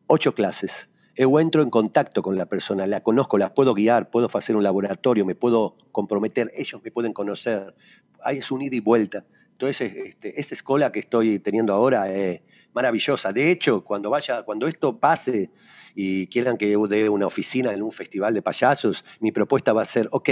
ocho 0.07 0.33
clases. 0.33 0.89
Eu 1.17 1.39
entro 1.39 1.63
en 1.63 1.69
contacto 1.69 2.21
con 2.21 2.35
la 2.35 2.45
persona, 2.45 2.85
la 2.87 2.99
conozco, 2.99 3.37
la 3.37 3.53
puedo 3.53 3.73
guiar, 3.73 4.09
puedo 4.09 4.27
hacer 4.33 4.57
un 4.57 4.63
laboratorio, 4.63 5.23
me 5.23 5.33
puedo 5.33 5.77
comprometer, 5.93 6.51
ellos 6.53 6.81
me 6.83 6.91
pueden 6.91 7.13
conocer. 7.13 7.73
Ahí 8.21 8.39
es 8.39 8.51
un 8.51 8.61
ida 8.61 8.75
y 8.75 8.81
vuelta. 8.81 9.25
Entonces, 9.51 9.95
este, 9.95 10.37
esta 10.37 10.53
escuela 10.53 10.91
que 10.91 10.99
estoy 10.99 11.39
teniendo 11.39 11.73
ahora 11.73 12.11
es 12.11 12.41
maravillosa. 12.73 13.31
De 13.31 13.49
hecho, 13.49 13.85
cuando 13.85 14.09
vaya, 14.09 14.43
cuando 14.43 14.67
esto 14.67 14.99
pase 14.99 15.51
y 15.95 16.27
quieran 16.27 16.57
que 16.57 16.69
yo 16.69 16.85
dé 16.85 17.07
una 17.07 17.27
oficina 17.27 17.71
en 17.71 17.81
un 17.81 17.93
festival 17.93 18.33
de 18.33 18.41
payasos, 18.41 19.05
mi 19.21 19.31
propuesta 19.31 19.71
va 19.71 19.83
a 19.83 19.85
ser, 19.85 20.09
ok, 20.11 20.29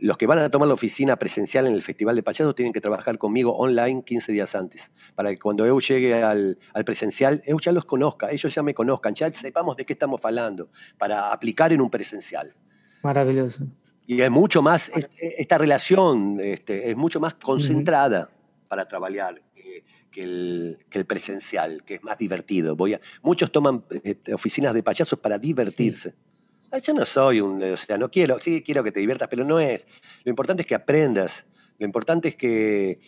los 0.00 0.16
que 0.16 0.26
van 0.26 0.38
a 0.38 0.48
tomar 0.50 0.68
la 0.68 0.74
oficina 0.74 1.16
presencial 1.16 1.66
en 1.66 1.74
el 1.74 1.82
Festival 1.82 2.14
de 2.16 2.22
Payasos 2.22 2.54
tienen 2.54 2.72
que 2.72 2.80
trabajar 2.80 3.18
conmigo 3.18 3.56
online 3.56 4.02
15 4.04 4.30
días 4.32 4.54
antes, 4.54 4.90
para 5.14 5.30
que 5.30 5.38
cuando 5.38 5.66
yo 5.66 5.78
llegue 5.80 6.14
al, 6.22 6.58
al 6.72 6.84
presencial, 6.84 7.42
yo 7.46 7.56
ya 7.58 7.72
los 7.72 7.84
conozca, 7.84 8.30
ellos 8.30 8.54
ya 8.54 8.62
me 8.62 8.74
conozcan, 8.74 9.14
ya 9.14 9.32
sepamos 9.34 9.76
de 9.76 9.84
qué 9.84 9.92
estamos 9.94 10.20
hablando, 10.24 10.70
para 10.98 11.32
aplicar 11.32 11.72
en 11.72 11.80
un 11.80 11.90
presencial. 11.90 12.54
Maravilhoso. 13.02 13.66
Y 14.06 14.20
es 14.22 14.30
mucho 14.30 14.62
más, 14.62 14.88
es- 14.94 15.08
esta 15.18 15.58
relación 15.58 16.38
este, 16.40 16.90
es 16.90 16.96
mucho 16.96 17.20
más 17.20 17.34
concentrada 17.34 18.30
para 18.68 18.86
trabajar 18.88 19.42
eh, 19.56 19.82
que 20.10 20.22
el, 20.22 20.78
que 20.88 20.98
el 20.98 21.06
presencial, 21.06 21.82
que 21.84 21.96
es 21.96 22.02
más 22.02 22.16
divertido. 22.18 22.74
Voy 22.76 22.94
a, 22.94 23.00
muchos 23.22 23.50
toman 23.52 23.84
eh, 24.04 24.16
oficinas 24.32 24.72
de 24.74 24.82
payasos 24.82 25.18
para 25.18 25.38
divertirse. 25.38 26.14
Yo 26.82 26.92
no 26.94 27.04
soy 27.04 27.40
un, 27.40 27.62
o 27.62 27.76
sea, 27.76 27.96
no 27.96 28.10
quiero, 28.10 28.38
sí 28.40 28.62
quiero 28.62 28.84
que 28.84 28.92
te 28.92 29.00
diviertas, 29.00 29.28
pero 29.28 29.44
no 29.44 29.58
es. 29.58 29.88
Lo 30.24 30.30
importante 30.30 30.62
es 30.62 30.66
que 30.66 30.74
aprendas. 30.74 31.46
Lo 31.78 31.86
importante 31.86 32.28
es 32.28 32.36
que 32.36 33.00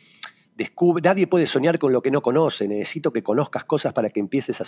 descubre, 0.56 1.02
nadie 1.02 1.26
puede 1.26 1.46
soñar 1.46 1.78
con 1.78 1.92
lo 1.92 2.02
que 2.02 2.10
no 2.10 2.22
conoce. 2.22 2.68
Necesito 2.68 3.12
que 3.12 3.22
conozcas 3.22 3.64
cosas 3.64 3.92
para 3.92 4.08
que 4.08 4.20
empieces 4.20 4.60
a. 4.60 4.64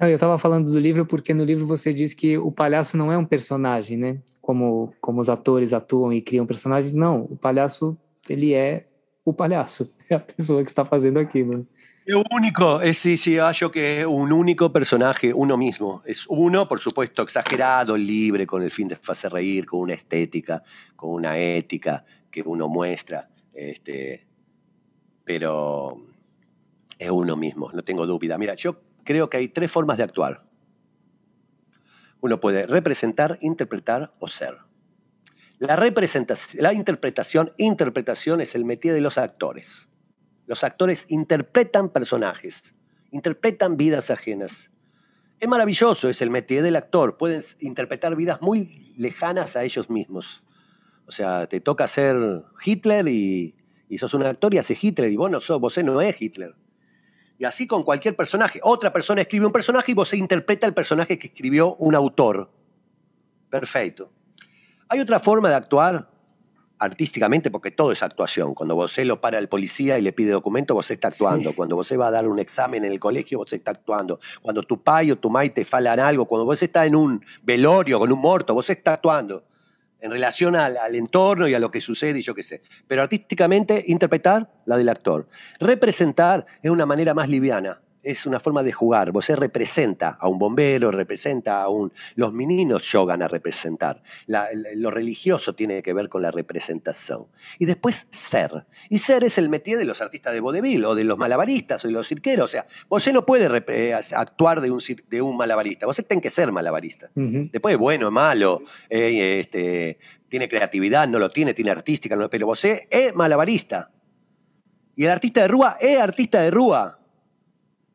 Não, 0.00 0.08
eu 0.08 0.16
estava 0.16 0.36
falando 0.38 0.72
do 0.72 0.78
livro 0.80 1.06
porque 1.06 1.32
no 1.32 1.44
livro 1.44 1.66
você 1.66 1.94
diz 1.94 2.14
que 2.14 2.36
o 2.36 2.50
palhaço 2.50 2.96
não 2.96 3.12
é 3.12 3.16
um 3.16 3.24
personagem, 3.24 3.96
né? 3.96 4.20
Como, 4.40 4.92
como 5.00 5.20
os 5.20 5.28
atores 5.28 5.72
atuam 5.72 6.12
e 6.12 6.20
criam 6.20 6.44
personagens. 6.44 6.96
Não, 6.96 7.22
o 7.30 7.36
palhaço 7.36 7.96
ele 8.28 8.54
é 8.54 8.88
o 9.24 9.32
palhaço, 9.32 9.88
é 10.10 10.14
a 10.16 10.20
pessoa 10.20 10.62
que 10.64 10.70
está 10.70 10.84
fazendo 10.84 11.18
aquilo. 11.18 11.66
Es 12.06 12.14
único, 12.30 12.82
es, 12.82 12.98
sí, 12.98 13.16
sí, 13.16 13.38
hallo 13.38 13.70
que 13.70 14.00
es 14.00 14.06
un 14.06 14.30
único 14.30 14.70
personaje, 14.70 15.32
uno 15.32 15.56
mismo. 15.56 16.02
Es 16.04 16.26
uno, 16.28 16.68
por 16.68 16.78
supuesto, 16.78 17.22
exagerado, 17.22 17.96
libre, 17.96 18.46
con 18.46 18.62
el 18.62 18.70
fin 18.70 18.88
de 18.88 18.98
hacer 19.08 19.32
reír, 19.32 19.64
con 19.64 19.80
una 19.80 19.94
estética, 19.94 20.62
con 20.96 21.10
una 21.10 21.38
ética 21.38 22.04
que 22.30 22.42
uno 22.42 22.68
muestra. 22.68 23.30
Este, 23.54 24.26
pero 25.24 25.96
es 26.98 27.10
uno 27.10 27.36
mismo, 27.36 27.70
no 27.72 27.82
tengo 27.82 28.06
duda. 28.06 28.36
Mira, 28.36 28.54
yo 28.54 28.82
creo 29.02 29.30
que 29.30 29.38
hay 29.38 29.48
tres 29.48 29.72
formas 29.72 29.96
de 29.96 30.02
actuar. 30.02 30.44
Uno 32.20 32.38
puede 32.38 32.66
representar, 32.66 33.38
interpretar 33.40 34.12
o 34.18 34.28
ser. 34.28 34.58
La 35.58 35.76
representación, 35.76 36.62
la 36.64 36.74
interpretación, 36.74 37.52
interpretación 37.56 38.42
es 38.42 38.54
el 38.54 38.66
métier 38.66 38.92
de 38.92 39.00
los 39.00 39.16
actores. 39.16 39.88
Los 40.46 40.64
actores 40.64 41.06
interpretan 41.08 41.88
personajes, 41.88 42.74
interpretan 43.10 43.76
vidas 43.76 44.10
ajenas. 44.10 44.70
Es 45.40 45.48
maravilloso, 45.48 46.08
es 46.08 46.22
el 46.22 46.30
métier 46.30 46.62
del 46.62 46.76
actor. 46.76 47.16
Pueden 47.16 47.42
interpretar 47.60 48.14
vidas 48.16 48.40
muy 48.40 48.94
lejanas 48.96 49.56
a 49.56 49.64
ellos 49.64 49.90
mismos. 49.90 50.42
O 51.06 51.12
sea, 51.12 51.46
te 51.46 51.60
toca 51.60 51.86
ser 51.86 52.16
Hitler 52.64 53.08
y, 53.08 53.54
sos 53.98 54.14
un 54.14 54.24
actor 54.24 54.54
y 54.54 54.58
haces 54.58 54.82
Hitler 54.82 55.10
y 55.10 55.16
vos 55.16 55.30
no 55.30 55.40
sos, 55.40 55.60
vos 55.60 55.76
no 55.78 56.00
es 56.00 56.20
Hitler. 56.20 56.54
Y 57.38 57.44
así 57.44 57.66
con 57.66 57.82
cualquier 57.82 58.16
personaje. 58.16 58.60
Otra 58.62 58.92
persona 58.92 59.22
escribe 59.22 59.46
un 59.46 59.52
personaje 59.52 59.92
y 59.92 59.94
vos 59.94 60.14
interpreta 60.14 60.66
el 60.66 60.74
personaje 60.74 61.18
que 61.18 61.28
escribió 61.28 61.74
un 61.76 61.94
autor. 61.94 62.50
Perfecto. 63.50 64.12
Hay 64.88 65.00
otra 65.00 65.18
forma 65.20 65.48
de 65.48 65.56
actuar 65.56 66.10
artísticamente, 66.84 67.50
porque 67.50 67.70
todo 67.70 67.92
es 67.92 68.02
actuación. 68.02 68.54
Cuando 68.54 68.74
vos 68.74 68.96
lo 68.98 69.20
para 69.20 69.38
el 69.38 69.48
policía 69.48 69.98
y 69.98 70.02
le 70.02 70.12
pide 70.12 70.30
documento, 70.30 70.74
vos 70.74 70.90
está 70.90 71.08
actuando. 71.08 71.54
Cuando 71.54 71.76
vos 71.76 71.92
va 71.98 72.08
a 72.08 72.10
dar 72.10 72.28
un 72.28 72.38
examen 72.38 72.84
en 72.84 72.92
el 72.92 73.00
colegio, 73.00 73.38
vos 73.38 73.52
está 73.52 73.70
actuando. 73.70 74.18
Cuando 74.42 74.62
tu 74.62 74.82
pai 74.82 75.10
o 75.10 75.16
tu 75.16 75.30
mai 75.30 75.50
te 75.50 75.64
falan 75.64 76.00
algo, 76.00 76.26
cuando 76.26 76.44
vos 76.44 76.62
estás 76.62 76.86
en 76.86 76.96
un 76.96 77.24
velorio 77.42 77.98
con 77.98 78.12
un 78.12 78.18
muerto, 78.18 78.54
vos 78.54 78.68
está 78.70 78.94
actuando 78.94 79.44
en 80.00 80.10
relación 80.10 80.54
al, 80.54 80.76
al, 80.76 80.94
entorno 80.94 81.48
y 81.48 81.54
a 81.54 81.58
lo 81.58 81.70
que 81.70 81.80
sucede 81.80 82.18
y 82.18 82.22
yo 82.22 82.34
qué 82.34 82.42
sé. 82.42 82.62
Pero 82.86 83.02
artísticamente, 83.02 83.84
interpretar 83.86 84.52
la 84.66 84.76
del 84.76 84.90
actor. 84.90 85.28
Representar 85.60 86.44
es 86.62 86.70
una 86.70 86.84
manera 86.84 87.14
más 87.14 87.28
liviana 87.28 87.80
es 88.04 88.26
una 88.26 88.38
forma 88.38 88.62
de 88.62 88.72
jugar. 88.72 89.10
Vos 89.10 89.28
representa 89.28 90.16
a 90.20 90.28
un 90.28 90.38
bombero, 90.38 90.90
representa 90.90 91.62
a 91.62 91.68
un... 91.68 91.92
Los 92.14 92.32
meninos 92.32 92.84
yogan 92.84 93.22
a 93.22 93.28
representar. 93.28 94.02
lo 94.26 94.90
religioso 94.90 95.54
tiene 95.54 95.82
que 95.82 95.92
ver 95.92 96.08
con 96.08 96.22
la 96.22 96.30
representación. 96.30 97.26
Y 97.58 97.64
después 97.64 98.06
ser. 98.10 98.66
Y 98.90 98.98
ser 98.98 99.24
es 99.24 99.38
el 99.38 99.48
métier 99.48 99.78
de 99.78 99.84
los 99.84 100.00
artistas 100.00 100.32
de 100.32 100.40
vodevil 100.40 100.84
o 100.84 100.94
de 100.94 101.04
los 101.04 101.18
malabaristas 101.18 101.84
o 101.84 101.88
de 101.88 101.94
los 101.94 102.08
cirqueros. 102.08 102.44
O 102.44 102.48
sea, 102.48 102.66
vos 102.88 103.12
no 103.12 103.24
puede 103.26 103.64
eh, 103.68 103.94
actuar 103.94 104.60
de 104.60 104.70
un, 104.70 104.80
de 105.08 105.22
un 105.22 105.36
malabarista. 105.36 105.86
Vos 105.86 106.02
tiene 106.06 106.22
que 106.22 106.30
ser 106.30 106.52
malabarista. 106.52 107.10
Después, 107.14 107.76
bueno, 107.78 108.10
malo, 108.10 108.62
eh, 108.90 109.40
este, 109.40 109.98
tiene 110.28 110.48
creatividad, 110.48 111.08
no 111.08 111.18
lo 111.18 111.30
tiene, 111.30 111.54
tiene 111.54 111.70
artística, 111.70 112.16
pero 112.28 112.46
vos 112.46 112.64
es 112.64 113.14
malabarista. 113.14 113.90
Y 114.96 115.04
el 115.04 115.10
artista 115.10 115.42
de 115.42 115.48
Rúa 115.48 115.76
es 115.80 115.98
artista 115.98 116.40
de 116.40 116.50
Rúa. 116.50 116.98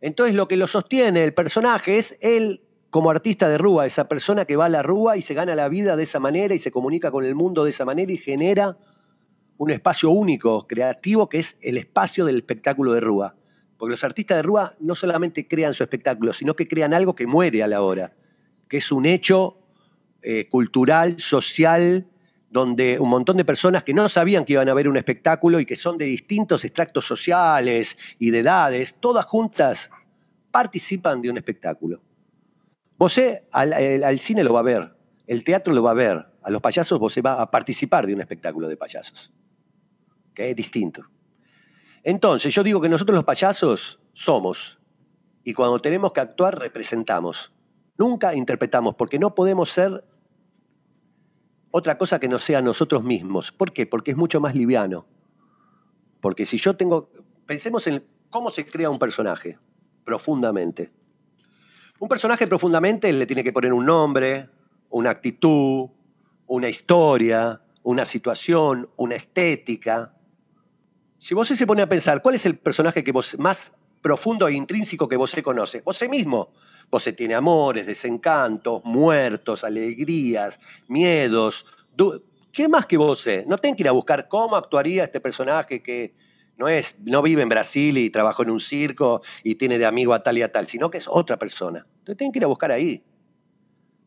Entonces 0.01 0.35
lo 0.35 0.47
que 0.47 0.57
lo 0.57 0.67
sostiene 0.67 1.23
el 1.23 1.33
personaje 1.33 1.97
es 1.97 2.17
él 2.21 2.61
como 2.89 3.11
artista 3.11 3.47
de 3.49 3.57
Rúa, 3.57 3.85
esa 3.85 4.07
persona 4.07 4.45
que 4.45 4.55
va 4.55 4.65
a 4.65 4.69
la 4.69 4.81
Rúa 4.81 5.17
y 5.17 5.21
se 5.21 5.33
gana 5.33 5.55
la 5.55 5.69
vida 5.69 5.95
de 5.95 6.03
esa 6.03 6.19
manera 6.19 6.55
y 6.55 6.59
se 6.59 6.71
comunica 6.71 7.11
con 7.11 7.23
el 7.23 7.35
mundo 7.35 7.63
de 7.63 7.69
esa 7.69 7.85
manera 7.85 8.11
y 8.11 8.17
genera 8.17 8.77
un 9.57 9.71
espacio 9.71 10.09
único, 10.09 10.65
creativo, 10.67 11.29
que 11.29 11.39
es 11.39 11.57
el 11.61 11.77
espacio 11.77 12.25
del 12.25 12.37
espectáculo 12.37 12.93
de 12.93 13.01
Rúa. 13.01 13.35
Porque 13.77 13.91
los 13.91 14.03
artistas 14.03 14.37
de 14.37 14.41
Rúa 14.41 14.75
no 14.79 14.95
solamente 14.95 15.47
crean 15.47 15.73
su 15.73 15.83
espectáculo, 15.83 16.33
sino 16.33 16.55
que 16.55 16.67
crean 16.67 16.93
algo 16.93 17.13
que 17.13 17.27
muere 17.27 17.61
a 17.61 17.67
la 17.67 17.81
hora, 17.81 18.13
que 18.69 18.77
es 18.77 18.91
un 18.91 19.05
hecho 19.05 19.57
eh, 20.21 20.47
cultural, 20.49 21.19
social, 21.19 22.07
donde 22.49 22.99
un 22.99 23.09
montón 23.09 23.37
de 23.37 23.45
personas 23.45 23.83
que 23.83 23.93
no 23.93 24.09
sabían 24.09 24.43
que 24.43 24.53
iban 24.53 24.69
a 24.69 24.73
ver 24.73 24.87
un 24.87 24.97
espectáculo 24.97 25.59
y 25.59 25.65
que 25.65 25.75
son 25.75 25.97
de 25.97 26.05
distintos 26.05 26.65
extractos 26.65 27.05
sociales 27.05 27.97
y 28.17 28.31
de 28.31 28.39
edades, 28.39 28.95
todas 28.99 29.25
juntas 29.25 29.91
participan 30.51 31.21
de 31.21 31.29
un 31.29 31.37
espectáculo. 31.37 32.01
Vos 32.97 33.19
al, 33.51 34.19
cine 34.19 34.43
lo 34.43 34.53
va 34.53 34.59
a 34.61 34.63
ver, 34.63 34.95
el 35.27 35.43
teatro 35.43 35.73
lo 35.73 35.83
va 35.83 35.91
a 35.91 35.95
ver, 35.95 36.25
a 36.41 36.49
los 36.49 36.61
payasos 36.61 36.99
vos 36.99 37.17
va 37.25 37.41
a 37.41 37.51
participar 37.51 38.07
de 38.07 38.13
un 38.13 38.21
espectáculo 38.21 38.67
de 38.67 38.77
payasos, 38.77 39.31
que 40.33 40.49
es 40.49 40.55
distinto. 40.55 41.03
Entonces, 42.03 42.53
yo 42.53 42.63
digo 42.63 42.81
que 42.81 42.89
nosotros 42.89 43.15
los 43.15 43.25
payasos 43.25 43.99
somos, 44.11 44.79
y 45.43 45.53
cuando 45.53 45.79
tenemos 45.79 46.11
que 46.11 46.21
actuar 46.21 46.57
representamos, 46.57 47.53
nunca 47.97 48.33
interpretamos, 48.33 48.95
porque 48.95 49.19
no 49.19 49.35
podemos 49.35 49.71
ser 49.71 50.03
otra 51.71 51.97
cosa 51.97 52.19
que 52.19 52.27
no 52.27 52.39
sea 52.39 52.61
nosotros 52.61 53.03
mismos. 53.03 53.51
¿Por 53.51 53.73
qué? 53.73 53.85
Porque 53.85 54.11
es 54.11 54.17
mucho 54.17 54.41
más 54.41 54.55
liviano. 54.55 55.05
Porque 56.21 56.45
si 56.45 56.57
yo 56.57 56.75
tengo, 56.75 57.11
pensemos 57.45 57.87
en 57.87 58.03
cómo 58.29 58.49
se 58.49 58.65
crea 58.65 58.89
un 58.89 58.99
personaje 58.99 59.57
profundamente. 60.03 60.91
Un 61.99 62.07
personaje 62.07 62.47
profundamente 62.47 63.11
le 63.11 63.25
tiene 63.25 63.43
que 63.43 63.53
poner 63.53 63.73
un 63.73 63.85
nombre, 63.85 64.49
una 64.89 65.09
actitud, 65.09 65.89
una 66.47 66.69
historia, 66.69 67.61
una 67.83 68.05
situación, 68.05 68.89
una 68.95 69.15
estética. 69.15 70.13
Si 71.19 71.33
vos 71.33 71.47
se 71.47 71.67
pone 71.67 71.81
a 71.81 71.89
pensar, 71.89 72.21
¿cuál 72.21 72.35
es 72.35 72.45
el 72.45 72.57
personaje 72.57 73.03
que 73.03 73.11
vos 73.11 73.37
más 73.37 73.75
profundo 74.01 74.47
e 74.47 74.53
intrínseco 74.53 75.07
que 75.07 75.17
vos 75.17 75.31
se 75.31 75.43
conoce? 75.43 75.81
Vos 75.81 76.01
mismo. 76.09 76.53
Vos 76.91 77.09
tiene 77.15 77.35
amores, 77.35 77.85
desencantos, 77.85 78.83
muertos, 78.83 79.63
alegrías, 79.63 80.59
miedos. 80.87 81.65
¿Qué 82.51 82.67
más 82.67 82.85
que 82.85 82.97
vos? 82.97 83.27
No 83.45 83.57
tenés 83.57 83.77
que 83.77 83.83
ir 83.83 83.89
a 83.89 83.91
buscar 83.91 84.27
cómo 84.27 84.55
actuaría 84.55 85.03
este 85.03 85.19
personaje 85.19 85.83
que 85.83 86.15
no, 86.57 86.67
es, 86.67 86.97
no 86.99 87.21
vive 87.21 87.41
en 87.41 87.49
Brasil 87.49 87.97
y 87.97 88.09
trabajó 88.09 88.43
en 88.43 88.49
un 88.49 88.59
circo 88.59 89.21
y 89.43 89.55
tiene 89.55 89.77
de 89.77 89.85
amigo 89.85 90.13
a 90.13 90.23
tal 90.23 90.37
y 90.37 90.41
a 90.41 90.51
tal, 90.51 90.67
sino 90.67 90.89
que 90.89 90.97
es 90.97 91.07
otra 91.07 91.37
persona. 91.37 91.85
Entonces 91.99 92.17
tienen 92.17 92.31
que 92.31 92.39
ir 92.39 92.45
a 92.45 92.47
buscar 92.47 92.71
ahí. 92.71 93.03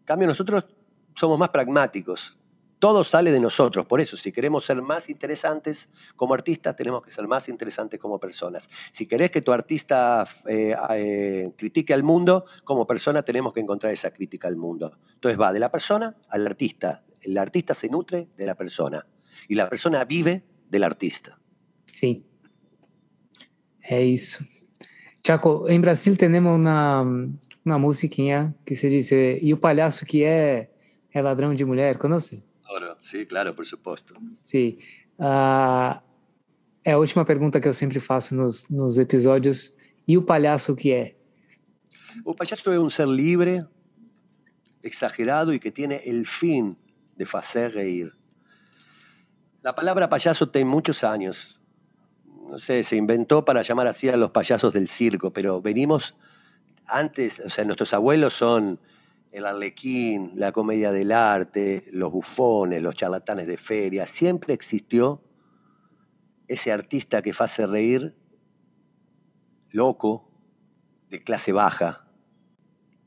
En 0.01 0.05
cambio, 0.05 0.27
nosotros 0.27 0.67
somos 1.15 1.39
más 1.39 1.51
pragmáticos 1.51 2.37
todo 2.83 3.05
sale 3.05 3.31
de 3.31 3.39
nosotros. 3.39 3.87
Por 3.87 4.01
eso, 4.01 4.17
si 4.17 4.33
queremos 4.33 4.65
ser 4.65 4.83
más 4.83 5.09
interesantes 5.09 5.89
como 6.17 6.35
artistas, 6.35 6.75
tenemos 6.75 7.01
que 7.01 7.13
ser 7.13 7.29
más 7.29 7.49
interesantes 7.49 8.01
como 8.01 8.19
personas. 8.19 8.69
Si 8.91 9.07
querés 9.07 9.31
que 9.31 9.41
tu 9.41 9.53
artista 9.53 10.27
eh, 10.49 10.75
eh, 10.91 11.53
critique 11.57 11.95
al 11.95 12.03
mundo, 12.03 12.45
como 12.65 12.85
persona 12.85 13.23
tenemos 13.23 13.53
que 13.53 13.61
encontrar 13.61 13.93
esa 13.93 14.11
crítica 14.11 14.49
al 14.49 14.57
mundo. 14.57 14.99
Entonces 15.15 15.41
va 15.41 15.53
de 15.53 15.61
la 15.61 15.71
persona 15.71 16.17
al 16.29 16.45
artista. 16.45 17.05
El 17.21 17.39
artista 17.39 17.73
se 17.73 17.89
nutre 17.89 18.27
de 18.37 18.47
la 18.47 18.57
persona 18.57 19.07
y 19.47 19.55
la 19.55 19.69
persona 19.69 20.05
vive 20.05 20.43
del 20.69 20.83
artista. 20.83 21.39
Sí. 21.93 22.27
Es 23.81 24.09
eso. 24.09 24.45
Chaco, 25.23 25.69
en 25.69 25.83
Brasil 25.83 26.19
tenemos 26.19 26.59
una, 26.59 27.03
una 27.65 27.79
musiquinha 27.79 28.57
que 28.65 28.75
se 28.75 28.89
dice 28.89 29.39
¿Y 29.41 29.53
el 29.53 29.61
palhaço 29.61 30.05
que 30.05 30.25
é, 30.25 30.73
é 31.13 31.23
ladrão 31.23 31.55
de 31.55 31.65
mulher, 31.65 31.97
conoce? 31.97 32.51
Sí, 33.03 33.27
claro, 33.27 33.55
por 33.55 33.67
supuesto. 33.67 34.15
Sí. 34.43 34.79
Uh, 35.19 36.01
é 36.85 36.93
a 36.93 36.99
última 36.99 37.25
pergunta 37.25 37.61
que 37.61 37.69
eu 37.69 37.75
sempre 37.75 38.01
faço 38.01 38.35
nos, 38.35 38.69
nos 38.69 38.97
episódios. 38.97 39.77
E 40.07 40.17
o 40.17 40.23
palhaço 40.23 40.73
o 40.73 40.77
que 40.77 40.93
é? 40.93 41.17
O 42.25 42.35
palhaço 42.35 42.71
é 42.71 42.79
um 42.79 42.91
ser 42.91 43.07
livre, 43.07 43.65
exagerado 44.83 45.53
e 45.53 45.59
que 45.59 45.71
tem 45.71 45.89
o 45.89 46.25
fim 46.25 46.77
de 47.17 47.25
fazer 47.25 47.73
reír. 47.73 48.13
La 49.63 49.75
palabra 49.75 50.09
payaso 50.09 50.49
tiene 50.49 50.69
muchos 50.69 51.05
años. 51.05 51.61
No 52.25 52.59
sé, 52.59 52.83
se 52.83 52.97
inventó 52.97 53.45
para 53.45 53.63
llamar 53.63 53.87
así 53.87 54.09
a 54.09 54.17
los 54.17 54.31
payasos 54.31 54.73
del 54.73 54.89
circo, 54.89 55.33
pero 55.33 55.63
venimos 55.63 56.15
antes, 56.87 57.41
o 57.41 57.49
sea, 57.49 57.65
nuestros 57.65 57.95
abuelos 57.95 58.35
son 58.35 58.81
el 59.33 59.47
arlequín, 59.47 60.33
la 60.35 60.53
comedia 60.53 60.93
del 60.93 61.11
arte, 61.11 61.87
los 61.91 62.13
bufones, 62.13 62.83
los 62.83 62.95
charlatanes 62.95 63.47
de 63.47 63.57
feria, 63.57 64.07
siempre 64.07 64.53
existió 64.53 65.23
ese 66.49 66.71
artista 66.71 67.23
que 67.23 67.33
hace 67.37 67.67
reír 67.67 68.15
loco, 69.71 70.29
de 71.09 71.25
clase 71.25 71.53
baja, 71.53 72.11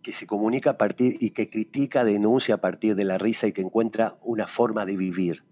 que 0.01 0.11
se 0.11 0.25
comunica 0.25 0.71
a 0.71 0.77
partir 0.79 1.13
y 1.19 1.29
que 1.29 1.49
critica, 1.49 2.03
denuncia 2.03 2.55
a 2.55 2.61
partir 2.61 2.95
de 2.95 3.03
la 3.03 3.19
risa 3.19 3.45
y 3.45 3.51
que 3.51 3.61
encuentra 3.61 4.15
una 4.23 4.47
forma 4.47 4.85
de 4.85 4.97
vivir. 4.97 5.43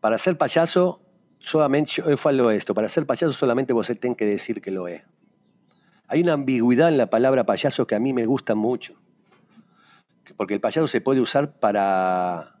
Para 0.00 0.18
ser 0.18 0.36
payaso, 0.36 1.06
solamente, 1.38 1.92
yo 1.92 2.16
falo 2.18 2.50
esto, 2.50 2.74
para 2.74 2.90
ser 2.90 3.06
payaso 3.06 3.32
solamente 3.32 3.72
vos 3.72 3.86
tenés 3.98 4.16
que 4.18 4.26
decir 4.26 4.60
que 4.60 4.70
lo 4.70 4.88
es. 4.88 5.04
Hay 6.06 6.20
una 6.20 6.34
ambigüedad 6.34 6.90
en 6.90 6.98
la 6.98 7.08
palabra 7.08 7.46
payaso 7.46 7.86
que 7.86 7.94
a 7.94 7.98
mí 7.98 8.12
me 8.12 8.26
gusta 8.26 8.54
mucho 8.54 9.01
porque 10.36 10.54
el 10.54 10.60
payaso 10.60 10.86
se 10.86 11.00
puede 11.00 11.20
usar 11.20 11.58
para, 11.58 12.60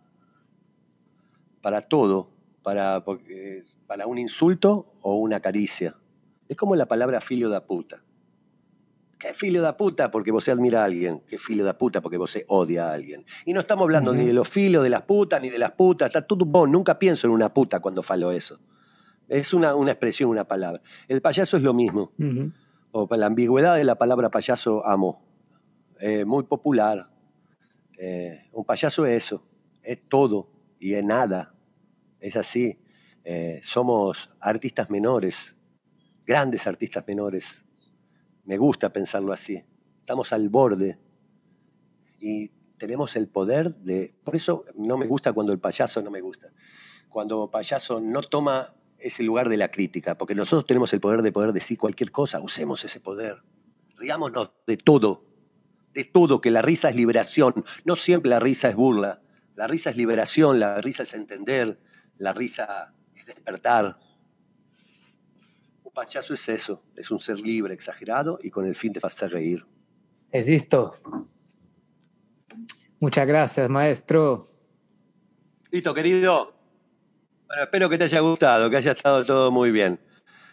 para 1.60 1.82
todo. 1.82 2.30
para, 2.62 3.04
para 3.86 4.06
un 4.06 4.18
insulto 4.18 4.94
o 5.00 5.16
una 5.16 5.40
caricia. 5.40 5.96
Es 6.48 6.56
como 6.56 6.76
la 6.76 6.86
palabra 6.86 7.20
filio 7.20 7.48
da 7.48 7.66
puta. 7.66 8.02
¿Qué 9.18 9.34
filio 9.34 9.62
da 9.62 9.76
puta? 9.76 10.10
Porque 10.10 10.32
vos 10.32 10.48
admira 10.48 10.82
a 10.82 10.84
alguien. 10.86 11.20
¿Qué 11.28 11.38
filio 11.38 11.64
da 11.64 11.78
puta? 11.78 12.00
Porque 12.00 12.18
vos 12.18 12.36
odia 12.48 12.88
a 12.88 12.92
alguien. 12.92 13.24
Y 13.46 13.52
no 13.52 13.60
estamos 13.60 13.84
hablando 13.84 14.12
ni 14.12 14.26
de 14.26 14.32
los 14.32 14.48
filos 14.48 14.82
de 14.82 14.90
las 14.90 15.02
putas, 15.02 15.40
ni 15.40 15.48
de 15.48 15.58
las 15.58 15.72
putas. 15.72 16.06
Está 16.08 16.26
todo 16.26 16.44
bon. 16.44 16.72
Nunca 16.72 16.98
pienso 16.98 17.28
en 17.28 17.32
una 17.32 17.54
puta 17.54 17.80
cuando 17.80 18.02
falo 18.02 18.32
eso. 18.32 18.58
Es 19.28 19.54
una, 19.54 19.76
una 19.76 19.92
expresión, 19.92 20.28
una 20.28 20.44
palabra. 20.44 20.82
El 21.06 21.22
payaso 21.22 21.56
es 21.56 21.62
lo 21.62 21.72
mismo. 21.72 22.12
O 22.90 23.08
la 23.16 23.26
ambigüedad 23.26 23.76
de 23.76 23.84
la 23.84 23.94
palabra 23.94 24.28
payaso 24.30 24.84
amo. 24.86 25.22
Eh, 26.00 26.24
muy 26.24 26.42
popular. 26.42 27.11
Eh, 28.04 28.48
un 28.50 28.64
payaso 28.64 29.06
es 29.06 29.24
eso. 29.26 29.44
Es 29.80 30.08
todo 30.08 30.50
y 30.80 30.94
es 30.94 31.04
nada. 31.04 31.54
Es 32.18 32.34
así. 32.34 32.76
Eh, 33.22 33.60
somos 33.62 34.28
artistas 34.40 34.90
menores, 34.90 35.56
grandes 36.26 36.66
artistas 36.66 37.04
menores, 37.06 37.64
me 38.44 38.58
gusta 38.58 38.92
pensarlo 38.92 39.32
así. 39.32 39.62
Estamos 40.00 40.32
al 40.32 40.48
borde 40.48 40.98
y 42.18 42.48
tenemos 42.76 43.14
el 43.14 43.28
poder 43.28 43.72
de... 43.76 44.12
Por 44.24 44.34
eso 44.34 44.64
no 44.74 44.96
me 44.96 45.06
gusta 45.06 45.32
cuando 45.32 45.52
el 45.52 45.60
payaso 45.60 46.02
no 46.02 46.10
me 46.10 46.20
gusta. 46.20 46.52
Cuando 47.08 47.52
payaso 47.52 48.00
no 48.00 48.22
toma 48.22 48.74
ese 48.98 49.22
lugar 49.22 49.48
de 49.48 49.58
la 49.58 49.70
crítica, 49.70 50.18
porque 50.18 50.34
nosotros 50.34 50.66
tenemos 50.66 50.92
el 50.92 51.00
poder 51.00 51.22
de 51.22 51.30
poder 51.30 51.52
decir 51.52 51.78
cualquier 51.78 52.10
cosa, 52.10 52.40
usemos 52.40 52.84
ese 52.84 52.98
poder. 52.98 53.44
Riámonos 53.96 54.50
de 54.66 54.76
todo, 54.76 55.31
de 55.92 56.04
todo, 56.04 56.40
que 56.40 56.50
la 56.50 56.62
risa 56.62 56.88
es 56.88 56.96
liberación. 56.96 57.64
No 57.84 57.96
siempre 57.96 58.30
la 58.30 58.40
risa 58.40 58.68
es 58.68 58.76
burla. 58.76 59.20
La 59.54 59.66
risa 59.66 59.90
es 59.90 59.96
liberación, 59.96 60.58
la 60.58 60.80
risa 60.80 61.02
es 61.02 61.14
entender, 61.14 61.78
la 62.18 62.32
risa 62.32 62.94
es 63.14 63.26
despertar 63.26 63.98
payaso 65.92 66.34
es 66.34 66.48
eso, 66.48 66.82
es 66.96 67.10
un 67.10 67.18
ser 67.18 67.38
libre, 67.38 67.74
exagerado 67.74 68.38
y 68.42 68.50
con 68.50 68.66
el 68.66 68.74
fin 68.74 68.92
de 68.92 69.00
hacer 69.02 69.30
reír. 69.30 69.62
Existo. 70.30 70.92
Muchas 73.00 73.26
gracias, 73.26 73.68
maestro. 73.68 74.42
Listo, 75.70 75.92
querido. 75.92 76.54
Bueno, 77.46 77.64
espero 77.64 77.88
que 77.90 77.98
te 77.98 78.04
haya 78.04 78.20
gustado, 78.20 78.70
que 78.70 78.76
haya 78.76 78.92
estado 78.92 79.24
todo 79.24 79.50
muy 79.50 79.70
bien. 79.70 80.00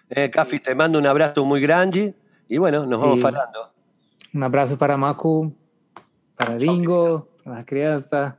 Eh, 0.09 0.29
Cafi, 0.29 0.59
te 0.59 0.75
mando 0.75 0.99
un 0.99 1.05
abrazo 1.05 1.45
muy 1.45 1.61
grande 1.61 2.15
y 2.47 2.57
bueno, 2.57 2.85
nos 2.85 2.99
vamos 2.99 3.23
hablando. 3.23 3.73
Un 4.33 4.43
abrazo 4.43 4.77
para 4.77 4.97
Macu, 4.97 5.53
para 6.35 6.57
Ringo, 6.57 7.27
para 7.43 7.57
la 7.57 7.65
crianza. 7.65 8.37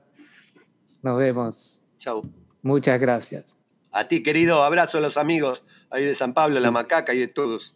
Nos 1.03 1.18
vemos. 1.18 1.91
Chao. 1.99 2.22
Muchas 2.62 3.01
gracias. 3.01 3.59
A 3.91 4.07
ti, 4.07 4.22
querido. 4.22 4.62
Abrazo 4.62 4.99
a 4.99 5.01
los 5.01 5.16
amigos 5.16 5.62
ahí 5.91 6.05
de 6.05 6.14
San 6.14 6.32
Pablo, 6.32 6.61
La 6.61 6.70
Macaca 6.70 7.14
e 7.14 7.18
de 7.18 7.28
todos. 7.28 7.74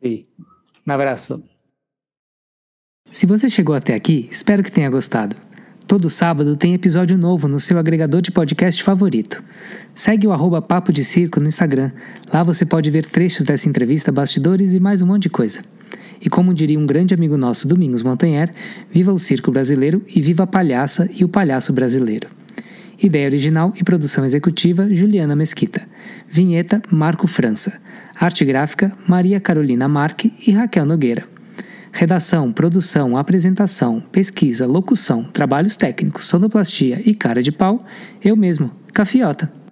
Sim. 0.00 0.24
Um 0.86 0.92
abraço. 0.92 1.42
Se 3.10 3.26
você 3.26 3.48
chegou 3.48 3.74
até 3.74 3.94
aqui, 3.94 4.28
espero 4.30 4.62
que 4.62 4.72
tenha 4.72 4.90
gostado. 4.90 5.36
Todo 5.86 6.08
sábado 6.08 6.56
tem 6.56 6.72
episódio 6.72 7.18
novo 7.18 7.46
no 7.46 7.60
seu 7.60 7.78
agregador 7.78 8.22
de 8.22 8.32
podcast 8.32 8.82
favorito. 8.82 9.42
Segue 9.94 10.26
o 10.26 10.32
arroba 10.32 10.62
Papo 10.62 10.92
de 10.92 11.04
Circo 11.04 11.38
no 11.38 11.46
Instagram. 11.46 11.90
Lá 12.32 12.42
você 12.42 12.64
pode 12.64 12.90
ver 12.90 13.04
trechos 13.04 13.44
dessa 13.44 13.68
entrevista, 13.68 14.10
bastidores 14.10 14.72
e 14.72 14.80
mais 14.80 15.02
um 15.02 15.06
monte 15.06 15.24
de 15.24 15.30
coisa. 15.30 15.60
E 16.24 16.30
como 16.30 16.54
diria 16.54 16.78
um 16.78 16.86
grande 16.86 17.12
amigo 17.12 17.36
nosso, 17.36 17.68
Domingos 17.68 18.02
Montanher, 18.02 18.50
viva 18.90 19.12
o 19.12 19.18
circo 19.18 19.52
brasileiro 19.52 20.02
e 20.08 20.22
viva 20.22 20.44
a 20.44 20.46
palhaça 20.46 21.08
e 21.14 21.22
o 21.22 21.28
palhaço 21.28 21.72
brasileiro. 21.72 22.28
Ideia 23.02 23.26
original 23.26 23.74
e 23.78 23.84
produção 23.84 24.24
executiva 24.24 24.88
Juliana 24.92 25.36
Mesquita. 25.36 25.82
Vinheta 26.26 26.80
Marco 26.90 27.26
França. 27.26 27.78
Arte 28.18 28.44
gráfica 28.44 28.92
Maria 29.06 29.38
Carolina 29.38 29.86
Marque 29.86 30.32
e 30.46 30.52
Raquel 30.52 30.86
Nogueira. 30.86 31.24
Redação, 31.92 32.50
produção, 32.52 33.16
apresentação, 33.16 34.00
pesquisa, 34.00 34.66
locução, 34.66 35.22
trabalhos 35.24 35.76
técnicos, 35.76 36.24
sonoplastia 36.24 37.00
e 37.04 37.14
cara 37.14 37.42
de 37.42 37.52
pau, 37.52 37.84
eu 38.22 38.34
mesmo, 38.34 38.70
Cafiota. 38.92 39.63